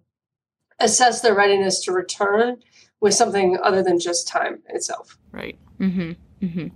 assess 0.80 1.22
their 1.22 1.36
readiness 1.36 1.82
to 1.82 1.92
return 1.92 2.58
with 3.00 3.14
something 3.14 3.58
other 3.62 3.84
than 3.84 4.00
just 4.00 4.28
time 4.28 4.62
itself 4.70 5.18
right 5.32 5.58
Mm-hmm. 5.84 6.46
Mm-hmm. 6.46 6.68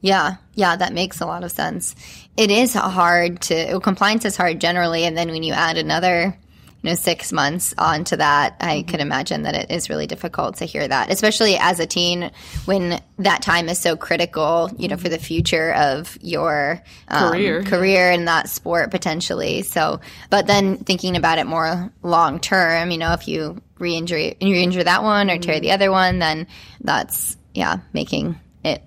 Yeah, 0.00 0.36
yeah, 0.54 0.74
that 0.74 0.92
makes 0.92 1.20
a 1.20 1.26
lot 1.26 1.44
of 1.44 1.52
sense. 1.52 1.94
It 2.36 2.50
is 2.50 2.74
hard 2.74 3.40
to 3.42 3.78
compliance 3.80 4.24
is 4.24 4.36
hard 4.36 4.60
generally, 4.60 5.04
and 5.04 5.16
then 5.16 5.30
when 5.30 5.42
you 5.42 5.52
add 5.52 5.76
another, 5.76 6.36
you 6.82 6.90
know, 6.90 6.94
six 6.94 7.32
months 7.32 7.74
onto 7.78 8.16
that, 8.16 8.56
I 8.60 8.82
could 8.82 9.00
imagine 9.00 9.42
that 9.42 9.54
it 9.54 9.70
is 9.70 9.88
really 9.88 10.06
difficult 10.08 10.56
to 10.56 10.64
hear 10.64 10.86
that, 10.86 11.10
especially 11.10 11.56
as 11.56 11.78
a 11.78 11.86
teen 11.86 12.32
when 12.64 13.00
that 13.18 13.42
time 13.42 13.68
is 13.68 13.80
so 13.80 13.96
critical, 13.96 14.70
you 14.76 14.88
know, 14.88 14.96
for 14.96 15.08
the 15.08 15.18
future 15.18 15.72
of 15.74 16.18
your 16.20 16.82
um, 17.08 17.32
Career. 17.32 17.62
career 17.62 18.10
in 18.10 18.24
that 18.24 18.48
sport 18.48 18.90
potentially. 18.90 19.62
So, 19.62 20.00
but 20.28 20.48
then 20.48 20.78
thinking 20.78 21.16
about 21.16 21.38
it 21.38 21.46
more 21.46 21.92
long 22.02 22.40
term, 22.40 22.90
you 22.90 22.98
know, 22.98 23.12
if 23.12 23.28
you 23.28 23.62
re-injure 23.78 24.18
you 24.18 24.56
injure 24.56 24.84
that 24.84 25.02
one 25.02 25.30
or 25.30 25.38
tear 25.38 25.60
the 25.60 25.72
other 25.72 25.90
one, 25.90 26.18
then 26.18 26.48
that's 26.80 27.36
yeah, 27.54 27.78
making 27.92 28.38
it 28.64 28.82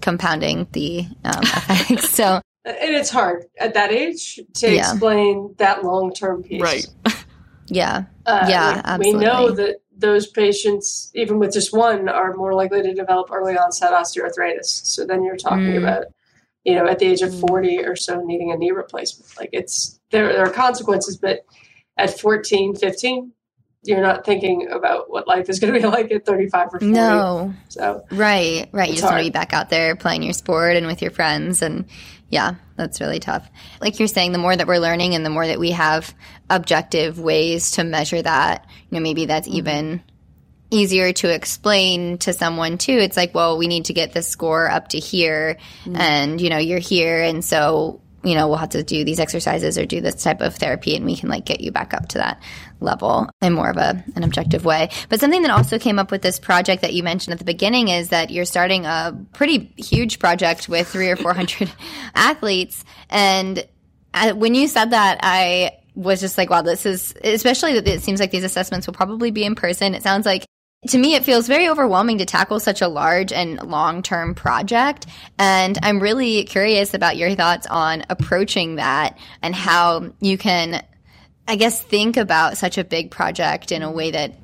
compounding 0.00 0.66
the 0.72 1.06
um, 1.24 1.42
effects. 1.42 2.10
so 2.10 2.40
and 2.80 2.94
it's 2.94 3.10
hard 3.10 3.44
at 3.58 3.74
that 3.74 3.90
age 3.92 4.40
to 4.54 4.74
Yeah. 4.74 4.78
explain 4.78 5.54
that 5.58 5.84
long-term 5.84 6.42
piece 6.42 6.60
right 6.62 6.86
yeah, 7.68 8.04
Uh, 8.26 8.46
Yeah, 8.48 8.96
we, 8.98 9.06
we 9.06 9.12
know 9.12 9.50
that 9.50 9.76
those 9.96 10.26
patients, 10.26 11.10
even 11.14 11.38
with 11.38 11.52
just 11.52 11.72
one, 11.76 12.08
are 12.08 12.34
more 12.34 12.54
likely 12.54 12.82
to 12.82 12.94
develop 12.94 13.30
early 13.32 13.56
onset 13.58 13.92
osteoarthritis. 13.92 14.66
So 14.66 15.04
then 15.06 15.22
you're 15.24 15.36
talking 15.36 15.74
Mm. 15.74 15.78
about, 15.78 16.04
you 16.64 16.74
know, 16.74 16.86
at 16.86 16.98
the 16.98 17.06
age 17.06 17.20
of 17.22 17.34
40 17.34 17.80
or 17.80 17.96
so, 17.96 18.20
needing 18.20 18.52
a 18.52 18.56
knee 18.56 18.70
replacement. 18.70 19.30
Like 19.38 19.50
it's 19.52 19.98
there, 20.10 20.32
there 20.32 20.44
are 20.46 20.50
consequences, 20.50 21.16
but 21.16 21.40
at 21.96 22.18
14, 22.18 22.74
15, 22.74 23.32
you're 23.84 24.02
not 24.02 24.24
thinking 24.24 24.68
about 24.70 25.10
what 25.10 25.26
life 25.26 25.48
is 25.48 25.58
going 25.58 25.72
to 25.74 25.80
be 25.80 25.86
like 25.96 26.10
at 26.12 26.24
35 26.26 26.68
or 26.74 26.80
40. 26.80 26.92
no, 26.92 27.54
So 27.68 28.04
right, 28.12 28.68
right. 28.72 28.88
You 28.88 28.92
It's 28.92 29.00
just 29.02 29.10
want 29.12 29.20
to 29.20 29.24
be 29.24 29.30
back 29.30 29.52
out 29.52 29.68
there 29.70 29.96
playing 29.96 30.22
your 30.22 30.32
sport 30.32 30.76
and 30.76 30.86
with 30.86 31.02
your 31.02 31.10
friends, 31.10 31.60
and 31.62 31.86
yeah, 32.30 32.54
that's 32.76 33.00
really 33.00 33.20
tough. 33.20 33.48
Like 33.80 33.98
you're 33.98 34.08
saying, 34.08 34.32
the 34.32 34.38
more 34.38 34.54
that 34.54 34.66
we're 34.66 34.78
learning 34.78 35.14
and 35.14 35.24
the 35.24 35.30
more 35.30 35.46
that 35.46 35.58
we 35.58 35.70
have 35.70 36.14
objective 36.50 37.18
ways 37.18 37.72
to 37.72 37.84
measure 37.84 38.20
that, 38.20 38.66
you 38.90 38.96
know, 38.96 39.02
maybe 39.02 39.26
that's 39.26 39.48
mm-hmm. 39.48 39.58
even 39.58 40.02
easier 40.70 41.12
to 41.14 41.32
explain 41.34 42.18
to 42.18 42.34
someone 42.34 42.76
too. 42.76 42.92
It's 42.92 43.16
like, 43.16 43.34
well, 43.34 43.56
we 43.56 43.66
need 43.66 43.86
to 43.86 43.94
get 43.94 44.12
the 44.12 44.22
score 44.22 44.70
up 44.70 44.88
to 44.88 44.98
here 44.98 45.56
mm-hmm. 45.84 45.96
and 45.96 46.40
you 46.40 46.50
know, 46.50 46.58
you're 46.58 46.78
here 46.78 47.22
and 47.22 47.42
so, 47.42 48.02
you 48.22 48.34
know, 48.34 48.48
we'll 48.48 48.58
have 48.58 48.70
to 48.70 48.82
do 48.82 49.04
these 49.04 49.20
exercises 49.20 49.78
or 49.78 49.86
do 49.86 50.02
this 50.02 50.22
type 50.22 50.42
of 50.42 50.54
therapy 50.56 50.96
and 50.96 51.06
we 51.06 51.16
can 51.16 51.30
like 51.30 51.46
get 51.46 51.62
you 51.62 51.72
back 51.72 51.94
up 51.94 52.08
to 52.08 52.18
that 52.18 52.42
level 52.80 53.28
in 53.42 53.52
more 53.52 53.70
of 53.70 53.76
a 53.76 54.04
an 54.16 54.24
objective 54.24 54.64
way. 54.64 54.90
But 55.08 55.20
something 55.20 55.42
that 55.42 55.50
also 55.50 55.78
came 55.78 55.98
up 55.98 56.10
with 56.10 56.22
this 56.22 56.38
project 56.38 56.82
that 56.82 56.92
you 56.92 57.02
mentioned 57.02 57.32
at 57.32 57.38
the 57.38 57.44
beginning 57.44 57.88
is 57.88 58.10
that 58.10 58.30
you're 58.30 58.44
starting 58.44 58.86
a 58.86 59.18
pretty 59.32 59.72
huge 59.76 60.18
project 60.18 60.68
with 60.68 60.88
3 60.88 61.10
or 61.10 61.16
400 61.16 61.70
athletes 62.14 62.84
and 63.10 63.66
when 64.34 64.54
you 64.54 64.68
said 64.68 64.90
that 64.90 65.20
I 65.22 65.78
was 65.94 66.20
just 66.20 66.38
like, 66.38 66.48
wow, 66.48 66.62
this 66.62 66.86
is, 66.86 67.14
especially 67.24 67.74
that 67.74 67.86
it 67.86 68.02
seems 68.02 68.20
like 68.20 68.30
these 68.30 68.44
assessments 68.44 68.86
will 68.86 68.94
probably 68.94 69.30
be 69.30 69.44
in 69.44 69.54
person. 69.54 69.94
It 69.94 70.02
sounds 70.02 70.24
like 70.24 70.44
to 70.86 70.98
me, 70.98 71.16
it 71.16 71.24
feels 71.24 71.48
very 71.48 71.68
overwhelming 71.68 72.18
to 72.18 72.24
tackle 72.24 72.60
such 72.60 72.82
a 72.82 72.86
large 72.86 73.32
and 73.32 73.60
long 73.64 74.00
term 74.00 74.36
project. 74.36 75.06
And 75.36 75.76
I'm 75.82 75.98
really 75.98 76.44
curious 76.44 76.94
about 76.94 77.16
your 77.16 77.34
thoughts 77.34 77.66
on 77.66 78.04
approaching 78.08 78.76
that 78.76 79.18
and 79.42 79.56
how 79.56 80.12
you 80.20 80.38
can, 80.38 80.84
I 81.48 81.56
guess, 81.56 81.82
think 81.82 82.18
about 82.18 82.58
such 82.58 82.76
a 82.76 82.84
big 82.84 83.10
project 83.10 83.72
in 83.72 83.82
a 83.82 83.90
way 83.90 84.10
that 84.10 84.34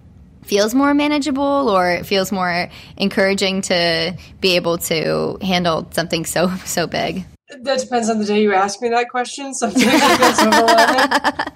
feels 0.44 0.74
more 0.74 0.94
manageable 0.94 1.68
or 1.68 1.90
it 1.90 2.06
feels 2.06 2.32
more 2.32 2.70
encouraging 2.96 3.60
to 3.62 4.16
be 4.40 4.56
able 4.56 4.78
to 4.78 5.36
handle 5.42 5.86
something 5.90 6.24
so, 6.24 6.48
so 6.64 6.86
big. 6.86 7.26
That 7.60 7.78
depends 7.78 8.08
on 8.08 8.18
the 8.18 8.24
day 8.24 8.42
you 8.42 8.54
ask 8.54 8.80
me 8.80 8.88
that 8.88 9.10
question. 9.10 9.52
Sometimes 9.52 9.84
it 9.86 10.18
feels 10.18 10.40
overwhelming. 10.40 11.10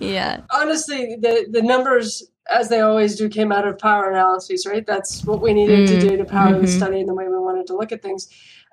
Yeah. 0.00 0.40
Honestly, 0.50 1.16
the 1.20 1.46
the 1.48 1.62
numbers, 1.62 2.24
as 2.50 2.68
they 2.68 2.80
always 2.80 3.16
do, 3.16 3.28
came 3.28 3.52
out 3.52 3.66
of 3.66 3.78
power 3.78 4.10
analyses, 4.10 4.66
right? 4.66 4.84
That's 4.84 5.24
what 5.24 5.40
we 5.40 5.54
needed 5.54 5.86
to 5.88 5.94
mm. 5.96 6.00
do 6.00 6.16
to 6.16 6.24
power 6.24 6.52
the 6.52 6.66
mm-hmm. 6.66 6.66
study 6.66 7.00
and 7.00 7.08
the 7.08 7.14
way 7.14 7.28
we 7.28 7.38
wanted 7.38 7.68
to 7.68 7.76
look 7.76 7.92
at 7.92 8.02
things. 8.02 8.28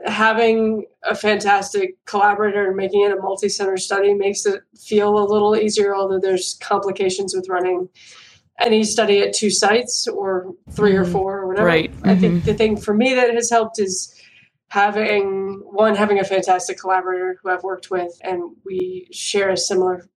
Having 0.05 0.85
a 1.03 1.13
fantastic 1.13 1.95
collaborator 2.05 2.67
and 2.67 2.77
making 2.77 3.03
it 3.03 3.11
a 3.11 3.21
multi-center 3.21 3.77
study 3.77 4.13
makes 4.13 4.45
it 4.45 4.61
feel 4.77 5.17
a 5.17 5.25
little 5.25 5.55
easier, 5.55 5.95
although 5.95 6.19
there's 6.19 6.57
complications 6.61 7.35
with 7.35 7.49
running 7.49 7.89
any 8.59 8.83
study 8.83 9.21
at 9.21 9.33
two 9.33 9.49
sites 9.49 10.07
or 10.07 10.53
3 10.71 10.95
or 10.95 11.03
mm-hmm. 11.03 11.11
four 11.11 11.39
or 11.39 11.47
whatever. 11.47 11.67
Right. 11.67 11.93
I 12.03 12.15
think 12.15 12.35
mm-hmm. 12.35 12.45
the 12.45 12.53
thing 12.53 12.77
for 12.77 12.93
me 12.93 13.13
that 13.13 13.33
has 13.33 13.49
helped 13.49 13.79
is 13.79 14.13
having 14.69 15.61
one 15.65 15.95
having 15.95 16.19
a 16.19 16.23
fantastic 16.23 16.77
collaborator 16.77 17.39
who 17.41 17.49
I've 17.49 17.63
worked 17.63 17.89
with 17.89 18.11
and 18.21 18.55
we 18.65 19.07
share 19.11 19.49
a 19.49 19.57
similar 19.57 20.07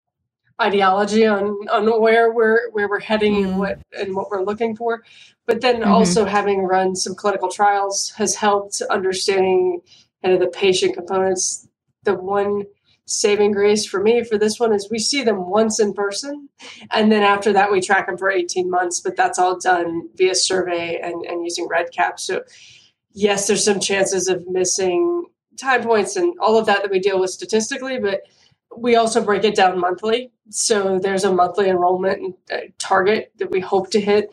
ideology 0.62 1.26
on 1.26 1.44
on 1.70 2.00
where 2.00 2.32
we're 2.32 2.70
where 2.70 2.88
we're 2.88 3.00
heading 3.00 3.44
and 3.44 3.54
mm. 3.54 3.58
what 3.58 3.78
and 3.92 4.14
what 4.14 4.30
we're 4.30 4.44
looking 4.44 4.76
for. 4.76 5.02
But 5.46 5.60
then 5.60 5.80
mm-hmm. 5.80 5.90
also 5.90 6.24
having 6.24 6.62
run 6.62 6.96
some 6.96 7.14
clinical 7.14 7.48
trials 7.48 8.10
has 8.16 8.34
helped 8.34 8.80
understanding 8.90 9.80
kind 10.22 10.34
of 10.34 10.40
the 10.40 10.48
patient 10.48 10.94
components. 10.94 11.68
The 12.04 12.14
one 12.14 12.64
saving 13.06 13.52
grace 13.52 13.84
for 13.84 14.02
me 14.02 14.24
for 14.24 14.38
this 14.38 14.58
one 14.58 14.72
is 14.72 14.88
we 14.90 14.98
see 14.98 15.22
them 15.22 15.50
once 15.50 15.80
in 15.80 15.92
person 15.92 16.48
and 16.92 17.10
then 17.10 17.22
after 17.22 17.52
that 17.52 17.70
we 17.70 17.80
track 17.80 18.06
them 18.06 18.16
for 18.16 18.30
18 18.30 18.70
months 18.70 19.00
but 19.00 19.16
that's 19.16 19.38
all 19.38 19.58
done 19.58 20.08
via 20.14 20.34
survey 20.34 20.98
and, 21.02 21.24
and 21.26 21.44
using 21.44 21.68
REDCap 21.68 22.18
so 22.18 22.42
yes 23.12 23.46
there's 23.46 23.64
some 23.64 23.80
chances 23.80 24.28
of 24.28 24.48
missing 24.48 25.26
time 25.58 25.82
points 25.82 26.16
and 26.16 26.34
all 26.40 26.56
of 26.56 26.66
that 26.66 26.82
that 26.82 26.90
we 26.90 27.00
deal 27.00 27.20
with 27.20 27.30
statistically 27.30 27.98
but 27.98 28.22
we 28.76 28.96
also 28.96 29.22
break 29.22 29.44
it 29.44 29.54
down 29.54 29.78
monthly 29.78 30.31
so 30.50 30.98
there's 30.98 31.24
a 31.24 31.32
monthly 31.32 31.68
enrollment 31.70 32.36
uh, 32.52 32.58
target 32.78 33.32
that 33.38 33.50
we 33.50 33.60
hope 33.60 33.90
to 33.92 34.00
hit. 34.00 34.30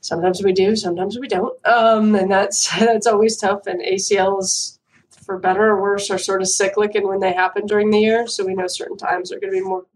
Sometimes 0.00 0.42
we 0.42 0.52
do 0.52 0.76
sometimes 0.76 1.18
we 1.18 1.28
don't. 1.28 1.54
Um, 1.66 2.14
and 2.16 2.30
that's 2.30 2.70
that's 2.80 3.06
always 3.08 3.36
tough 3.38 3.66
and 3.66 3.82
acls 3.82 4.78
for 5.24 5.38
better 5.38 5.64
or 5.68 5.82
worse 5.82 6.10
are 6.10 6.18
sort 6.18 6.42
of 6.42 6.48
cyclic 6.48 6.94
and 6.96 7.08
when 7.08 7.20
they 7.20 7.32
happen 7.32 7.66
during 7.66 7.90
the 7.90 8.00
year 8.00 8.26
so 8.26 8.46
we 8.46 8.54
know 8.54 8.66
certain 8.68 8.96
times 8.96 9.32
are 9.32 9.40
going 9.40 9.52
to 9.52 9.58
be 9.60 9.64
more 9.64 9.86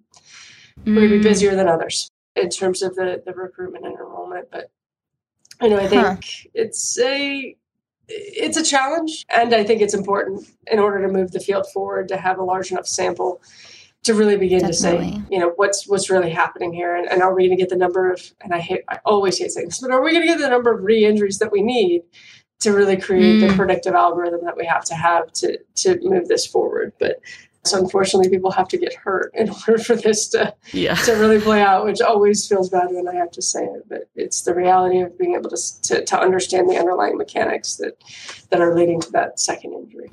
we're 0.94 1.02
going 1.08 1.10
to 1.12 1.18
be 1.18 1.22
busier 1.28 1.56
than 1.56 1.68
others 1.68 2.10
in 2.36 2.48
terms 2.50 2.82
of 2.82 2.94
the 2.96 3.22
the 3.26 3.32
recruitment 3.34 3.86
and 3.86 3.94
enrollment 3.94 4.48
but 4.52 4.70
you 5.62 5.70
know 5.70 5.78
i 5.78 5.88
think 5.88 6.08
Huh. 6.08 6.16
it's 6.54 6.98
a 7.00 7.56
it's 8.08 8.56
a 8.58 8.64
challenge 8.64 9.24
and 9.34 9.54
i 9.54 9.64
think 9.64 9.82
it's 9.82 9.94
important 9.94 10.46
in 10.70 10.78
order 10.78 11.06
to 11.06 11.12
move 11.12 11.32
the 11.32 11.40
field 11.40 11.66
forward 11.72 12.08
to 12.08 12.16
have 12.16 12.38
a 12.38 12.44
large 12.44 12.72
enough 12.72 12.86
sample 12.86 13.42
to 14.04 14.14
really 14.14 14.36
begin 14.36 14.66
to 14.66 14.72
say 14.72 15.20
you 15.30 15.38
know 15.38 15.52
what's 15.56 15.86
what's 15.86 16.10
really 16.10 16.30
happening 16.30 16.72
here 16.72 16.96
and, 16.96 17.06
and 17.10 17.22
are 17.22 17.34
we 17.34 17.42
going 17.46 17.56
to 17.56 17.62
get 17.62 17.68
the 17.68 17.76
number 17.76 18.10
of 18.12 18.20
and 18.42 18.52
i 18.52 18.58
hate 18.58 18.82
i 18.88 18.98
always 19.04 19.38
hate 19.38 19.50
saying 19.50 19.68
this 19.68 19.80
but 19.80 19.90
are 19.90 20.02
we 20.02 20.10
going 20.12 20.22
to 20.22 20.26
get 20.28 20.38
the 20.40 20.48
number 20.48 20.72
of 20.72 20.82
re-injuries 20.82 21.38
that 21.38 21.52
we 21.52 21.62
need 21.62 22.02
to 22.60 22.72
really 22.72 22.96
create 22.96 23.40
the 23.40 23.46
Mm. 23.48 23.56
predictive 23.56 23.94
algorithm 23.94 24.44
that 24.44 24.56
we 24.56 24.64
have 24.66 24.84
to 24.86 24.94
have 24.94 25.32
to 25.34 25.58
to 25.76 25.98
move 26.02 26.28
this 26.28 26.46
forward 26.46 26.92
but 26.98 27.20
so 27.64 27.78
unfortunately 27.78 28.28
people 28.28 28.50
have 28.50 28.66
to 28.66 28.76
get 28.76 28.92
hurt 28.92 29.32
in 29.34 29.48
order 29.68 29.78
for 29.78 29.94
this 29.94 30.26
to 30.30 30.52
Yeah. 30.72 30.96
to 30.96 31.12
really 31.12 31.40
play 31.40 31.60
out, 31.62 31.84
which 31.84 32.00
always 32.00 32.44
feels 32.48 32.68
bad 32.70 32.88
when 32.90 33.06
I 33.06 33.14
have 33.14 33.30
to 33.30 33.40
say 33.42 33.62
it, 33.62 33.84
but 33.88 34.08
it's 34.16 34.42
the 34.42 34.52
reality 34.52 35.00
of 35.00 35.16
being 35.16 35.36
able 35.36 35.48
to 35.50 35.82
to, 35.82 36.04
to 36.04 36.18
understand 36.18 36.68
the 36.68 36.76
underlying 36.76 37.16
mechanics 37.16 37.76
that 37.76 37.94
that 38.50 38.60
are 38.60 38.74
leading 38.74 39.00
to 39.02 39.12
that 39.12 39.38
second 39.38 39.74
injury. 39.74 40.10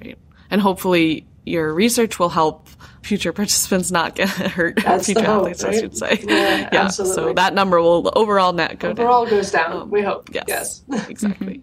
Right. 0.00 0.16
And 0.50 0.60
hopefully 0.60 1.26
your 1.46 1.72
research 1.72 2.18
will 2.18 2.28
help 2.28 2.68
future 3.02 3.32
participants 3.32 3.92
not 3.92 4.16
get 4.16 4.28
hurt. 4.56 4.76
That's 4.82 5.06
the 5.06 5.14
future 5.14 5.26
hope, 5.26 5.42
athletes, 5.42 5.62
I 5.64 5.68
right? 5.68 5.78
should 5.80 5.96
say. 5.96 6.24
Yeah, 6.26 6.88
So 6.88 7.32
that 7.34 7.54
number 7.54 7.80
will 7.80 8.12
overall 8.16 8.52
net 8.52 8.80
go 8.80 8.92
down. 8.92 9.06
Overall 9.06 9.26
goes 9.26 9.52
down. 9.52 9.72
Um, 9.72 9.90
we 9.90 10.02
hope. 10.02 10.28
Yes. 10.34 10.44
Yes. 10.48 10.82
Exactly. 11.08 11.62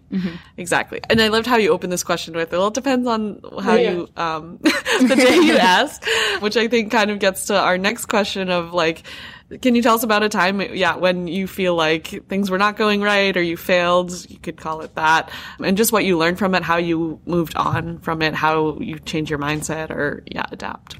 Exactly. 0.56 1.00
And 1.10 1.20
I 1.20 1.28
loved 1.28 1.46
how 1.46 1.56
you 1.56 1.68
opened 1.70 1.92
this 1.92 2.02
question 2.02 2.34
with, 2.34 2.50
well, 2.52 2.68
it 2.68 2.74
depends 2.74 3.06
on 3.06 3.40
how 3.62 3.74
Yeah. 3.74 3.90
you, 3.92 4.08
um, 4.16 4.58
the 4.62 5.14
day 5.16 5.36
you 5.36 5.56
ask, 5.58 6.02
which 6.40 6.56
I 6.56 6.66
think 6.66 6.90
kind 6.90 7.10
of 7.10 7.18
gets 7.18 7.46
to 7.48 7.58
our 7.58 7.76
next 7.76 8.06
question 8.06 8.48
of 8.50 8.72
like, 8.72 9.02
can 9.60 9.74
you 9.74 9.82
tell 9.82 9.94
us 9.94 10.02
about 10.02 10.22
a 10.22 10.28
time, 10.28 10.60
yeah, 10.60 10.96
when 10.96 11.26
you 11.26 11.46
feel 11.46 11.74
like 11.74 12.26
things 12.28 12.50
were 12.50 12.58
not 12.58 12.76
going 12.76 13.02
right 13.02 13.36
or 13.36 13.42
you 13.42 13.56
failed? 13.56 14.12
You 14.30 14.38
could 14.38 14.56
call 14.56 14.80
it 14.80 14.94
that. 14.94 15.30
And 15.62 15.76
just 15.76 15.92
what 15.92 16.04
you 16.04 16.18
learned 16.18 16.38
from 16.38 16.54
it, 16.54 16.62
how 16.62 16.76
you 16.76 17.20
moved 17.26 17.56
on 17.56 17.98
from 17.98 18.22
it, 18.22 18.34
how 18.34 18.78
you 18.78 18.98
change 18.98 19.30
your 19.30 19.38
mindset 19.38 19.90
or, 19.90 20.22
yeah, 20.26 20.44
adapt. 20.50 20.98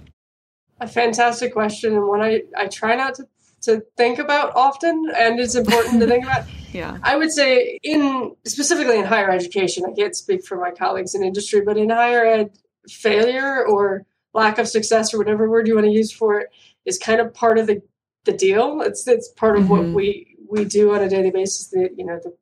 A 0.81 0.87
fantastic 0.87 1.53
question 1.53 1.95
and 1.95 2.07
one 2.07 2.21
I, 2.21 2.43
I 2.57 2.67
try 2.67 2.95
not 2.97 3.15
to, 3.15 3.29
to 3.63 3.83
think 3.97 4.19
about 4.19 4.55
often 4.55 5.11
and 5.17 5.41
it's 5.41 5.55
important 5.55 6.01
to 6.01 6.07
think 6.07 6.25
about. 6.25 6.45
Yeah. 6.75 6.99
I 7.05 7.17
would 7.17 7.31
say 7.31 7.79
in 7.85 8.35
specifically 8.45 8.99
in 8.99 9.05
higher 9.05 9.31
education, 9.31 9.85
I 9.89 9.95
can't 9.95 10.17
speak 10.17 10.45
for 10.45 10.59
my 10.59 10.73
colleagues 10.73 11.15
in 11.15 11.23
industry, 11.23 11.61
but 11.61 11.79
in 11.79 11.89
higher 11.89 12.27
ed, 12.27 12.51
failure 12.89 13.65
or 13.65 14.07
lack 14.33 14.59
of 14.59 14.67
success 14.67 15.15
or 15.15 15.19
whatever 15.19 15.49
word 15.49 15.69
you 15.69 15.77
want 15.77 15.87
to 15.87 15.93
use 15.93 16.11
for 16.11 16.41
it 16.41 16.49
is 16.85 16.99
kind 16.99 17.21
of 17.21 17.33
part 17.33 17.59
of 17.59 17.69
the, 17.69 17.81
the 18.25 18.33
deal. 18.33 18.81
It's 18.83 19.07
it's 19.07 19.29
part 19.29 19.57
of 19.59 19.69
what 19.71 19.83
Mhm. 19.83 19.93
we 19.95 20.37
we 20.49 20.65
do 20.65 20.95
on 20.95 21.03
a 21.03 21.09
daily 21.09 21.31
basis. 21.31 21.69
The 21.69 21.91
you 21.97 22.05
know 22.05 22.19
the 22.23 22.35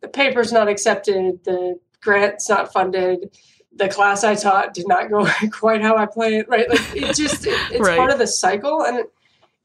the 0.00 0.08
paper's 0.08 0.52
not 0.52 0.68
accepted, 0.68 1.44
the 1.44 1.78
grant's 2.00 2.48
not 2.48 2.72
funded, 2.72 3.36
the 3.74 3.88
class 3.88 4.24
I 4.24 4.34
taught 4.34 4.74
did 4.74 4.88
not 4.88 5.10
go 5.10 5.26
quite 5.52 5.82
how 5.82 5.96
I 5.96 6.06
planned. 6.06 6.46
Right, 6.48 6.68
like 6.68 6.80
it 6.94 7.14
just 7.14 7.46
it, 7.46 7.58
it's 7.72 7.80
Right. 7.88 7.96
part 7.98 8.12
of 8.12 8.18
the 8.18 8.26
cycle 8.26 8.82
and. 8.84 8.98
It, 9.00 9.12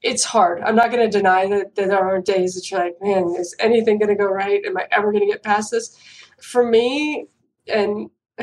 it's 0.02 0.24
hard. 0.24 0.60
I'm 0.60 0.76
not 0.76 0.92
going 0.92 1.02
to 1.10 1.18
deny 1.18 1.48
that, 1.48 1.74
that 1.74 1.88
there 1.88 1.98
are 1.98 2.20
days 2.20 2.54
that 2.54 2.70
you're 2.70 2.78
like, 2.78 2.96
man, 3.00 3.34
is 3.36 3.56
anything 3.58 3.98
going 3.98 4.10
to 4.10 4.14
go 4.14 4.26
right? 4.26 4.64
Am 4.64 4.76
I 4.76 4.86
ever 4.92 5.10
going 5.10 5.26
to 5.26 5.32
get 5.32 5.42
past 5.42 5.70
this? 5.72 5.96
For 6.40 6.62
me, 6.68 7.26
and 7.66 8.10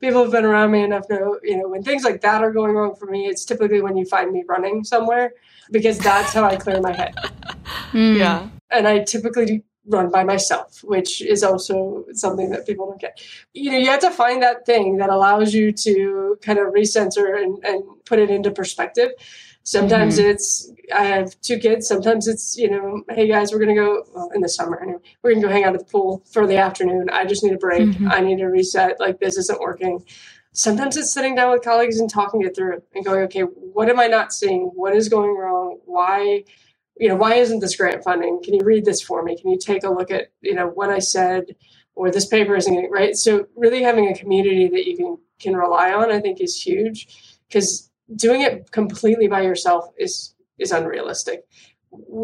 people 0.00 0.22
have 0.22 0.32
been 0.32 0.44
around 0.44 0.70
me 0.72 0.82
enough 0.82 1.04
know, 1.10 1.38
you 1.42 1.58
know, 1.58 1.68
when 1.68 1.82
things 1.82 2.02
like 2.02 2.22
that 2.22 2.42
are 2.42 2.50
going 2.50 2.72
wrong 2.74 2.96
for 2.96 3.06
me, 3.06 3.26
it's 3.26 3.44
typically 3.44 3.82
when 3.82 3.96
you 3.96 4.04
find 4.06 4.32
me 4.32 4.42
running 4.48 4.82
somewhere 4.84 5.32
because 5.70 5.98
that's 5.98 6.32
how 6.32 6.44
I 6.44 6.56
clear 6.56 6.80
my 6.80 6.92
head. 6.92 7.14
Mm. 7.92 8.18
Yeah. 8.18 8.48
And 8.70 8.88
I 8.88 9.04
typically 9.04 9.64
run 9.86 10.10
by 10.10 10.24
myself, 10.24 10.82
which 10.82 11.20
is 11.20 11.42
also 11.42 12.04
something 12.12 12.50
that 12.50 12.66
people 12.66 12.86
don't 12.86 13.00
get. 13.00 13.20
You 13.52 13.72
know, 13.72 13.78
you 13.78 13.86
have 13.86 14.00
to 14.00 14.10
find 14.10 14.42
that 14.42 14.66
thing 14.66 14.96
that 14.96 15.10
allows 15.10 15.52
you 15.54 15.72
to 15.72 16.38
kind 16.42 16.58
of 16.58 16.72
recenter 16.72 17.40
and, 17.42 17.62
and 17.64 17.84
put 18.04 18.18
it 18.18 18.30
into 18.30 18.50
perspective. 18.50 19.10
Sometimes 19.66 20.18
it's 20.18 20.70
I 20.94 21.04
have 21.04 21.40
two 21.40 21.58
kids. 21.58 21.88
Sometimes 21.88 22.28
it's 22.28 22.56
you 22.58 22.70
know, 22.70 23.02
hey 23.08 23.26
guys, 23.26 23.50
we're 23.50 23.58
gonna 23.58 23.74
go 23.74 24.04
well, 24.14 24.30
in 24.34 24.42
the 24.42 24.48
summer 24.48 24.78
anyway. 24.82 24.98
We're 25.22 25.32
gonna 25.32 25.46
go 25.46 25.52
hang 25.52 25.64
out 25.64 25.72
at 25.74 25.80
the 25.80 25.86
pool 25.86 26.22
for 26.30 26.46
the 26.46 26.58
afternoon. 26.58 27.08
I 27.10 27.24
just 27.24 27.42
need 27.42 27.54
a 27.54 27.58
break. 27.58 27.88
Mhm. 27.88 28.12
I 28.12 28.20
need 28.20 28.38
to 28.38 28.46
reset. 28.46 29.00
Like 29.00 29.20
this 29.20 29.38
isn't 29.38 29.58
working. 29.60 30.04
Sometimes 30.54 30.96
it's 30.96 31.12
sitting 31.12 31.34
down 31.34 31.50
with 31.50 31.62
colleagues 31.62 31.98
and 31.98 32.08
talking 32.08 32.42
it 32.42 32.54
through 32.54 32.80
and 32.94 33.04
going, 33.04 33.24
okay, 33.24 33.40
what 33.40 33.90
am 33.90 33.98
I 33.98 34.06
not 34.06 34.32
seeing? 34.32 34.70
What 34.74 34.94
is 34.94 35.08
going 35.08 35.36
wrong? 35.36 35.80
Why, 35.84 36.44
you 36.96 37.08
know, 37.08 37.16
why 37.16 37.34
isn't 37.34 37.58
this 37.58 37.74
grant 37.74 38.04
funding? 38.04 38.40
Can 38.42 38.54
you 38.54 38.60
read 38.62 38.84
this 38.84 39.02
for 39.02 39.24
me? 39.24 39.36
Can 39.36 39.50
you 39.50 39.58
take 39.58 39.82
a 39.82 39.90
look 39.90 40.12
at 40.12 40.30
you 40.40 40.54
know 40.54 40.68
what 40.68 40.90
I 40.90 41.00
said 41.00 41.56
or 41.96 42.10
this 42.10 42.26
paper 42.26 42.54
isn't 42.54 42.72
getting 42.72 42.90
right? 42.90 43.16
So 43.16 43.46
really 43.56 43.82
having 43.82 44.08
a 44.08 44.16
community 44.16 44.68
that 44.68 44.86
you 44.86 44.96
can 44.96 45.18
can 45.40 45.56
rely 45.56 45.92
on, 45.92 46.12
I 46.12 46.20
think, 46.20 46.40
is 46.40 46.60
huge 46.60 47.08
because 47.48 47.90
doing 48.14 48.42
it 48.42 48.70
completely 48.70 49.26
by 49.26 49.42
yourself 49.42 49.86
is 49.98 50.34
is 50.58 50.70
unrealistic. 50.70 51.44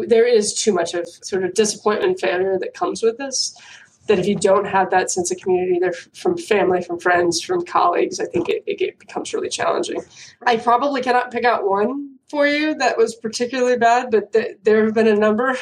there 0.07 0.25
is 0.25 0.53
too 0.53 0.73
much 0.73 0.93
of 0.93 1.05
sort 1.07 1.43
of 1.43 1.53
disappointment 1.53 2.19
failure 2.19 2.57
that 2.59 2.73
comes 2.73 3.03
with 3.03 3.17
this 3.17 3.55
that 4.07 4.19
if 4.19 4.27
you 4.27 4.35
don't 4.35 4.65
have 4.65 4.89
that 4.91 5.11
sense 5.11 5.31
of 5.31 5.37
community 5.37 5.79
there 5.79 5.93
from 5.93 6.37
family 6.37 6.81
from 6.81 6.99
friends 6.99 7.41
from 7.41 7.63
colleagues 7.65 8.19
i 8.19 8.25
think 8.25 8.49
it, 8.49 8.63
it, 8.67 8.99
becomes 8.99 9.33
really 9.33 9.49
challenging. 9.49 10.01
I 10.45 10.57
probably 10.57 11.01
cannot 11.01 11.31
pick 11.31 11.45
out 11.45 11.67
one 11.67 12.17
for 12.29 12.47
you 12.47 12.73
that 12.75 12.97
was 12.97 13.15
particularly 13.15 13.77
bad 13.77 14.09
but 14.11 14.31
th- 14.33 14.57
there 14.63 14.85
have 14.85 14.93
been 14.93 15.07
a 15.07 15.15
number 15.15 15.57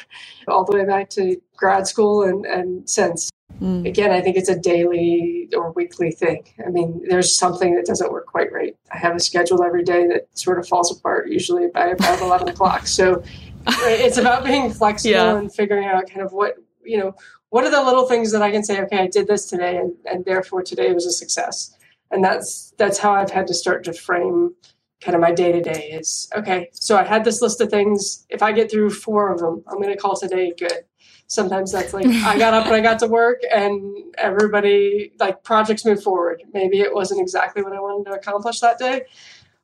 all 0.48 0.64
the 0.66 0.76
way 0.78 0.86
back 0.86 1.10
to 1.12 1.36
grad 1.58 1.88
school 1.88 2.24
and, 2.24 2.46
and 2.46 2.90
since. 2.90 3.30
Hmm. 3.58 3.86
Again 3.86 4.12
i 4.12 4.22
think 4.22 4.38
it's 4.38 4.48
a 4.50 4.58
daily 4.58 5.50
or 5.56 5.72
weekly 5.74 6.12
thing. 6.12 6.44
I 6.66 6.70
mean 6.70 7.02
there's 7.10 7.36
something 7.36 7.76
that 7.76 7.86
doesn't 7.86 8.12
work 8.12 8.28
quite 8.28 8.54
right. 8.54 8.76
I 8.92 8.98
have 8.98 9.16
a 9.16 9.20
schedule 9.20 9.64
every 9.64 9.84
day 9.84 10.08
that 10.08 10.28
sort 10.38 10.60
of 10.60 10.68
falls 10.68 10.96
apart 10.98 11.28
usually 11.28 11.68
by 11.68 11.88
about 11.88 12.22
11 12.22 12.50
o'clock. 12.50 12.88
So 12.88 13.22
it's 13.68 14.18
about 14.18 14.46
being 14.46 14.72
flexible 14.72 15.12
Yeah. 15.12 15.38
and 15.38 15.54
figuring 15.54 15.86
out 15.88 16.10
kind 16.10 16.22
of 16.26 16.32
what 16.32 16.56
you 16.84 16.98
know 16.98 17.16
what 17.50 17.64
are 17.64 17.72
the 17.72 17.82
little 17.82 18.08
things 18.08 18.32
that 18.32 18.42
i 18.42 18.52
can 18.52 18.64
say 18.64 18.82
okay 18.82 19.00
i 19.00 19.08
did 19.08 19.28
this 19.28 19.46
today 19.48 19.78
and, 19.78 19.94
and 20.06 20.26
therefore 20.26 20.62
today 20.62 20.94
was 20.94 21.06
a 21.06 21.12
success? 21.12 21.76
And 22.12 22.24
that's 22.24 22.74
that's 22.78 22.98
how 22.98 23.14
i've 23.14 23.30
had 23.30 23.48
to 23.48 23.54
start 23.54 23.84
to 23.86 23.94
frame 23.94 24.56
kind 25.02 25.16
of 25.16 25.22
my 25.22 25.32
day 25.32 25.52
to 25.52 25.62
day 25.62 25.92
is 25.92 26.30
okay 26.36 26.70
so 26.74 26.98
i 26.98 27.04
had 27.04 27.24
this 27.24 27.42
list 27.42 27.62
of 27.62 27.70
things. 27.70 28.26
If 28.30 28.42
i 28.42 28.52
get 28.52 28.72
through 28.72 28.90
four 28.90 29.32
of 29.32 29.40
them 29.40 29.64
i'm 29.68 29.82
to 29.82 29.96
call 29.96 30.16
today 30.16 30.54
good. 30.58 30.86
Sometimes 31.28 31.72
that's 31.72 31.94
like 31.94 32.08
i 32.08 32.38
got 32.38 32.56
up 32.56 32.66
and 32.66 32.76
i 32.76 32.82
got 32.82 33.00
to 33.00 33.08
work 33.08 33.42
and 33.54 33.96
everybody 34.18 35.14
like 35.20 35.44
projects 35.44 35.86
move 35.86 36.02
forward. 36.02 36.42
Maybe 36.52 36.80
it 36.82 36.94
wasn't 36.94 37.22
exactly 37.22 37.62
what 37.62 37.74
i 37.74 37.80
wanted 37.80 38.10
to 38.10 38.16
accomplish 38.18 38.60
that 38.62 38.80
day 38.80 39.04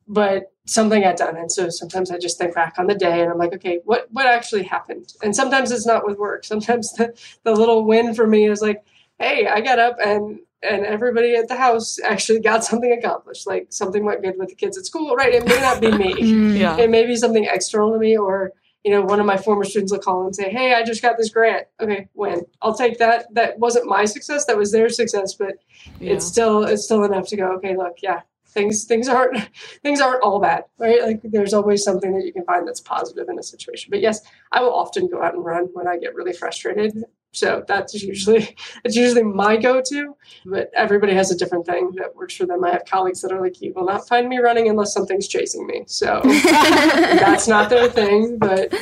but 0.07 0.51
something 0.65 1.01
got 1.01 1.17
done. 1.17 1.37
And 1.37 1.51
so 1.51 1.69
sometimes 1.69 2.09
i 2.11 2.17
just 2.17 2.37
think 2.37 2.55
back 2.55 2.75
on 2.79 2.87
the 2.87 2.95
day 2.95 3.21
and 3.21 3.31
i'm 3.31 3.37
like 3.37 3.53
okay 3.53 3.79
what 3.85 4.07
what 4.11 4.25
actually 4.25 4.63
happened? 4.63 5.13
And 5.23 5.35
sometimes 5.35 5.71
it's 5.71 5.85
not 5.85 6.05
with 6.05 6.17
work. 6.17 6.43
Sometimes 6.43 6.93
the, 6.93 7.13
the 7.43 7.51
little 7.53 7.85
win 7.85 8.13
for 8.13 8.25
me 8.27 8.47
is 8.47 8.61
like 8.61 8.83
hey 9.19 9.47
i 9.47 9.61
got 9.61 9.79
up 9.79 9.97
and 10.03 10.39
and 10.63 10.83
everybody 10.85 11.35
at 11.35 11.47
the 11.47 11.55
house 11.55 11.99
actually 11.99 12.39
got 12.39 12.63
something 12.63 12.91
accomplished. 12.91 13.45
Like 13.45 13.67
something 13.69 14.03
went 14.03 14.23
good 14.23 14.35
with 14.39 14.49
the 14.49 14.55
kids 14.55 14.77
at 14.77 14.85
school 14.85 15.15
right? 15.15 15.33
It 15.33 15.45
may 15.47 15.59
not 15.61 15.79
be 15.81 15.91
me. 15.91 16.13
Mm. 16.35 16.57
Yeah. 16.59 16.77
it 16.77 16.89
may 16.89 17.05
be 17.05 17.15
something 17.15 17.45
external 17.45 17.91
to 17.93 17.99
me 17.99 18.17
or 18.17 18.51
you 18.83 18.91
know 18.91 19.01
one 19.01 19.19
of 19.19 19.25
my 19.27 19.37
former 19.37 19.63
students 19.63 19.91
will 19.91 19.99
call 19.99 20.25
and 20.25 20.35
say 20.35 20.49
hey 20.49 20.73
i 20.73 20.83
just 20.83 21.01
got 21.01 21.17
this 21.17 21.29
grant. 21.29 21.67
Okay 21.79 22.07
when 22.13 22.41
i'll 22.63 22.73
take 22.75 22.97
that. 22.99 23.31
That 23.33 23.59
wasn't 23.59 23.85
my 23.87 24.05
success. 24.05 24.45
That 24.45 24.57
was 24.57 24.71
their 24.71 24.89
success 24.89 25.35
but 25.35 25.53
Yeah. 25.99 26.13
it's 26.13 26.25
still 26.25 26.63
it's 26.63 26.83
still 26.85 27.03
enough 27.03 27.27
to 27.27 27.35
go 27.37 27.47
okay 27.57 27.75
look 27.77 27.97
yeah 28.01 28.21
things 28.55 28.85
things 28.85 29.07
aren't 29.07 29.37
things 29.83 30.01
aren't 30.01 30.23
all 30.23 30.39
bad 30.39 30.63
right? 30.79 31.03
Like 31.03 31.21
there's 31.23 31.53
always 31.53 31.83
something 31.83 32.15
that 32.15 32.25
you 32.25 32.33
can 32.33 32.45
find 32.45 32.67
that's 32.67 32.79
positive 32.79 33.29
in 33.29 33.37
a 33.37 33.43
situation. 33.43 33.89
But 33.91 34.01
yes 34.01 34.21
i 34.51 34.61
will 34.61 34.73
often 34.73 35.07
go 35.07 35.21
out 35.21 35.35
and 35.35 35.45
run 35.45 35.65
when 35.73 35.87
i 35.87 35.97
get 35.97 36.15
really 36.15 36.33
frustrated. 36.33 37.03
So 37.33 37.65
that's 37.67 37.93
usually 37.93 38.55
it's 38.83 38.95
usually 38.95 39.23
my 39.23 39.57
go-to. 39.57 40.15
But 40.45 40.71
everybody 40.73 41.13
has 41.13 41.31
a 41.31 41.37
different 41.37 41.65
thing 41.65 41.91
that 41.97 42.15
works 42.15 42.35
for 42.35 42.45
them. 42.45 42.63
I 42.63 42.71
have 42.71 42.85
colleagues 42.85 43.21
that 43.21 43.31
are 43.31 43.41
like 43.41 43.61
you 43.61 43.73
will 43.75 43.85
not 43.85 44.07
find 44.07 44.29
me 44.29 44.37
running 44.37 44.69
unless 44.69 44.93
something's 44.93 45.27
chasing 45.27 45.67
me. 45.67 45.83
So 45.87 46.21
that's 46.25 47.47
not 47.47 47.69
their 47.69 47.89
thing 47.89 48.37
but 48.37 48.73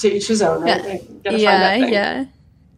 to 0.00 0.12
each 0.12 0.26
his 0.28 0.42
own 0.42 0.62
right 0.62 0.84
Like, 0.84 1.22
gotta 1.22 1.36
find 1.36 1.40
yeah, 1.40 1.76
yeah. 1.76 2.24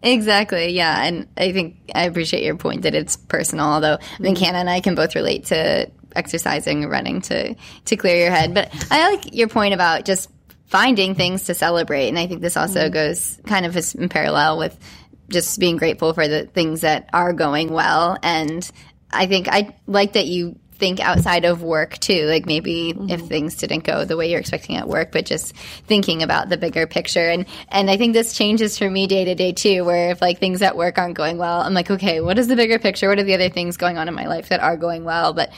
Exactly. 0.07 0.72
Yeah. 0.72 1.02
And 1.02 1.26
I 1.36 1.52
think 1.52 1.90
I 1.94 2.04
appreciate 2.04 2.44
your 2.44 2.57
point 2.57 2.82
that 2.82 2.94
it's 2.94 3.16
personal, 3.16 3.66
although 3.66 3.94
I 3.94 4.16
think 4.18 4.38
mm-hmm. 4.38 4.44
Hannah 4.44 4.59
and 4.59 4.70
I 4.70 4.80
can 4.80 4.94
both 4.94 5.14
relate 5.14 5.46
to 5.46 5.90
exercising 6.14 6.84
and 6.84 6.90
running 6.90 7.20
to, 7.22 7.54
to 7.86 7.96
clear 7.96 8.16
your 8.16 8.30
head. 8.30 8.54
But 8.54 8.72
I 8.90 9.11
like 9.11 9.34
your 9.34 9.48
point 9.48 9.74
about 9.74 10.04
just 10.04 10.30
finding 10.66 11.14
things 11.14 11.44
to 11.44 11.54
celebrate. 11.54 12.09
And 12.09 12.18
I 12.18 12.26
think 12.26 12.40
this 12.40 12.57
also 12.57 12.84
mm-hmm. 12.84 12.94
goes 12.94 13.40
kind 13.46 13.66
of 13.66 13.76
in 13.96 14.09
parallel 14.09 14.59
with 14.59 14.78
just 15.28 15.59
being 15.59 15.76
grateful 15.76 16.12
for 16.12 16.28
the 16.28 16.46
things 16.46 16.82
that 16.82 17.11
are 17.12 17.32
going 17.32 17.70
well. 17.70 18.16
And 18.22 18.68
I 19.11 19.26
think 19.26 19.48
I 19.48 19.74
like 19.86 20.12
that 20.12 20.26
you 20.26 20.59
think 20.79 21.01
outside 21.01 21.45
of 21.45 21.62
work 21.62 21.99
too. 21.99 22.27
Like 22.27 22.47
maybe 22.47 22.91
if 22.91 22.97
mm-hmm. 22.97 23.27
things 23.27 23.57
didn't 23.57 23.85
go 23.85 24.05
the 24.05 24.16
way 24.16 24.31
you're 24.31 24.41
expecting 24.41 24.77
at 24.77 24.89
work, 24.89 25.12
but 25.12 25.27
just 25.27 25.57
thinking 25.57 26.22
about 26.22 26.49
the 26.49 26.57
bigger 26.57 26.87
picture. 26.87 27.29
And 27.29 27.47
and 27.68 27.91
I 27.91 27.97
think 27.97 28.12
this 28.12 28.37
changes 28.37 28.79
for 28.79 28.89
me 28.89 29.07
day 29.07 29.24
to 29.24 29.35
day 29.35 29.53
too, 29.53 29.85
where 29.85 30.11
if 30.11 30.20
like 30.20 30.39
things 30.39 30.62
at 30.62 30.77
work 30.77 30.99
aren't 30.99 31.16
going 31.16 31.39
well, 31.39 31.61
I'm 31.61 31.74
like, 31.74 31.91
okay, 31.91 32.20
what 32.20 32.39
is 32.39 32.49
the 32.49 32.57
bigger 32.57 32.79
picture? 32.79 33.09
What 33.09 33.18
are 33.18 33.24
the 33.24 33.35
other 33.35 33.49
things 33.49 33.77
going 33.77 33.99
on 33.99 34.09
in 34.09 34.14
my 34.14 34.27
life 34.27 34.49
that 34.51 34.61
are 34.61 34.77
going 34.77 35.05
well? 35.05 35.33
But 35.33 35.53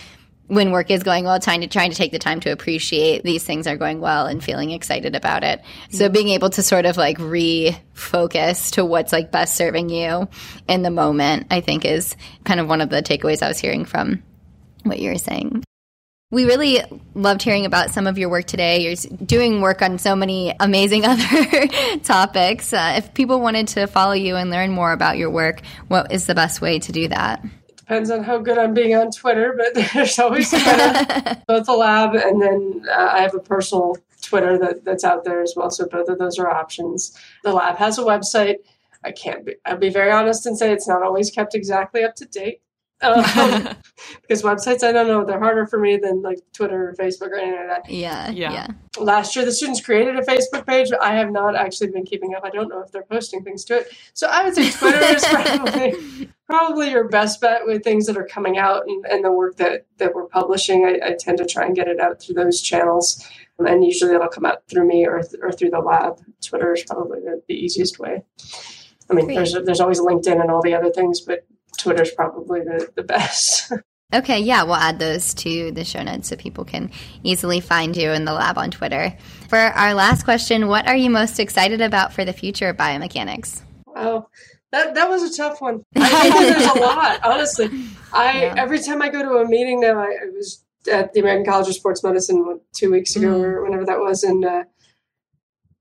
when 0.48 0.70
work 0.70 0.90
is 0.90 1.02
going 1.02 1.24
well, 1.24 1.38
trying 1.38 1.60
to 1.60 1.66
trying 1.66 1.90
to 1.90 1.96
take 1.96 2.12
the 2.12 2.18
time 2.18 2.40
to 2.40 2.50
appreciate 2.50 3.22
these 3.22 3.44
things 3.44 3.66
are 3.66 3.76
going 3.76 4.00
well 4.00 4.26
and 4.26 4.42
feeling 4.42 4.70
excited 4.70 5.14
about 5.14 5.44
it. 5.44 5.60
So 5.90 6.08
being 6.08 6.30
able 6.30 6.50
to 6.50 6.62
sort 6.62 6.86
of 6.86 6.96
like 6.96 7.18
refocus 7.18 8.72
to 8.72 8.84
what's 8.84 9.12
like 9.12 9.30
best 9.30 9.56
serving 9.56 9.90
you 9.90 10.28
in 10.66 10.82
the 10.82 10.90
moment, 10.90 11.48
I 11.50 11.60
think 11.60 11.84
is 11.84 12.16
kind 12.44 12.60
of 12.60 12.68
one 12.68 12.80
of 12.80 12.88
the 12.88 13.02
takeaways 13.02 13.42
I 13.42 13.48
was 13.48 13.58
hearing 13.58 13.84
from 13.84 14.22
what 14.88 14.98
you 14.98 15.10
were 15.10 15.18
saying. 15.18 15.64
We 16.30 16.44
really 16.44 16.82
loved 17.14 17.42
hearing 17.42 17.64
about 17.64 17.90
some 17.90 18.06
of 18.06 18.18
your 18.18 18.28
work 18.28 18.44
today. 18.44 18.80
You're 18.82 19.16
doing 19.24 19.62
work 19.62 19.80
on 19.80 19.98
so 19.98 20.14
many 20.14 20.54
amazing 20.60 21.04
other 21.06 21.66
topics. 22.04 22.72
Uh, 22.72 22.94
if 22.98 23.14
people 23.14 23.40
wanted 23.40 23.68
to 23.68 23.86
follow 23.86 24.12
you 24.12 24.36
and 24.36 24.50
learn 24.50 24.70
more 24.72 24.92
about 24.92 25.16
your 25.16 25.30
work, 25.30 25.62
what 25.88 26.12
is 26.12 26.26
the 26.26 26.34
best 26.34 26.60
way 26.60 26.78
to 26.80 26.92
do 26.92 27.08
that? 27.08 27.42
depends 27.88 28.10
on 28.10 28.22
how 28.22 28.36
good 28.36 28.58
I'm 28.58 28.74
being 28.74 28.94
on 28.94 29.10
Twitter, 29.10 29.54
but 29.56 29.72
there's 29.94 30.18
always 30.18 30.50
both 31.46 31.66
the 31.66 31.74
lab 31.76 32.14
and 32.14 32.40
then 32.40 32.84
uh, 32.86 33.08
I 33.12 33.20
have 33.22 33.34
a 33.34 33.40
personal 33.40 33.96
Twitter 34.20 34.58
that, 34.58 34.84
that's 34.84 35.04
out 35.04 35.24
there 35.24 35.40
as 35.40 35.54
well. 35.56 35.70
So 35.70 35.86
both 35.86 36.08
of 36.08 36.18
those 36.18 36.38
are 36.38 36.50
options. 36.50 37.18
The 37.44 37.52
lab 37.52 37.76
has 37.78 37.98
a 37.98 38.02
website. 38.02 38.56
I 39.02 39.12
can't 39.12 39.46
be, 39.46 39.54
I'll 39.64 39.78
be 39.78 39.88
very 39.88 40.10
honest 40.10 40.44
and 40.44 40.58
say 40.58 40.70
it's 40.70 40.86
not 40.86 41.02
always 41.02 41.30
kept 41.30 41.54
exactly 41.54 42.04
up 42.04 42.14
to 42.16 42.26
date. 42.26 42.60
Um, 43.02 43.76
because 44.22 44.42
websites, 44.42 44.82
I 44.82 44.90
don't 44.90 45.06
know, 45.06 45.24
they're 45.24 45.38
harder 45.38 45.66
for 45.68 45.78
me 45.78 45.98
than 45.98 46.20
like 46.22 46.38
Twitter 46.52 46.88
or 46.88 46.94
Facebook 46.94 47.28
or 47.30 47.36
anything 47.36 47.68
like 47.68 47.84
that. 47.84 47.90
Yeah, 47.92 48.28
Yeah. 48.30 48.52
yeah. 48.52 48.66
Last 48.98 49.36
year, 49.36 49.44
the 49.44 49.52
students 49.52 49.80
created 49.80 50.16
a 50.16 50.22
Facebook 50.22 50.66
page. 50.66 50.90
I 51.00 51.14
have 51.14 51.30
not 51.30 51.54
actually 51.54 51.90
been 51.92 52.04
keeping 52.04 52.34
up. 52.34 52.44
I 52.44 52.50
don't 52.50 52.68
know 52.68 52.80
if 52.80 52.90
they're 52.90 53.04
posting 53.04 53.44
things 53.44 53.64
to 53.66 53.78
it. 53.78 53.92
So 54.14 54.26
I 54.26 54.42
would 54.44 54.54
say 54.54 54.70
Twitter 54.72 55.00
is 55.14 55.24
probably 55.30 56.28
probably 56.46 56.90
your 56.90 57.08
best 57.08 57.40
bet 57.40 57.64
with 57.64 57.84
things 57.84 58.06
that 58.06 58.16
are 58.16 58.26
coming 58.26 58.58
out 58.58 58.82
and, 58.88 59.04
and 59.06 59.24
the 59.24 59.30
work 59.30 59.56
that, 59.58 59.86
that 59.98 60.14
we're 60.14 60.26
publishing. 60.26 60.84
I, 60.84 61.10
I 61.10 61.12
tend 61.18 61.38
to 61.38 61.46
try 61.46 61.66
and 61.66 61.76
get 61.76 61.86
it 61.86 62.00
out 62.00 62.20
through 62.20 62.34
those 62.34 62.60
channels. 62.60 63.24
And 63.60 63.84
usually 63.84 64.14
it'll 64.14 64.28
come 64.28 64.46
out 64.46 64.66
through 64.68 64.86
me 64.88 65.06
or, 65.06 65.22
or 65.42 65.52
through 65.52 65.70
the 65.70 65.78
lab. 65.80 66.20
Twitter 66.42 66.72
is 66.74 66.82
probably 66.84 67.20
the, 67.20 67.42
the 67.46 67.54
easiest 67.54 67.98
way. 68.00 68.22
I 69.10 69.14
mean, 69.14 69.26
Great. 69.26 69.36
there's 69.36 69.52
there's 69.64 69.80
always 69.80 70.00
LinkedIn 70.00 70.40
and 70.40 70.50
all 70.50 70.62
the 70.62 70.74
other 70.74 70.90
things, 70.90 71.20
but 71.20 71.46
Twitter's 71.96 72.12
probably 72.14 72.60
the, 72.60 72.88
the 72.94 73.02
best. 73.02 73.72
Okay, 74.14 74.38
yeah, 74.40 74.62
we'll 74.62 74.74
add 74.74 74.98
those 74.98 75.34
to 75.34 75.70
the 75.72 75.84
show 75.84 76.02
notes 76.02 76.28
so 76.28 76.36
people 76.36 76.64
can 76.64 76.90
easily 77.24 77.60
find 77.60 77.94
you 77.94 78.10
in 78.12 78.24
the 78.24 78.32
lab 78.32 78.56
on 78.56 78.70
Twitter. 78.70 79.14
For 79.50 79.58
our 79.58 79.92
last 79.92 80.24
question, 80.24 80.66
what 80.68 80.86
are 80.88 80.96
you 80.96 81.10
most 81.10 81.38
excited 81.38 81.82
about 81.82 82.14
for 82.14 82.24
the 82.24 82.32
future 82.32 82.70
of 82.70 82.78
biomechanics? 82.78 83.60
Wow. 83.86 84.28
That 84.72 84.94
that 84.94 85.10
was 85.10 85.22
a 85.30 85.36
tough 85.36 85.60
one. 85.60 85.82
I 85.96 86.30
think 86.30 86.34
there's 86.56 86.64
a 86.74 86.80
lot, 86.80 87.20
honestly. 87.22 87.68
I 88.10 88.44
Yeah. 88.44 88.54
every 88.56 88.78
time 88.78 89.02
I 89.02 89.10
go 89.10 89.22
to 89.22 89.44
a 89.44 89.46
meeting 89.46 89.78
now, 89.80 89.98
I, 90.00 90.06
I 90.22 90.30
was 90.34 90.64
at 90.90 91.12
the 91.12 91.20
American 91.20 91.44
College 91.44 91.68
of 91.68 91.74
Sports 91.74 92.02
Medicine 92.02 92.60
two 92.72 92.90
weeks 92.90 93.14
ago 93.14 93.28
Mm. 93.28 93.42
or 93.44 93.62
whenever 93.62 93.84
that 93.84 93.98
was, 94.00 94.24
and 94.24 94.42
uh, 94.42 94.64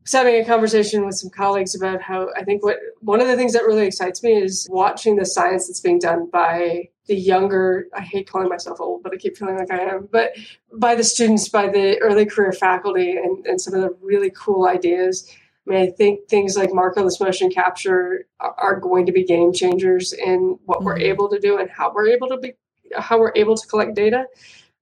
was 0.08 0.14
having 0.14 0.41
a 0.41 0.45
conversation 0.45 1.05
with 1.05 1.16
some 1.16 1.30
colleagues 1.30 1.76
about 1.76 2.01
how 2.01 2.30
I 2.38 2.43
think 2.45 2.64
what 2.64 2.78
one 3.01 3.20
of 3.20 3.28
the 3.28 3.36
things 3.36 3.51
that 3.53 3.66
really 3.66 3.86
excites 3.86 4.24
me 4.24 4.32
is 4.41 4.66
watching 4.72 5.18
the 5.18 5.26
science 5.26 5.68
that's 5.68 5.82
being 5.82 5.99
done 5.99 6.30
by 6.32 6.88
the 7.08 7.16
younger. 7.16 7.88
I 7.93 8.01
hate 8.01 8.30
calling 8.30 8.47
myself 8.47 8.80
old, 8.80 9.03
but 9.03 9.14
I 9.14 9.18
keep 9.18 9.36
feeling 9.36 9.58
like 9.58 9.70
I 9.72 9.80
am. 9.80 10.08
But 10.10 10.32
by 10.74 10.95
the 10.95 11.03
students, 11.03 11.49
by 11.49 11.68
the 11.68 11.97
early 11.99 12.26
career 12.26 12.53
faculty, 12.53 13.12
and, 13.18 13.45
and 13.45 13.60
some 13.60 13.74
of 13.74 13.82
the 13.82 13.97
really 14.01 14.32
cool 14.32 14.68
ideas. 14.68 15.30
I 15.68 15.72
mean, 15.72 15.82
I 15.82 15.91
think 15.91 16.30
things 16.30 16.55
like 16.55 16.70
markerless 16.70 17.20
motion 17.20 17.49
capture 17.49 18.26
are, 18.39 18.55
are 18.58 18.80
going 18.80 19.05
to 19.08 19.12
be 19.12 19.26
game 19.26 19.51
changers 19.51 20.14
in 20.14 20.58
what 20.64 20.84
we're 20.86 20.97
Mhm. 20.97 21.01
able 21.03 21.30
to 21.30 21.39
do 21.39 21.58
and 21.58 21.70
how 21.70 21.91
we're 21.93 22.08
able 22.08 22.30
to 22.30 22.38
be, 22.38 22.53
how 22.95 23.20
we're 23.20 23.34
able 23.36 23.58
to 23.58 23.68
collect 23.68 23.93
data. 23.93 24.26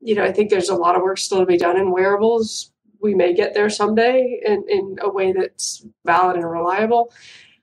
You 0.01 0.13
know, 0.13 0.23
I 0.23 0.31
think 0.31 0.51
there's 0.51 0.69
a 0.69 0.75
lot 0.75 0.95
of 0.95 1.01
work 1.01 1.17
still 1.17 1.39
to 1.39 1.45
be 1.47 1.57
done 1.57 1.77
in 1.77 1.89
wearables. 1.89 2.71
We 3.05 3.13
may 3.13 3.35
get 3.35 3.53
there 3.53 3.69
someday 3.69 4.41
in, 4.43 4.65
in 4.67 4.97
a 4.99 5.09
way 5.09 5.31
that's 5.31 5.85
valid 6.05 6.37
and 6.37 6.49
reliable. 6.49 7.13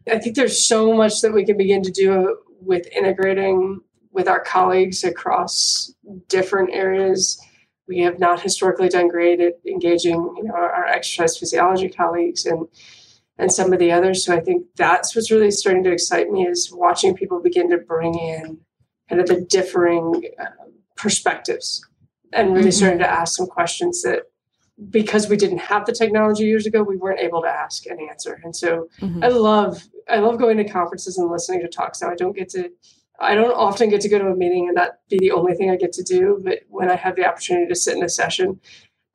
I 0.08 0.18
think 0.20 0.36
there's 0.36 0.66
so 0.68 0.92
much 0.92 1.20
that 1.20 1.32
we 1.32 1.44
can 1.44 1.56
begin 1.56 1.82
to 1.82 1.90
do 1.90 2.38
with 2.60 2.86
integrating 2.96 3.80
with 4.12 4.28
our 4.28 4.38
colleagues 4.38 5.02
across 5.02 5.92
different 6.28 6.70
areas. 6.72 7.40
We 7.88 7.98
have 8.00 8.20
not 8.20 8.40
historically 8.40 8.88
done 8.88 9.08
great 9.08 9.40
at 9.40 9.54
engaging, 9.66 10.18
you 10.36 10.44
know, 10.44 10.54
our, 10.54 10.70
our 10.70 10.86
exercise 10.86 11.36
physiology 11.36 11.88
colleagues 11.88 12.46
and 12.46 12.68
and 13.38 13.50
some 13.50 13.72
of 13.72 13.78
the 13.80 13.90
others. 13.90 14.24
So 14.24 14.36
I 14.36 14.40
think 14.40 14.66
that's 14.76 15.16
what's 15.16 15.30
really 15.32 15.50
starting 15.50 15.82
to 15.84 15.90
excite 15.90 16.30
me 16.30 16.46
is 16.46 16.70
watching 16.72 17.16
people 17.16 17.40
begin 17.42 17.68
to 17.70 17.78
bring 17.78 18.14
in 18.16 18.58
kind 19.08 19.20
of 19.20 19.26
the 19.26 19.40
differing 19.40 20.22
uh, 20.38 20.66
perspectives 20.96 21.84
and 22.32 22.54
really 22.54 22.68
Mhm. 22.68 22.74
starting 22.80 22.98
to 23.00 23.10
ask 23.10 23.36
some 23.36 23.46
questions 23.48 24.02
that 24.02 24.24
because 24.90 25.28
we 25.28 25.36
didn't 25.36 25.58
have 25.58 25.86
the 25.86 25.92
technology 25.92 26.44
years 26.44 26.66
ago, 26.66 26.82
we 26.82 26.96
weren't 26.96 27.20
able 27.20 27.42
to 27.42 27.48
ask 27.48 27.86
and 27.86 28.00
answer. 28.10 28.40
And 28.44 28.54
so 28.54 28.88
Mhm. 29.00 29.24
I 29.24 29.28
love 29.28 29.88
I 30.08 30.18
love 30.18 30.36
going 30.36 30.56
to 30.56 30.64
conferences 30.64 31.16
and 31.16 31.30
listening 31.30 31.60
to 31.60 31.68
talks. 31.68 32.02
Now 32.02 32.10
I 32.10 32.16
don't 32.16 32.36
get 32.36 32.48
to 32.50 32.70
I 33.20 33.36
don't 33.36 33.52
often 33.52 33.88
get 33.88 34.00
to 34.00 34.08
go 34.08 34.18
to 34.18 34.26
a 34.28 34.34
meeting 34.34 34.66
and 34.68 34.76
that 34.76 34.98
be 35.08 35.18
the 35.18 35.30
only 35.30 35.54
thing 35.54 35.70
I 35.70 35.76
get 35.76 35.92
to 35.92 36.02
do. 36.02 36.40
But 36.42 36.60
when 36.68 36.90
I 36.90 36.96
have 36.96 37.14
the 37.14 37.24
opportunity 37.24 37.68
to 37.68 37.74
sit 37.74 37.96
in 37.96 38.02
a 38.02 38.08
session, 38.08 38.58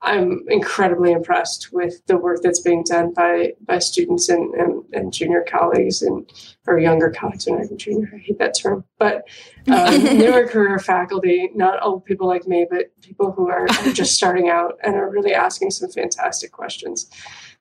I'm 0.01 0.45
incredibly 0.47 1.11
impressed 1.11 1.73
with 1.73 2.05
the 2.05 2.17
work 2.17 2.41
that's 2.43 2.59
being 2.59 2.83
done 2.83 3.13
by 3.13 3.53
by 3.65 3.79
students 3.79 4.29
and, 4.29 4.53
and, 4.53 4.83
and 4.93 5.11
junior 5.11 5.43
colleagues 5.47 6.03
and 6.03 6.31
or 6.67 6.77
younger 6.77 7.09
colleagues 7.09 7.47
and 7.47 7.79
junior. 7.79 8.11
I 8.13 8.17
hate 8.17 8.37
that 8.37 8.55
term, 8.57 8.83
but 8.99 9.27
um, 9.67 10.03
newer 10.17 10.47
career 10.47 10.77
faculty, 10.77 11.49
not 11.55 11.81
old 11.81 12.05
people 12.05 12.27
like 12.27 12.47
me, 12.47 12.67
but 12.69 12.91
people 13.01 13.31
who 13.31 13.49
are, 13.49 13.63
are 13.63 13.91
just 13.91 14.13
starting 14.13 14.49
out 14.49 14.77
and 14.83 14.95
are 14.95 15.09
really 15.09 15.33
asking 15.33 15.71
some 15.71 15.89
fantastic 15.89 16.51
questions. 16.51 17.09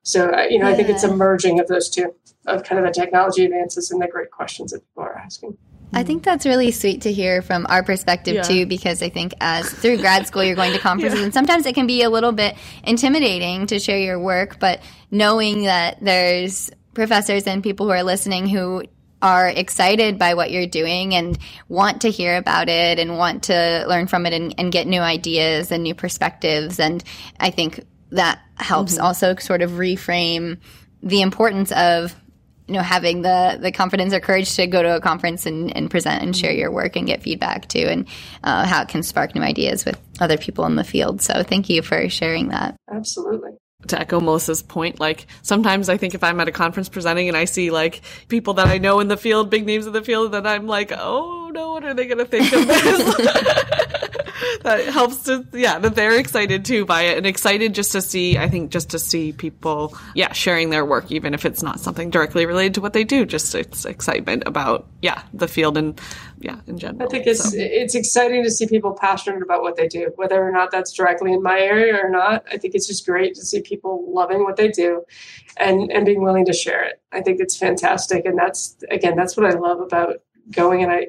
So 0.03 0.29
uh, 0.31 0.43
you 0.43 0.59
know, 0.59 0.69
I 0.69 0.75
think 0.75 0.91
it's 0.91 1.05
a 1.05 1.15
merging 1.15 1.59
of 1.59 1.69
those 1.69 1.89
two, 1.89 2.15
of 2.47 2.65
kind 2.65 2.79
of 2.79 2.87
the 2.87 2.93
technology 2.93 3.47
advances 3.47 3.91
and 3.91 4.01
the 4.01 4.09
great 4.09 4.31
questions 4.31 4.73
that 4.73 4.81
people 4.81 5.05
are 5.05 5.17
asking. 5.17 5.57
I 5.97 6.05
think 6.05 6.23
that's 6.23 6.45
really 6.45 6.71
sweet 6.73 7.03
to 7.03 7.13
hear 7.13 7.41
from 7.41 7.67
our 7.69 7.83
perspective 7.83 8.35
Yeah. 8.35 8.43
too, 8.43 8.67
because 8.67 9.03
I 9.03 9.09
think 9.09 9.33
as 9.41 9.71
through 9.71 9.99
grad 9.99 10.27
school 10.27 10.45
you're 10.45 10.57
going 10.57 10.73
to 10.73 10.79
conferences, 10.91 11.23
and 11.23 11.33
sometimes 11.33 11.65
it 11.65 11.75
can 11.75 11.87
be 11.87 12.03
a 12.03 12.11
little 12.11 12.33
bit 12.33 12.57
intimidating 12.85 13.67
to 13.69 13.79
share 13.79 13.99
your 13.99 14.19
work. 14.19 14.59
But 14.61 14.81
knowing 15.11 15.63
that 15.63 15.99
there's 16.03 16.71
professors 16.95 17.47
and 17.47 17.63
people 17.63 17.87
who 17.87 17.93
are 17.93 18.03
listening 18.03 18.47
who 18.47 18.85
are 19.23 19.49
excited 19.49 20.19
by 20.19 20.35
what 20.35 20.51
you're 20.51 20.67
doing 20.67 21.15
and 21.15 21.39
want 21.69 22.03
to 22.03 22.11
hear 22.11 22.37
about 22.37 22.69
it 22.69 22.99
and 22.99 23.17
want 23.17 23.45
to 23.45 23.85
learn 23.89 24.07
from 24.07 24.27
it 24.27 24.35
and, 24.35 24.55
and 24.59 24.71
get 24.71 24.87
new 24.87 25.01
ideas 25.01 25.73
and 25.73 25.83
new 25.83 25.95
perspectives, 25.95 26.79
and 26.79 27.03
I 27.41 27.51
think 27.51 27.81
that 28.11 28.41
helps 28.57 28.95
mm-hmm. 28.95 29.05
also 29.05 29.35
sort 29.37 29.63
of 29.63 29.73
reframe 29.73 30.59
the 31.03 31.23
importance 31.23 31.73
of 31.73 32.15
you 32.67 32.75
know 32.75 32.83
having 32.83 33.23
the 33.23 33.59
the 33.61 33.73
confidence 33.73 34.13
or 34.13 34.21
courage 34.21 34.55
to 34.57 34.67
go 34.67 34.83
to 34.83 34.97
a 34.97 35.01
conference 35.01 35.47
and, 35.47 35.75
and 35.77 35.91
present 35.91 36.23
and 36.23 36.37
share 36.37 36.53
your 36.53 36.71
work 36.71 36.97
and 36.97 37.07
get 37.07 37.23
feedback 37.23 37.69
too 37.69 37.87
and 37.89 38.09
uh, 38.45 38.67
how 38.67 38.83
it 38.83 38.89
can 38.89 39.03
spark 39.03 39.35
new 39.35 39.43
ideas 39.43 39.85
with 39.85 40.01
other 40.21 40.37
people 40.37 40.65
in 40.67 40.77
the 40.77 40.85
field 40.85 41.21
so 41.23 41.43
thank 41.43 41.69
you 41.69 41.83
for 41.83 42.09
sharing 42.09 42.49
that 42.49 42.77
Absolutely. 42.91 43.51
to 43.89 44.01
echo 44.01 44.21
Melissa's 44.21 44.63
point, 44.63 44.99
like 44.99 45.27
sometimes 45.43 45.89
I 45.89 45.97
think 45.97 46.15
if 46.15 46.25
I'm 46.25 46.41
at 46.41 46.49
a 46.49 46.53
conference 46.53 46.89
presenting 46.89 47.29
and 47.29 47.37
I 47.37 47.45
see 47.45 47.71
like 47.71 48.03
people 48.29 48.55
that 48.55 48.67
I 48.67 48.79
know 48.79 49.01
in 49.01 49.09
the 49.09 49.17
field, 49.17 49.51
big 49.51 49.67
names 49.67 49.87
in 49.87 49.93
the 49.93 50.03
field, 50.03 50.33
then 50.33 50.47
I'm 50.47 50.67
like, 50.67 50.93
oh 50.93 51.51
no, 51.53 51.73
what 51.73 51.85
are 51.85 51.95
they 51.95 52.07
going 52.07 52.19
to 52.19 52.25
think 52.25 52.53
of 52.53 52.67
this? 52.67 53.93
that 54.63 54.87
helps 54.87 55.25
to, 55.25 55.47
yeah, 55.53 55.79
that 55.79 55.95
they're 55.95 56.19
excited 56.19 56.65
too 56.65 56.85
by 56.85 57.03
it 57.03 57.19
and 57.19 57.27
excited 57.27 57.75
just 57.75 57.93
to 57.93 58.03
see, 58.03 58.39
I 58.39 58.49
think 58.49 58.71
just 58.71 58.91
to 58.91 58.99
see 58.99 59.33
people, 59.33 59.97
yeah, 60.15 60.33
sharing 60.33 60.71
their 60.71 60.85
work, 60.85 61.11
even 61.11 61.35
if 61.35 61.45
it's 61.45 61.63
not 61.63 61.81
something 61.81 62.11
directly 62.11 62.47
related 62.47 62.75
to 62.75 62.81
what 62.81 62.93
they 62.93 63.05
do, 63.05 63.25
just 63.27 63.55
it's 63.55 63.85
excitement 63.85 64.43
about, 64.47 64.87
yeah, 65.03 65.23
the 65.33 65.49
field 65.49 65.77
and, 65.77 66.01
yeah, 66.41 66.61
in 66.67 66.79
general. 66.79 67.07
I 67.07 67.11
think 67.11 67.27
it's 67.27 67.53
So, 67.53 67.57
it's 67.59 67.95
exciting 67.95 68.45
to 68.45 68.51
see 68.51 68.67
people 68.67 68.93
passionate 68.93 69.43
about 69.43 69.63
what 69.63 69.77
they 69.77 69.89
do, 69.89 70.13
whether 70.17 70.43
or 70.43 70.53
not 70.53 70.71
that's 70.71 70.93
directly 70.93 71.33
in 71.33 71.43
my 71.43 71.59
area 71.59 71.97
or 71.97 72.11
not. 72.11 72.45
I 72.51 72.59
think 72.59 72.75
it's 72.75 72.87
just 72.87 73.07
great 73.07 73.35
to 73.35 73.45
see 73.45 73.63
people 73.63 74.05
loving 74.13 74.45
what 74.45 74.57
they 74.57 74.69
do, 74.69 75.03
and 75.57 75.91
and 75.91 76.05
being 76.05 76.23
willing 76.23 76.45
to 76.47 76.53
share 76.53 76.85
it. 76.85 77.01
I 77.13 77.21
think 77.21 77.41
it's 77.41 77.57
fantastic, 77.57 78.27
and 78.27 78.39
that's 78.39 78.77
again 78.91 79.17
that's 79.17 79.37
what 79.37 79.47
I 79.47 79.59
love 79.59 79.81
about 79.81 80.17
going. 80.51 80.83
And 80.83 80.93
I 80.93 81.09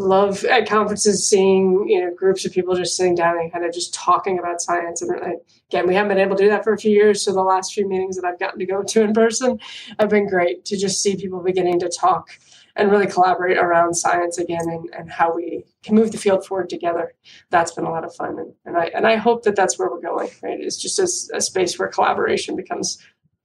love 0.00 0.44
at 0.44 0.68
conferences 0.68 1.26
seeing 1.26 1.86
you 1.88 2.00
know 2.00 2.14
groups 2.14 2.44
of 2.44 2.52
people 2.52 2.74
just 2.74 2.96
sitting 2.96 3.14
down 3.14 3.38
and 3.38 3.52
kind 3.52 3.64
of 3.64 3.72
just 3.72 3.94
talking 3.94 4.38
about 4.38 4.60
science. 4.60 5.02
And 5.02 5.12
I, 5.12 5.34
again, 5.70 5.86
we 5.86 5.94
haven't 5.94 6.08
been 6.08 6.18
able 6.18 6.36
to 6.36 6.44
do 6.44 6.48
that 6.48 6.64
for 6.64 6.72
a 6.72 6.78
few 6.78 6.90
years, 6.90 7.22
so 7.22 7.32
the 7.32 7.42
last 7.42 7.72
few 7.72 7.88
meetings 7.88 8.16
that 8.16 8.24
I've 8.24 8.38
gotten 8.38 8.58
to 8.58 8.66
go 8.66 8.82
to 8.82 9.02
in 9.02 9.12
person 9.12 9.58
have 9.98 10.08
been 10.08 10.28
great 10.28 10.64
to 10.66 10.76
just 10.76 11.02
see 11.02 11.16
people 11.16 11.42
beginning 11.42 11.80
to 11.80 11.88
talk 11.88 12.30
and 12.76 12.90
really 12.90 13.06
collaborate 13.06 13.58
around 13.58 13.94
science 13.94 14.38
again 14.38 14.66
and, 14.66 14.88
and 14.94 15.10
how 15.10 15.34
we 15.34 15.64
can 15.82 15.94
move 15.94 16.12
the 16.12 16.18
field 16.18 16.46
forward 16.46 16.70
together. 16.70 17.12
That's 17.50 17.72
been 17.72 17.84
a 17.84 17.90
lot 17.90 18.04
of 18.04 18.14
fun. 18.14 18.38
And, 18.38 18.52
and 18.64 18.76
I 18.76 18.90
and 18.94 19.06
I 19.06 19.16
hope 19.16 19.42
that 19.44 19.56
that's 19.56 19.78
where 19.78 19.90
we're 19.90 20.00
going, 20.00 20.30
right? 20.42 20.60
It's 20.60 20.76
just 20.76 20.98
a, 20.98 21.36
a 21.36 21.40
space 21.40 21.78
where 21.78 21.88
collaboration 21.88 22.56
becomes 22.56 22.98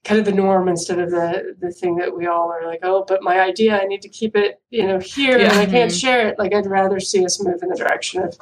kind 0.05 0.19
of 0.19 0.25
the 0.25 0.31
norm 0.31 0.69
instead 0.69 0.99
of 0.99 1.09
the 1.09 1.55
the 1.59 1.71
thing 1.71 1.97
that 1.97 2.15
we 2.15 2.27
all 2.27 2.49
are 2.51 2.65
like, 2.65 2.79
oh, 2.83 3.03
but 3.07 3.23
my 3.23 3.39
idea, 3.39 3.77
I 3.79 3.85
need 3.85 4.03
to 4.03 4.09
keep 4.09 4.35
it, 4.35 4.61
you 4.69 4.87
know, 4.87 4.99
here 4.99 5.37
and 5.37 5.51
I 5.51 5.65
can't 5.65 5.91
share 5.91 6.29
it. 6.29 6.39
Like 6.39 6.53
I'd 6.53 6.67
rather 6.67 6.99
see 6.99 7.25
us 7.25 7.43
move 7.43 7.61
in 7.61 7.69
the 7.69 7.75
direction 7.75 8.21
of 8.21 8.37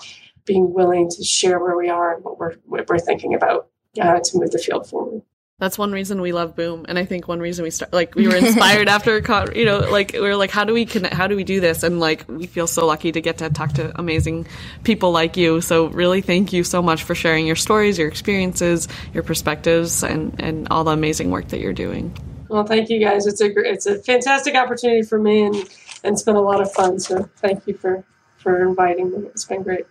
being 0.45 0.73
willing 0.73 1.09
to 1.09 1.23
share 1.23 1.59
where 1.59 1.77
we 1.77 1.89
are 1.89 2.15
and 2.15 2.23
what 2.23 2.37
we're 2.37 2.55
what 2.65 2.87
we're 2.87 2.99
thinking 2.99 3.33
about 3.33 3.69
uh, 3.99 4.19
to 4.19 4.37
move 4.37 4.51
the 4.51 4.59
field 4.59 4.87
forward. 4.87 5.21
That's 5.63 5.77
one 5.77 5.93
reason 5.93 6.19
we 6.19 6.33
love 6.33 6.57
Boom, 6.57 6.85
and 6.89 6.99
I 6.99 7.05
think 7.05 7.29
one 7.29 7.39
reason 7.39 7.63
we 7.63 7.69
start 7.69 7.93
like 7.93 8.15
we 8.15 8.27
were 8.27 8.35
inspired 8.35 8.89
after 8.89 9.19
you 9.55 9.63
know 9.63 9.79
like 9.79 10.11
we 10.11 10.19
were 10.19 10.35
like 10.35 10.51
how 10.51 10.65
do 10.65 10.73
we 10.73 10.85
connect 10.85 11.13
how 11.13 11.27
do 11.27 11.37
we 11.37 11.45
do 11.45 11.61
this 11.61 11.83
and 11.83 12.01
like 12.01 12.25
we 12.27 12.47
feel 12.47 12.67
so 12.67 12.85
lucky 12.85 13.13
to 13.13 13.21
get 13.21 13.37
to 13.37 13.49
talk 13.49 13.71
to 13.75 13.97
amazing 13.97 14.45
people 14.83 15.13
like 15.13 15.37
you. 15.37 15.61
So 15.61 15.85
really 15.85 16.19
thank 16.19 16.51
you 16.51 16.65
so 16.65 16.81
much 16.81 17.03
for 17.03 17.15
sharing 17.15 17.47
your 17.47 17.55
stories, 17.55 17.97
your 17.97 18.09
experiences, 18.09 18.89
your 19.13 19.23
perspectives, 19.23 20.03
and 20.03 20.35
and 20.37 20.67
all 20.69 20.83
the 20.83 20.91
amazing 20.91 21.31
work 21.31 21.47
that 21.47 21.61
you're 21.61 21.71
doing. 21.71 22.13
Well, 22.49 22.65
thank 22.65 22.89
you 22.89 22.99
guys. 22.99 23.25
It's 23.25 23.39
a 23.39 23.47
gr- 23.47 23.61
it's 23.61 23.85
a 23.85 23.99
fantastic 24.03 24.55
opportunity 24.55 25.03
for 25.03 25.17
me, 25.17 25.43
and 25.43 25.55
and 25.55 26.11
it's 26.11 26.23
been 26.23 26.35
a 26.35 26.41
lot 26.41 26.59
of 26.59 26.73
fun. 26.73 26.99
So 26.99 27.29
thank 27.37 27.65
you 27.67 27.75
for 27.75 28.03
for 28.35 28.67
inviting 28.67 29.11
me. 29.11 29.27
It's 29.27 29.45
been 29.45 29.63
great. 29.63 29.85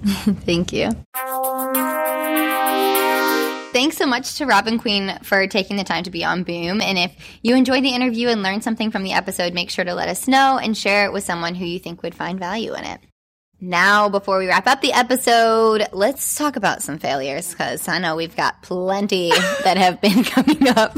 thank 0.46 0.72
you 0.72 0.92
Thanks 3.70 3.98
so 3.98 4.06
much 4.06 4.36
to 4.36 4.46
Robin 4.46 4.78
Queen 4.78 5.18
for 5.22 5.46
taking 5.46 5.76
the 5.76 5.84
time 5.84 6.02
to 6.04 6.10
be 6.10 6.24
on 6.24 6.42
Boom. 6.42 6.80
And 6.80 6.96
if 6.96 7.14
you 7.42 7.54
enjoyed 7.54 7.84
the 7.84 7.94
interview 7.94 8.28
and 8.28 8.42
learned 8.42 8.64
something 8.64 8.90
from 8.90 9.02
the 9.02 9.12
episode, 9.12 9.52
make 9.52 9.68
sure 9.68 9.84
to 9.84 9.94
let 9.94 10.08
us 10.08 10.26
know 10.26 10.58
and 10.58 10.76
share 10.76 11.04
it 11.04 11.12
with 11.12 11.22
someone 11.22 11.54
who 11.54 11.66
you 11.66 11.78
think 11.78 12.02
would 12.02 12.14
find 12.14 12.38
value 12.38 12.74
in 12.74 12.84
it. 12.84 13.00
Now, 13.60 14.08
before 14.08 14.38
we 14.38 14.46
wrap 14.46 14.66
up 14.66 14.80
the 14.80 14.94
episode, 14.94 15.86
let's 15.92 16.34
talk 16.34 16.56
about 16.56 16.80
some 16.80 16.98
failures 16.98 17.50
because 17.50 17.88
I 17.88 17.98
know 17.98 18.16
we've 18.16 18.34
got 18.34 18.62
plenty 18.62 19.30
that 19.64 19.76
have 19.76 20.00
been 20.00 20.24
coming 20.24 20.68
up. 20.68 20.96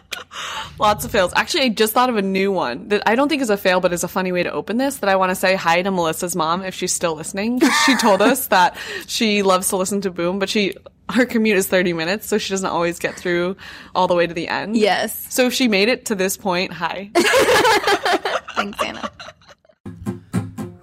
Lots 0.78 1.06
of 1.06 1.10
fails. 1.10 1.32
Actually, 1.34 1.62
I 1.62 1.68
just 1.70 1.94
thought 1.94 2.10
of 2.10 2.16
a 2.16 2.22
new 2.22 2.52
one 2.52 2.88
that 2.88 3.04
I 3.06 3.14
don't 3.14 3.30
think 3.30 3.40
is 3.40 3.48
a 3.48 3.56
fail, 3.56 3.80
but 3.80 3.94
is 3.94 4.04
a 4.04 4.08
funny 4.08 4.32
way 4.32 4.42
to 4.42 4.52
open 4.52 4.76
this. 4.76 4.98
That 4.98 5.08
I 5.08 5.16
want 5.16 5.30
to 5.30 5.34
say 5.34 5.54
hi 5.54 5.80
to 5.80 5.90
Melissa's 5.90 6.36
mom 6.36 6.62
if 6.62 6.74
she's 6.74 6.92
still 6.92 7.14
listening. 7.14 7.60
She 7.86 7.96
told 7.96 8.20
us 8.20 8.46
that 8.48 8.76
she 9.06 9.42
loves 9.42 9.70
to 9.70 9.76
listen 9.76 10.02
to 10.02 10.10
Boom, 10.10 10.38
but 10.38 10.50
she 10.50 10.74
her 11.10 11.24
commute 11.26 11.56
is 11.56 11.68
30 11.68 11.92
minutes, 11.92 12.26
so 12.26 12.38
she 12.38 12.52
doesn't 12.52 12.68
always 12.68 12.98
get 12.98 13.14
through 13.14 13.56
all 13.94 14.08
the 14.08 14.14
way 14.14 14.26
to 14.26 14.34
the 14.34 14.48
end. 14.48 14.76
yes. 14.76 15.32
So 15.32 15.46
if 15.46 15.54
she 15.54 15.68
made 15.68 15.88
it 15.88 16.06
to 16.06 16.14
this 16.14 16.36
point, 16.36 16.72
hi. 16.72 17.10
Thanks, 18.56 18.82
Hannah. 18.82 19.10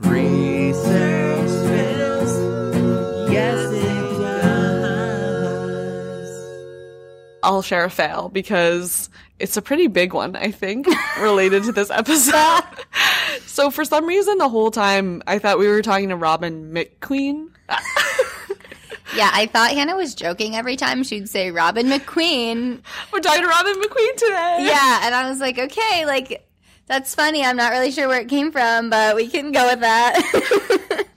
Research 0.01 1.49
fails. 1.67 3.31
Yes, 3.31 3.71
it 3.73 4.17
does. 4.19 6.29
I'll 7.43 7.61
share 7.61 7.85
a 7.85 7.89
fail 7.89 8.29
because 8.29 9.09
it's 9.39 9.57
a 9.57 9.61
pretty 9.61 9.87
big 9.87 10.13
one, 10.13 10.35
I 10.35 10.51
think, 10.51 10.87
related 11.19 11.63
to 11.63 11.71
this 11.71 11.89
episode. 11.89 12.61
so 13.45 13.71
for 13.71 13.83
some 13.83 14.05
reason, 14.05 14.37
the 14.37 14.49
whole 14.49 14.71
time 14.71 15.21
I 15.27 15.39
thought 15.39 15.59
we 15.59 15.67
were 15.67 15.81
talking 15.81 16.09
to 16.09 16.15
Robin 16.15 16.71
McQueen. 16.73 17.49
Yeah, 19.15 19.29
I 19.31 19.45
thought 19.51 19.71
Hannah 19.71 19.95
was 19.95 20.15
joking 20.15 20.55
every 20.55 20.75
time 20.75 21.03
she'd 21.03 21.29
say 21.29 21.51
Robin 21.51 21.87
McQueen. 21.87 22.81
We're 23.11 23.19
talking 23.19 23.41
to 23.43 23.47
Robin 23.47 23.73
McQueen 23.75 24.15
today. 24.15 24.57
Yeah, 24.61 25.01
and 25.03 25.13
I 25.15 25.29
was 25.29 25.39
like, 25.39 25.59
okay, 25.59 26.05
like 26.05 26.47
that's 26.87 27.13
funny. 27.15 27.43
I'm 27.43 27.57
not 27.57 27.71
really 27.71 27.91
sure 27.91 28.07
where 28.07 28.21
it 28.21 28.29
came 28.29 28.51
from, 28.51 28.89
but 28.89 29.15
we 29.15 29.27
can 29.27 29.51
go 29.51 29.67
with 29.67 29.81
that. 29.81 31.05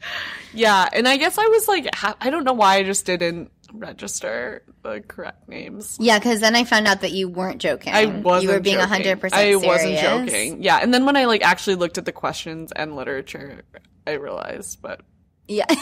Yeah, 0.57 0.88
and 0.90 1.07
I 1.07 1.18
guess 1.18 1.36
I 1.36 1.47
was 1.49 1.68
like, 1.68 1.86
I 2.03 2.30
don't 2.30 2.44
know 2.44 2.55
why 2.55 2.76
I 2.76 2.82
just 2.82 3.05
didn't 3.05 3.51
register 3.74 4.62
the 4.82 5.03
correct 5.07 5.49
names. 5.51 5.99
yeah, 6.01 6.18
because 6.18 6.40
then 6.40 6.57
I 6.57 6.64
found 6.64 6.86
out 6.86 7.03
that 7.03 7.12
you 7.12 7.28
weren't 7.28 7.61
joking. 7.61 7.92
I 7.92 8.07
wasn't. 8.07 8.44
You 8.44 8.49
were 8.57 8.61
being 8.61 8.78
hundred 8.78 9.20
percent. 9.20 9.38
I 9.42 9.55
wasn't 9.55 9.99
joking. 9.99 10.62
Yeah, 10.62 10.78
and 10.80 10.94
then 10.94 11.05
when 11.05 11.14
I 11.14 11.26
like 11.26 11.42
actually 11.44 11.76
looked 11.76 11.99
at 11.99 12.07
the 12.07 12.12
questions 12.12 12.72
and 12.72 12.97
literature, 12.97 13.64
I 14.07 14.12
realized, 14.12 14.80
but 14.80 15.03
Yeah. 15.49 15.64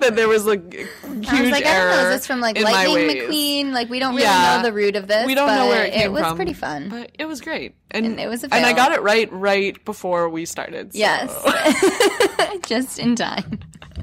that 0.00 0.12
there 0.14 0.28
was 0.28 0.44
like 0.46 0.74
a 0.74 0.76
huge 0.76 1.28
I 1.28 1.40
was 1.42 1.50
like, 1.50 1.64
I 1.64 1.70
error 1.70 1.90
don't 1.90 2.02
know. 2.04 2.10
Is 2.10 2.16
this 2.20 2.26
from 2.26 2.40
like 2.40 2.60
Lightning. 2.60 3.08
McQueen? 3.08 3.72
Like, 3.72 3.88
we 3.88 3.98
don't 3.98 4.14
really 4.14 4.24
Yeah. 4.26 4.56
know 4.58 4.62
the 4.62 4.72
root 4.72 4.96
of 4.96 5.06
this. 5.06 5.26
We 5.26 5.34
don't 5.34 5.46
know 5.48 5.64
but 5.64 5.68
where 5.68 5.84
it 5.86 5.92
came 5.94 6.02
It 6.02 6.12
was 6.12 6.22
from. 6.22 6.36
pretty 6.36 6.52
fun. 6.52 6.88
but 6.90 7.12
it 7.18 7.24
was 7.24 7.40
great, 7.40 7.74
and, 7.90 8.04
And 8.04 8.20
it 8.20 8.28
was 8.28 8.44
a 8.44 8.52
and 8.54 8.66
I 8.66 8.72
got 8.72 8.92
it 8.92 9.00
right 9.02 9.28
right 9.32 9.82
before 9.84 10.28
we 10.28 10.44
started. 10.44 10.92
so- 10.92 10.98
yes. 10.98 12.60
Just 12.66 12.98
in 12.98 13.16
time. 13.16 13.60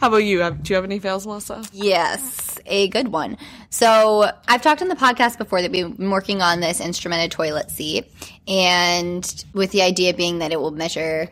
How 0.00 0.08
about 0.08 0.18
you? 0.18 0.38
Do 0.38 0.70
you 0.70 0.74
have 0.76 0.84
any 0.84 0.98
fails, 0.98 1.26
Melissa? 1.26 1.62
Yes, 1.72 2.58
a 2.66 2.88
good 2.88 3.08
one. 3.08 3.36
So 3.70 4.30
I've 4.48 4.62
talked 4.62 4.80
on 4.82 4.88
the 4.88 4.96
podcast 4.96 5.36
before 5.38 5.62
that 5.62 5.70
we've 5.70 5.96
been 5.96 6.10
working 6.10 6.40
on 6.42 6.60
this 6.60 6.80
instrumented 6.80 7.30
toilet 7.30 7.70
seat, 7.70 8.10
and 8.48 9.44
with 9.52 9.70
the 9.72 9.82
idea 9.82 10.14
being 10.14 10.38
that 10.38 10.52
it 10.52 10.60
will 10.60 10.70
measure 10.70 11.28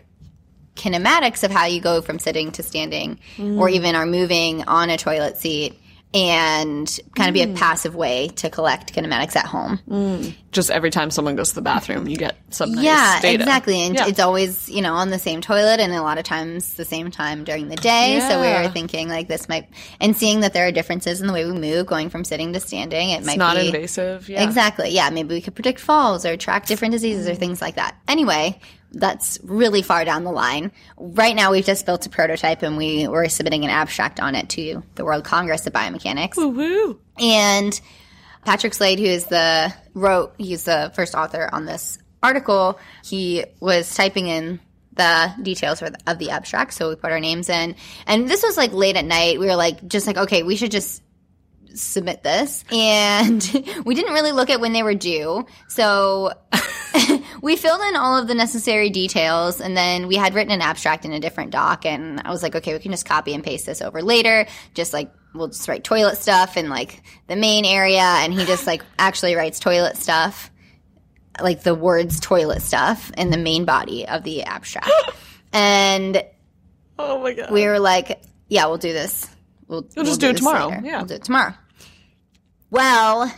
kinematics 0.77 1.45
of 1.45 1.51
how 1.51 1.67
you 1.67 1.81
go 1.81 2.01
from 2.01 2.19
sitting 2.19 2.53
to 2.53 2.63
standing, 2.63 3.19
or 3.39 3.69
mm. 3.69 3.73
even 3.73 3.95
are 3.95 4.07
moving 4.07 4.65
on 4.65 4.91
a 4.91 4.97
toilet 4.97 5.37
seat. 5.37 5.79
and 6.13 6.99
kind 7.15 7.29
of 7.29 7.35
be 7.35 7.41
a 7.43 7.47
mm. 7.47 7.55
passive 7.57 7.95
way 7.95 8.27
to 8.35 8.51
collect 8.51 8.93
kinematics 8.93 9.37
at 9.37 9.47
home. 9.47 9.79
Mm. 9.89 10.35
Just 10.51 10.69
every 10.69 10.91
time 10.91 11.09
someone 11.13 11.37
goes 11.37 11.51
to 11.51 11.55
the 11.55 11.63
bathroom, 11.63 12.09
you 12.09 12.17
get 12.17 12.37
some 12.51 12.73
nice 12.73 12.85
yeah, 12.85 13.21
data. 13.21 13.45
exactly. 13.45 13.81
And 13.81 13.95
Yeah. 13.95 14.09
it's 14.09 14.19
always, 14.19 14.69
you 14.69 14.83
know, 14.83 14.95
on 14.95 15.11
the 15.11 15.21
same 15.21 15.41
toilet 15.41 15.79
and 15.79 15.93
a 15.93 16.03
lot 16.03 16.19
of 16.19 16.25
times 16.25 16.75
the 16.75 16.85
same 16.85 17.13
time 17.13 17.45
during 17.45 17.69
the 17.69 17.77
day. 17.77 18.19
So 18.29 18.41
we 18.41 18.49
Yeah. 18.49 18.63
were 18.65 18.71
thinking 18.71 19.09
like 19.09 19.29
this 19.29 19.49
might, 19.49 19.69
and 20.01 20.17
seeing 20.17 20.41
that 20.41 20.53
there 20.53 20.67
are 20.67 20.73
differences 20.73 21.21
in 21.21 21.29
the 21.29 21.33
way 21.33 21.45
we 21.45 21.53
move 21.53 21.87
going 21.87 22.11
from 22.11 22.25
sitting 22.25 22.53
to 22.55 22.59
standing, 22.61 23.11
it 23.11 23.25
might 23.25 23.39
not 23.39 23.55
be. 23.57 23.69
invasive. 23.69 24.29
Yeah. 24.29 24.43
Exactly. 24.43 24.91
Yeah. 24.91 25.11
Maybe 25.11 25.33
we 25.33 25.41
could 25.41 25.55
predict 25.55 25.79
falls 25.79 26.27
or 26.27 26.37
track 26.37 26.67
different 26.67 26.91
diseases 26.91 27.29
or 27.29 27.37
things 27.37 27.63
like 27.63 27.77
that. 27.77 27.95
Anyway, 28.09 28.59
that's 28.93 29.39
really 29.43 29.83
far 29.83 30.05
down 30.05 30.25
the 30.25 30.33
line. 30.33 30.73
Right 30.97 31.37
now, 31.37 31.53
we've 31.53 31.65
just 31.65 31.87
built 31.87 32.07
a 32.07 32.11
prototype 32.11 32.63
and 32.63 32.77
we 32.77 33.07
were 33.07 33.29
submitting 33.29 33.65
an 33.65 33.71
abstract 33.71 34.21
on 34.21 34.35
it 34.35 34.49
to 34.51 34.83
the 34.97 35.05
World 35.05 35.25
Congress 35.25 35.67
of 35.67 35.73
Biomechanics. 35.73 36.37
Woo. 36.37 36.99
And 37.19 37.81
Patrick 38.45 38.75
Slade, 38.75 38.99
who 38.99 39.07
is 39.07 39.27
the 39.27 39.73
wrote, 39.95 40.35
he's 40.39 40.65
the 40.65 40.93
first 40.95 41.15
author 41.15 41.49
on 41.53 41.67
this 41.67 41.99
article. 42.23 42.79
He 43.05 43.45
was 43.61 43.95
typing 43.95 44.27
in 44.27 44.61
the 44.95 45.33
details 45.43 45.81
the, 45.81 45.97
of 46.07 46.19
the 46.19 46.31
abstract, 46.31 46.75
so 46.75 46.89
we 46.89 46.97
put 46.97 47.13
our 47.13 47.21
names 47.21 47.49
in. 47.49 47.77
And 48.07 48.29
this 48.29 48.43
was 48.43 48.57
like 48.57 48.73
late 48.73 48.97
at 48.97 49.05
night. 49.05 49.39
We 49.39 49.47
were 49.47 49.57
like, 49.57 49.87
just 49.87 50.07
like, 50.07 50.17
okay, 50.17 50.43
we 50.43 50.57
should 50.57 50.71
just 50.71 51.03
submit 51.75 52.23
this. 52.23 52.65
And 52.73 53.43
we 53.85 53.95
didn't 53.95 54.15
really 54.15 54.33
look 54.33 54.51
at 54.51 54.61
when 54.61 54.73
they 54.73 54.83
were 54.83 54.95
due. 54.95 55.47
So 55.69 56.33
we 57.43 57.57
filled 57.57 57.81
in 57.83 57.97
all 57.97 58.17
of 58.17 58.29
the 58.29 58.35
necessary 58.35 58.91
details 58.91 59.61
and 59.61 59.77
then 59.77 60.07
we 60.07 60.17
had 60.17 60.35
written 60.35 60.53
an 60.53 60.63
abstract 60.63 61.05
in 61.05 61.13
a 61.13 61.21
different 61.21 61.51
doc. 61.51 61.87
And 61.87 62.21
I 62.25 62.31
was 62.31 62.43
like, 62.43 62.55
okay, 62.57 62.73
we 62.73 62.81
can 62.81 62.91
just 62.91 63.07
copy 63.07 63.33
and 63.35 63.43
paste 63.43 63.67
this 63.67 63.83
over 63.83 64.03
later. 64.03 64.47
Just 64.75 64.93
like, 64.93 65.13
we'll 65.35 65.49
just 65.49 65.67
write 65.69 65.85
toilet 65.85 66.17
stuff 66.17 66.57
in 66.57 66.69
like 66.69 67.03
the 67.29 67.37
main 67.37 67.65
area. 67.65 68.01
And 68.01 68.33
he 68.33 68.45
just 68.45 68.67
like 68.67 68.83
actually 68.99 69.35
writes 69.35 69.61
toilet 69.61 69.97
stuff, 69.97 70.51
like 71.41 71.63
the 71.63 71.75
words 71.75 72.21
toilet 72.21 72.63
stuff 72.63 73.11
in 73.17 73.31
the 73.31 73.39
main 73.39 73.65
body 73.65 74.07
of 74.07 74.25
the 74.25 74.43
abstract. 74.43 74.91
and 75.53 76.25
Oh 76.99 77.21
my 77.21 77.33
god. 77.33 77.51
we 77.51 77.67
were 77.67 77.79
like, 77.79 78.23
yeah, 78.49 78.67
we'll 78.67 78.77
do 78.79 78.93
this. 78.93 79.27
We'll, 79.71 79.87
We'll 79.97 80.05
just 80.05 80.21
do 80.21 80.31
it 80.31 80.37
tomorrow. 80.37 80.69
later. 80.69 80.83
Yeah. 80.85 80.97
We'll 80.99 81.07
do 81.07 81.15
it 81.15 81.25
tomorrow. 81.25 81.55
Well, 82.71 83.33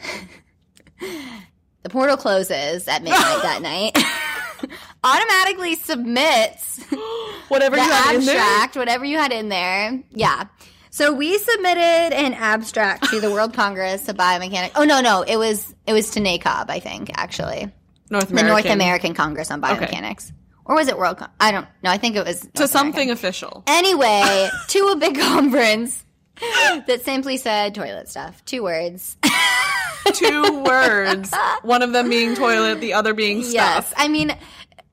the 1.83 1.89
portal 1.91 2.17
closes 2.17 2.89
at 2.89 3.03
midnight 3.03 3.43
that 3.43 3.61
night. 3.63 3.99
Automatically 5.05 5.75
submits 5.75 6.81
Whatever 7.49 7.77
you 7.77 7.83
have 7.83 8.15
in 8.15 8.25
there. 8.25 8.39
abstract, 8.39 8.77
whatever 8.77 9.05
you 9.05 9.19
had 9.19 9.33
in 9.33 9.49
there. 9.49 10.01
Yeah. 10.11 10.45
So 10.91 11.13
we 11.13 11.37
submitted 11.39 12.15
an 12.17 12.35
abstract 12.35 13.05
to 13.11 13.21
the 13.21 13.31
World 13.31 13.53
Congress 13.55 14.09
of 14.09 14.17
Biomechanics. 14.17 14.73
Oh 14.77 14.85
no, 14.85 15.01
no, 15.01 15.23
it 15.23 15.37
was 15.37 15.75
it 15.87 15.93
was 15.93 16.11
to 16.13 16.21
NACOB, 16.21 16.71
I 16.71 16.81
think, 16.81 17.11
actually. 17.15 17.71
North 18.11 18.29
The 18.29 18.43
North 18.43 18.67
American 18.67 19.15
Congress 19.15 19.51
on 19.51 19.61
Biomechanics. 19.61 20.33
Or 20.65 20.77
was 20.77 20.87
it 20.89 20.97
World 20.97 21.19
Con- 21.19 21.31
I 21.41 21.51
don't 21.51 21.67
know. 21.83 21.91
I 21.91 21.99
think 21.99 22.15
it 22.17 22.25
was 22.25 22.47
To 22.55 22.69
something 22.69 22.93
American. 22.93 23.11
official. 23.13 23.65
Anyway, 23.67 24.49
to 24.69 24.79
a 24.89 24.97
big 24.97 25.19
conference 25.19 26.05
that 26.87 27.03
simply 27.05 27.37
said 27.37 27.75
toilet 27.75 28.09
stuff. 28.09 28.45
Two 28.45 28.63
words. 28.63 29.17
Two 30.15 30.63
words. 30.67 31.33
One 31.63 31.83
of 31.83 31.93
them 31.93 32.09
being 32.09 32.35
toilet, 32.35 32.81
the 32.81 32.95
other 32.95 33.15
being 33.15 33.43
stuff. 33.43 33.53
yes. 33.53 33.95
I 33.97 34.09
mean, 34.09 34.37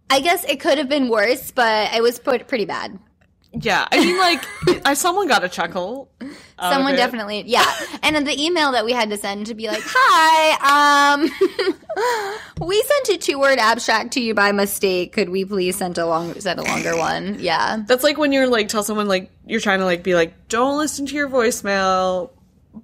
I 0.09 0.19
guess 0.19 0.43
it 0.45 0.59
could 0.59 0.77
have 0.77 0.89
been 0.89 1.09
worse, 1.09 1.51
but 1.51 1.93
it 1.93 2.01
was 2.01 2.19
pretty 2.19 2.65
bad. 2.65 2.97
Yeah. 3.53 3.87
I 3.91 3.99
mean, 3.99 4.17
like, 4.17 4.43
I, 4.85 4.93
someone 4.93 5.27
got 5.27 5.43
a 5.43 5.49
chuckle. 5.49 6.09
Someone 6.59 6.95
definitely, 6.95 7.43
yeah. 7.47 7.65
And 8.03 8.15
then 8.15 8.25
the 8.25 8.39
email 8.39 8.73
that 8.73 8.83
we 8.85 8.91
had 8.91 9.09
to 9.09 9.17
send 9.17 9.47
to 9.47 9.55
be 9.55 9.67
like, 9.67 9.81
"Hi, 9.83 11.13
um, 11.13 11.21
we 12.67 12.81
sent 12.83 13.09
a 13.09 13.17
two-word 13.17 13.59
abstract 13.59 14.11
to 14.13 14.19
you 14.21 14.33
by 14.33 14.51
mistake. 14.51 15.13
Could 15.13 15.29
we 15.29 15.45
please 15.45 15.77
send 15.77 15.97
a 15.97 16.05
long, 16.05 16.37
send 16.39 16.59
a 16.59 16.63
longer 16.63 16.97
one?" 16.97 17.37
Yeah, 17.39 17.83
That's 17.87 18.03
like 18.03 18.17
when 18.17 18.33
you're 18.33 18.47
like, 18.47 18.67
tell 18.67 18.83
someone, 18.83 19.07
like, 19.07 19.31
you're 19.45 19.61
trying 19.61 19.79
to, 19.79 19.85
like, 19.85 20.03
be 20.03 20.15
like, 20.15 20.49
don't 20.49 20.77
listen 20.77 21.05
to 21.05 21.15
your 21.15 21.29
voicemail, 21.29 22.31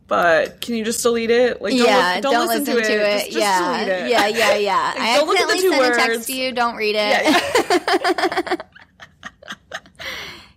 but 0.08 0.62
can 0.62 0.76
you 0.76 0.86
just 0.86 1.04
delete 1.04 1.30
it? 1.30 1.62
Like, 1.62 1.76
don't, 1.76 1.86
yeah. 1.86 2.16
li- 2.16 2.22
don't, 2.22 2.48
listen, 2.48 2.66
to, 2.66 2.80
it. 2.80 2.84
Just, 2.84 3.26
just 3.26 3.38
yeah, 3.38 3.78
delete 3.78 3.88
it. 3.92 4.10
yeah, 4.10 4.28
yeah, 4.28 4.56
yeah. 4.56 4.94
I 4.98 5.18
don't 5.18 5.38
at 5.38 5.48
the 5.48 5.54
accidentally 5.54 5.84
sent 5.84 5.96
a 5.96 5.98
text 5.98 6.28
to 6.28 6.34
you. 6.34 6.52
Don't 6.54 6.76
read 6.78 6.96
it. 6.96 7.26
Yeah. 7.26 8.46
Yeah. 8.48 8.56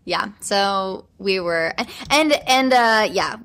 Yeah 0.08 0.28
so 0.40 1.06
we 1.18 1.38
were, 1.40 1.74
and 2.10 2.32
and 2.48 2.72
uh, 2.72 3.08
yeah, 3.12 3.36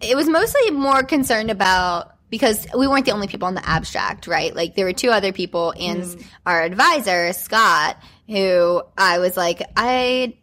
it 0.00 0.16
was 0.16 0.28
mostly 0.28 0.70
more 0.70 1.02
concerned 1.02 1.50
about 1.50 2.12
because 2.28 2.66
we 2.76 2.86
weren't 2.86 3.06
the 3.06 3.12
only 3.12 3.28
people 3.28 3.48
in 3.48 3.54
the 3.54 3.66
abstract, 3.66 4.26
right? 4.26 4.54
Like 4.54 4.74
there 4.74 4.84
were 4.84 4.92
two 4.92 5.10
other 5.10 5.32
people 5.32 5.72
and 5.78 6.02
Mm. 6.02 6.24
our 6.44 6.62
advisor 6.62 7.32
Scott, 7.32 7.96
who 8.28 8.82
I 8.98 9.18
was 9.20 9.36
like, 9.36 9.62
I 9.76 10.34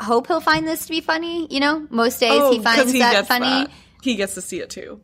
hope 0.00 0.26
he'll 0.26 0.40
find 0.40 0.66
this 0.66 0.84
to 0.86 0.90
be 0.90 1.00
funny. 1.00 1.46
You 1.50 1.60
know, 1.60 1.86
most 1.90 2.18
days 2.20 2.32
Oh, 2.42 2.52
he 2.52 2.58
finds 2.58 2.92
he 2.92 2.98
that 2.98 3.26
funny, 3.26 3.46
that. 3.46 3.70
He 4.02 4.16
gets 4.16 4.34
to 4.34 4.42
see 4.42 4.60
it 4.60 4.70
too. 4.70 5.00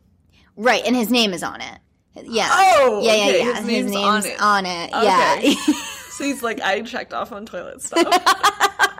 right? 0.57 0.83
And 0.85 0.95
his 0.95 1.09
name 1.09 1.33
is 1.33 1.41
on 1.43 1.61
it. 1.61 1.79
Yeah. 2.23 2.49
Oh, 2.51 3.01
yeah, 3.03 3.13
yeah, 3.15 3.23
okay, 3.25 3.39
yeah. 3.39 3.55
his 3.55 3.65
name's 3.65 3.95
on 3.95 4.25
it. 4.25 4.41
on 4.41 4.65
it. 4.65 4.93
Okay. 4.93 5.55
Yeah. 5.67 5.73
So 6.17 6.23
he's 6.23 6.41
like, 6.41 6.59
I 6.61 6.81
checked 6.81 7.13
off 7.13 7.31
on 7.31 7.45
toilet 7.45 7.79
stuff. 7.79 8.01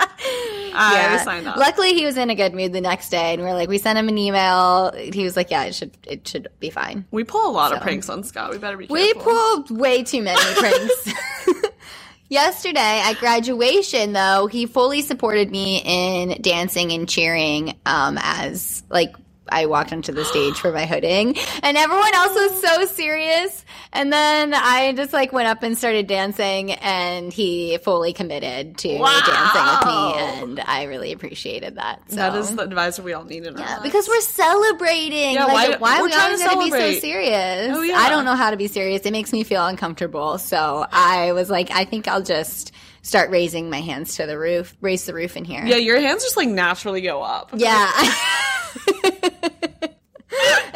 I 0.79 0.93
Yeah. 0.93 1.17
signed 1.23 1.47
up. 1.47 1.57
Luckily, 1.57 1.93
he 1.95 2.05
was 2.05 2.17
in 2.17 2.29
a 2.29 2.35
good 2.35 2.53
mood 2.53 2.71
the 2.73 2.81
next 2.81 3.09
day, 3.09 3.33
and 3.33 3.41
we 3.41 3.47
are 3.49 3.53
like, 3.55 3.67
we 3.69 3.77
sent 3.79 3.97
him 3.97 4.09
an 4.09 4.17
email. 4.17 4.91
He 4.95 5.23
was 5.23 5.35
like, 5.35 5.49
"Yeah, 5.49 5.63
it 5.63 5.73
should, 5.75 5.97
it 6.05 6.27
should 6.27 6.49
be 6.59 6.69
fine." 6.69 7.05
we 7.09 7.23
pull 7.23 7.49
a 7.49 7.51
lot 7.51 7.73
of 7.73 7.81
pranks 7.81 8.09
on 8.09 8.23
Scott. 8.23 8.51
We 8.51 8.57
better 8.59 8.77
be 8.77 8.85
Careful. 8.87 9.03
We 9.03 9.13
pulled 9.15 9.71
way 9.71 10.03
too 10.03 10.21
many 10.21 10.39
pranks. 10.55 11.13
Yesterday 12.29 13.01
at 13.05 13.13
graduation, 13.19 14.11
though, 14.11 14.47
he 14.47 14.65
fully 14.65 15.01
supported 15.01 15.49
me 15.49 15.81
in 15.85 16.41
dancing 16.41 16.91
and 16.91 17.07
cheering 17.07 17.77
um, 17.85 18.17
as 18.21 18.83
like 18.89 19.15
I 19.49 19.65
walked 19.65 19.93
onto 19.93 20.11
the 20.11 20.25
stage 20.25 20.55
for 20.59 20.71
my 20.71 20.85
hooding, 20.85 21.37
and 21.63 21.77
everyone 21.77 22.13
else 22.13 22.33
was 22.33 22.61
so 22.61 22.85
serious. 22.85 23.65
And 23.93 24.11
then 24.11 24.53
I 24.53 24.93
just 24.93 25.13
like 25.13 25.31
went 25.31 25.47
up 25.47 25.63
and 25.63 25.77
started 25.77 26.07
dancing, 26.07 26.71
and 26.71 27.31
he 27.31 27.77
fully 27.77 28.13
committed 28.13 28.77
to 28.79 28.87
dancing 28.87 29.63
with 29.63 29.85
me, 29.85 30.13
and 30.15 30.59
I 30.59 30.83
really 30.83 31.11
appreciated 31.11 31.75
that. 31.75 32.01
So. 32.09 32.15
That 32.17 32.35
is 32.35 32.55
the 32.55 32.63
advisor 32.63 33.01
we 33.01 33.13
all 33.13 33.23
need 33.23 33.45
in 33.45 33.55
our 33.55 33.59
Yeah, 33.59 33.79
because 33.83 34.07
we're 34.07 34.21
celebrating. 34.21 35.33
Yeah, 35.33 35.45
like, 35.45 35.79
why- 35.81 35.97
why, 35.97 36.01
we 36.01 36.13
always 36.13 36.41
to 36.41 36.49
be 36.59 36.69
so 36.69 36.77
oh, 36.77 36.93
serious? 36.99 37.75
Oh, 37.75 37.81
yeah. 37.81 37.97
I 37.97 38.09
don't 38.09 38.25
know 38.25 38.35
how 38.35 38.51
to 38.51 38.57
be 38.57 38.67
serious. 38.67 39.01
It 39.03 39.11
makes 39.11 39.31
me 39.31 39.43
feel 39.43 39.65
uncomfortable. 39.65 40.37
So 40.37 40.85
I 40.91 41.31
was 41.31 41.49
like, 41.49 41.71
I 41.71 41.85
think 41.85 42.07
I'll 42.07 42.21
just 42.21 42.71
start 43.01 43.29
raising 43.31 43.69
my 43.69 43.81
hands 43.81 44.15
to 44.17 44.25
the 44.25 44.37
roof, 44.37 44.75
raise 44.81 45.05
the 45.05 45.13
roof 45.13 45.37
in 45.37 45.45
here. 45.45 45.65
yeah, 45.65 45.77
your 45.77 45.99
hands 45.99 46.23
just 46.23 46.37
like 46.37 46.49
naturally 46.49 47.01
go 47.01 47.21
up. 47.21 47.51
Yeah. 47.53 47.91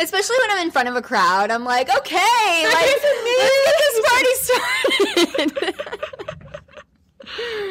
Especially 0.01 0.35
when 0.39 0.51
I'm 0.51 0.65
in 0.65 0.71
front 0.71 0.89
of 0.89 0.95
a 0.95 1.01
crowd, 1.01 1.51
I'm 1.51 1.63
like, 1.63 1.89
okay, 1.95 2.63
like, 2.65 2.85
let's 2.85 3.03
get 3.65 3.77
this 3.77 4.01
party 4.09 4.33
started. 5.55 5.75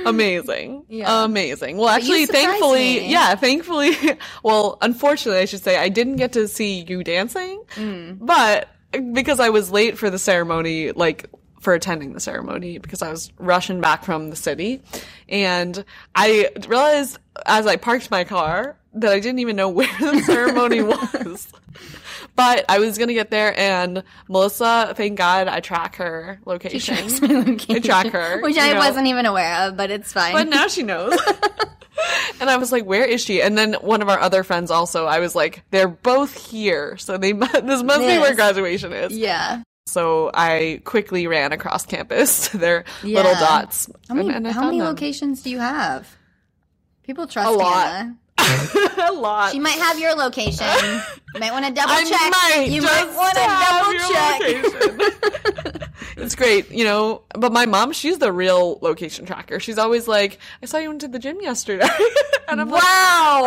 Amazing. 0.06 0.84
Yeah. 0.88 1.24
Amazing. 1.24 1.76
Well, 1.76 1.88
actually, 1.88 2.26
thankfully, 2.26 3.00
me. 3.00 3.10
yeah, 3.10 3.34
thankfully, 3.34 3.92
well, 4.42 4.78
unfortunately, 4.80 5.40
I 5.40 5.44
should 5.44 5.62
say, 5.62 5.76
I 5.76 5.88
didn't 5.88 6.16
get 6.16 6.32
to 6.32 6.48
see 6.48 6.84
you 6.88 7.04
dancing, 7.04 7.62
Mm. 7.76 8.18
but 8.20 8.68
because 9.12 9.38
I 9.40 9.50
was 9.50 9.70
late 9.70 9.98
for 9.98 10.10
the 10.10 10.18
ceremony, 10.18 10.92
like, 10.92 11.26
for 11.60 11.74
attending 11.74 12.14
the 12.14 12.20
ceremony 12.20 12.78
because 12.78 13.02
I 13.02 13.10
was 13.10 13.30
rushing 13.38 13.82
back 13.82 14.02
from 14.02 14.30
the 14.30 14.36
city. 14.36 14.80
And 15.28 15.84
I 16.14 16.48
realized 16.66 17.18
as 17.44 17.66
I 17.66 17.76
parked 17.76 18.10
my 18.10 18.24
car 18.24 18.78
that 18.94 19.12
I 19.12 19.20
didn't 19.20 19.40
even 19.40 19.56
know 19.56 19.68
where 19.68 19.86
the 20.00 20.22
ceremony 20.22 20.80
was. 20.80 21.48
But 22.36 22.64
I 22.68 22.78
was 22.78 22.98
gonna 22.98 23.14
get 23.14 23.30
there, 23.30 23.58
and 23.58 24.02
Melissa, 24.28 24.94
thank 24.96 25.18
God, 25.18 25.48
I 25.48 25.60
track 25.60 25.96
her 25.96 26.40
location. 26.44 27.08
She 27.08 27.20
my 27.20 27.40
location. 27.40 27.76
I 27.76 27.78
track 27.80 28.06
her, 28.08 28.40
Which 28.40 28.56
I 28.58 28.72
know. 28.72 28.78
wasn't 28.78 29.06
even 29.08 29.26
aware 29.26 29.68
of, 29.68 29.76
but 29.76 29.90
it's 29.90 30.12
fine. 30.12 30.32
But 30.32 30.48
now 30.48 30.68
she 30.68 30.82
knows. 30.82 31.12
and 32.40 32.48
I 32.48 32.56
was 32.56 32.72
like, 32.72 32.84
"Where 32.84 33.04
is 33.04 33.22
she?" 33.22 33.42
And 33.42 33.56
then 33.56 33.74
one 33.74 34.02
of 34.02 34.08
our 34.08 34.18
other 34.18 34.42
friends 34.42 34.70
also. 34.70 35.06
I 35.06 35.18
was 35.20 35.34
like, 35.34 35.62
"They're 35.70 35.88
both 35.88 36.50
here, 36.50 36.96
so 36.96 37.16
they 37.18 37.32
this 37.62 37.82
must 37.82 38.00
be 38.00 38.18
where 38.18 38.34
graduation 38.34 38.92
is." 38.92 39.16
yeah. 39.16 39.62
So 39.86 40.30
I 40.32 40.82
quickly 40.84 41.26
ran 41.26 41.52
across 41.52 41.84
campus 41.84 42.48
to 42.50 42.58
their 42.58 42.84
little 43.02 43.32
dots. 43.34 43.90
How 44.08 44.14
many, 44.14 44.28
and, 44.28 44.36
and 44.38 44.48
I 44.48 44.52
how 44.52 44.64
many 44.66 44.82
locations 44.82 45.42
do 45.42 45.50
you 45.50 45.58
have? 45.58 46.16
People 47.02 47.26
trust 47.26 47.48
A 47.48 47.52
lot. 47.52 47.86
Hannah. 47.86 48.16
a 49.08 49.12
lot. 49.12 49.52
She 49.52 49.58
might 49.58 49.78
have 49.78 49.98
your 49.98 50.14
location. 50.14 50.66
You 51.34 51.40
might 51.40 51.52
want 51.52 51.64
to 51.66 51.72
double 51.72 51.92
I 51.92 52.04
check. 52.04 52.30
might 52.30 52.66
you 52.70 52.82
might 52.82 53.06
want 53.14 53.34
to 53.34 53.44
double 53.66 53.98
check. 55.80 55.90
it's 56.16 56.34
great, 56.34 56.70
you 56.70 56.84
know. 56.84 57.22
But 57.34 57.52
my 57.52 57.66
mom, 57.66 57.92
she's 57.92 58.18
the 58.18 58.32
real 58.32 58.78
location 58.82 59.26
tracker. 59.26 59.60
She's 59.60 59.78
always 59.78 60.06
like, 60.08 60.38
"I 60.62 60.66
saw 60.66 60.78
you 60.78 60.88
went 60.88 61.00
to 61.02 61.08
the 61.08 61.18
gym 61.18 61.40
yesterday," 61.40 61.88
and 62.48 62.60
I'm 62.60 62.68
like, 62.70 62.82
Wow. 62.82 63.42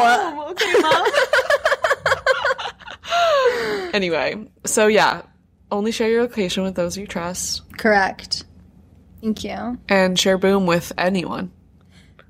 "Oh, 0.47 0.51
okay, 0.51 0.73
mom." 0.81 1.05
Anyway, 3.93 4.47
so 4.65 4.87
yeah, 4.87 5.21
only 5.71 5.91
share 5.91 6.09
your 6.09 6.23
location 6.23 6.63
with 6.63 6.73
those 6.75 6.97
you 6.97 7.05
trust 7.05 7.61
Correct. 7.77 8.43
Thank 9.21 9.43
you. 9.43 9.77
and 9.87 10.17
share 10.19 10.37
Boom 10.39 10.65
with 10.65 10.91
anyone, 10.97 11.51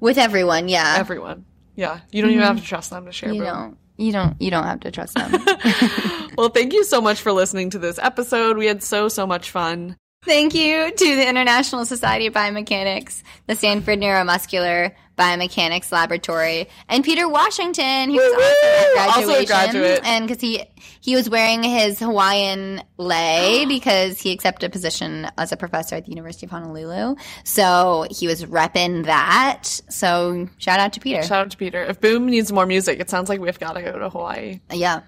With 0.02 0.18
everyone, 0.18 0.68
yeah. 0.68 0.96
everyone. 0.98 1.46
Yeah, 1.76 2.00
you 2.12 2.22
don't 2.22 2.32
even 2.32 2.44
have 2.44 2.58
to 2.58 2.62
mm-hmm. 2.62 2.68
trust 2.68 2.90
them 2.90 3.06
to 3.06 3.12
share 3.12 3.34
you 3.34 3.42
Boom. 3.42 3.54
don't. 3.54 3.78
You 3.98 4.12
don't. 4.12 4.42
You 4.42 4.52
don't 4.52 4.64
have 4.64 4.80
to 4.82 4.92
trust 4.92 5.16
them. 5.16 5.32
Well, 6.38 6.50
thank 6.50 6.74
you 6.74 6.84
so 6.84 7.00
much 7.00 7.22
for 7.22 7.32
listening 7.32 7.70
to 7.72 7.80
this 7.80 8.00
episode. 8.00 8.58
We 8.58 8.66
had 8.66 8.82
so, 8.82 9.08
so 9.08 9.28
much 9.28 9.52
fun. 9.52 9.98
Thank 10.26 10.54
you 10.56 10.92
to 10.92 11.16
the 11.16 11.28
International 11.28 11.86
Society 11.86 12.28
of 12.28 12.34
Biomechanics, 12.34 13.24
the 13.48 13.56
Stanford 13.56 14.00
Neuromuscular 14.00 14.94
Biomechanics 15.18 15.92
Laboratory, 15.92 16.70
and 16.88 17.04
Peter 17.04 17.28
Washington, 17.28 18.10
who 18.10 18.16
was 18.16 18.34
also 18.34 19.00
at 19.00 19.18
Also 19.18 19.42
a 19.42 19.46
graduate. 19.46 20.02
And 20.04 20.28
because 20.28 20.42
he 20.42 20.64
he 21.02 21.16
was 21.16 21.30
wearing 21.30 21.62
his 21.64 22.00
Hawaiian 22.00 22.82
lei 22.98 23.66
because 23.68 24.22
he 24.22 24.32
accepted 24.32 24.68
a 24.68 24.70
position 24.72 25.28
as 25.38 25.52
a 25.52 25.58
professor 25.58 25.96
at 25.98 26.06
the 26.06 26.12
University 26.12 26.46
of 26.46 26.52
Honolulu. 26.52 27.16
So 27.44 28.08
he 28.10 28.26
was 28.28 28.46
repping 28.46 29.06
that. 29.06 29.64
So 29.90 30.48
shout 30.58 30.80
out 30.80 30.94
to 30.94 31.02
Peter. 31.02 31.22
Shout 31.24 31.46
out 31.46 31.52
to 31.52 31.58
Peter. 31.58 31.84
If 31.84 32.00
Boom 32.00 32.28
needs 32.28 32.52
more 32.52 32.66
music, 32.66 33.00
it 33.02 33.10
sounds 33.10 33.28
like 33.28 33.42
we've 33.42 33.60
got 33.60 33.74
to 33.74 33.82
go 33.82 34.00
to 34.00 34.10
Hawaii. 34.10 34.62
yeah. 34.72 35.02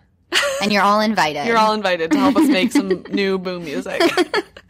And 0.62 0.72
you're 0.74 0.84
all 0.84 1.00
invited. 1.00 1.46
You're 1.48 1.58
all 1.58 1.74
invited 1.74 2.12
to 2.12 2.18
help 2.18 2.36
us 2.36 2.48
make 2.50 2.72
some 2.72 3.04
new 3.12 3.38
Boom 3.38 3.64
music. 3.64 4.02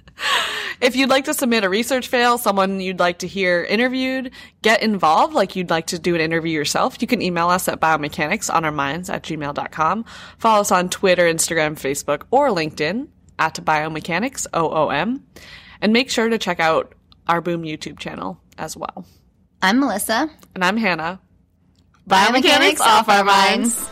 If 0.82 0.96
you'd 0.96 1.10
like 1.10 1.26
to 1.26 1.34
submit 1.34 1.64
a 1.64 1.70
research 1.70 2.08
fail, 2.08 2.38
someone 2.38 2.80
you'd 2.80 3.00
like 3.00 3.20
to 3.20 3.28
hear 3.28 3.64
interviewed, 3.64 4.32
get 4.62 4.82
involved, 4.82 5.34
like 5.34 5.56
you'd 5.56 5.70
like 5.70 5.88
to 5.88 6.00
do 6.00 6.16
an 6.16 6.22
interview 6.22 6.52
yourself, 6.52 7.02
you 7.02 7.08
can 7.08 7.22
email 7.22 7.50
us 7.50 7.68
at 7.68 7.80
biomechanics 7.80 8.54
on 8.54 8.66
our 8.66 8.72
minds 8.72 9.10
at 9.10 9.24
gmail.com. 9.24 10.06
Follow 10.38 10.62
us 10.62 10.72
on 10.72 10.90
Twitter, 10.90 11.24
Instagram, 11.24 11.76
Facebook, 11.76 12.24
or 12.32 12.50
LinkedIn 12.50 13.08
at 13.40 13.56
biomechanics, 13.56 14.48
OOM. 14.54 15.22
And 15.82 15.94
make 15.94 16.10
sure 16.10 16.30
to 16.30 16.38
check 16.38 16.60
out 16.60 16.94
our 17.28 17.42
Boom 17.42 17.64
YouTube 17.64 18.00
channel 18.00 18.40
as 18.58 18.78
well. 18.78 19.06
I'm 19.62 19.80
Melissa. 19.80 20.30
And 20.54 20.64
I'm 20.64 20.78
Hannah. 20.78 21.20
Biomechanics 22.08 22.80
off 22.82 23.10
our 23.10 23.24
minds. 23.24 23.90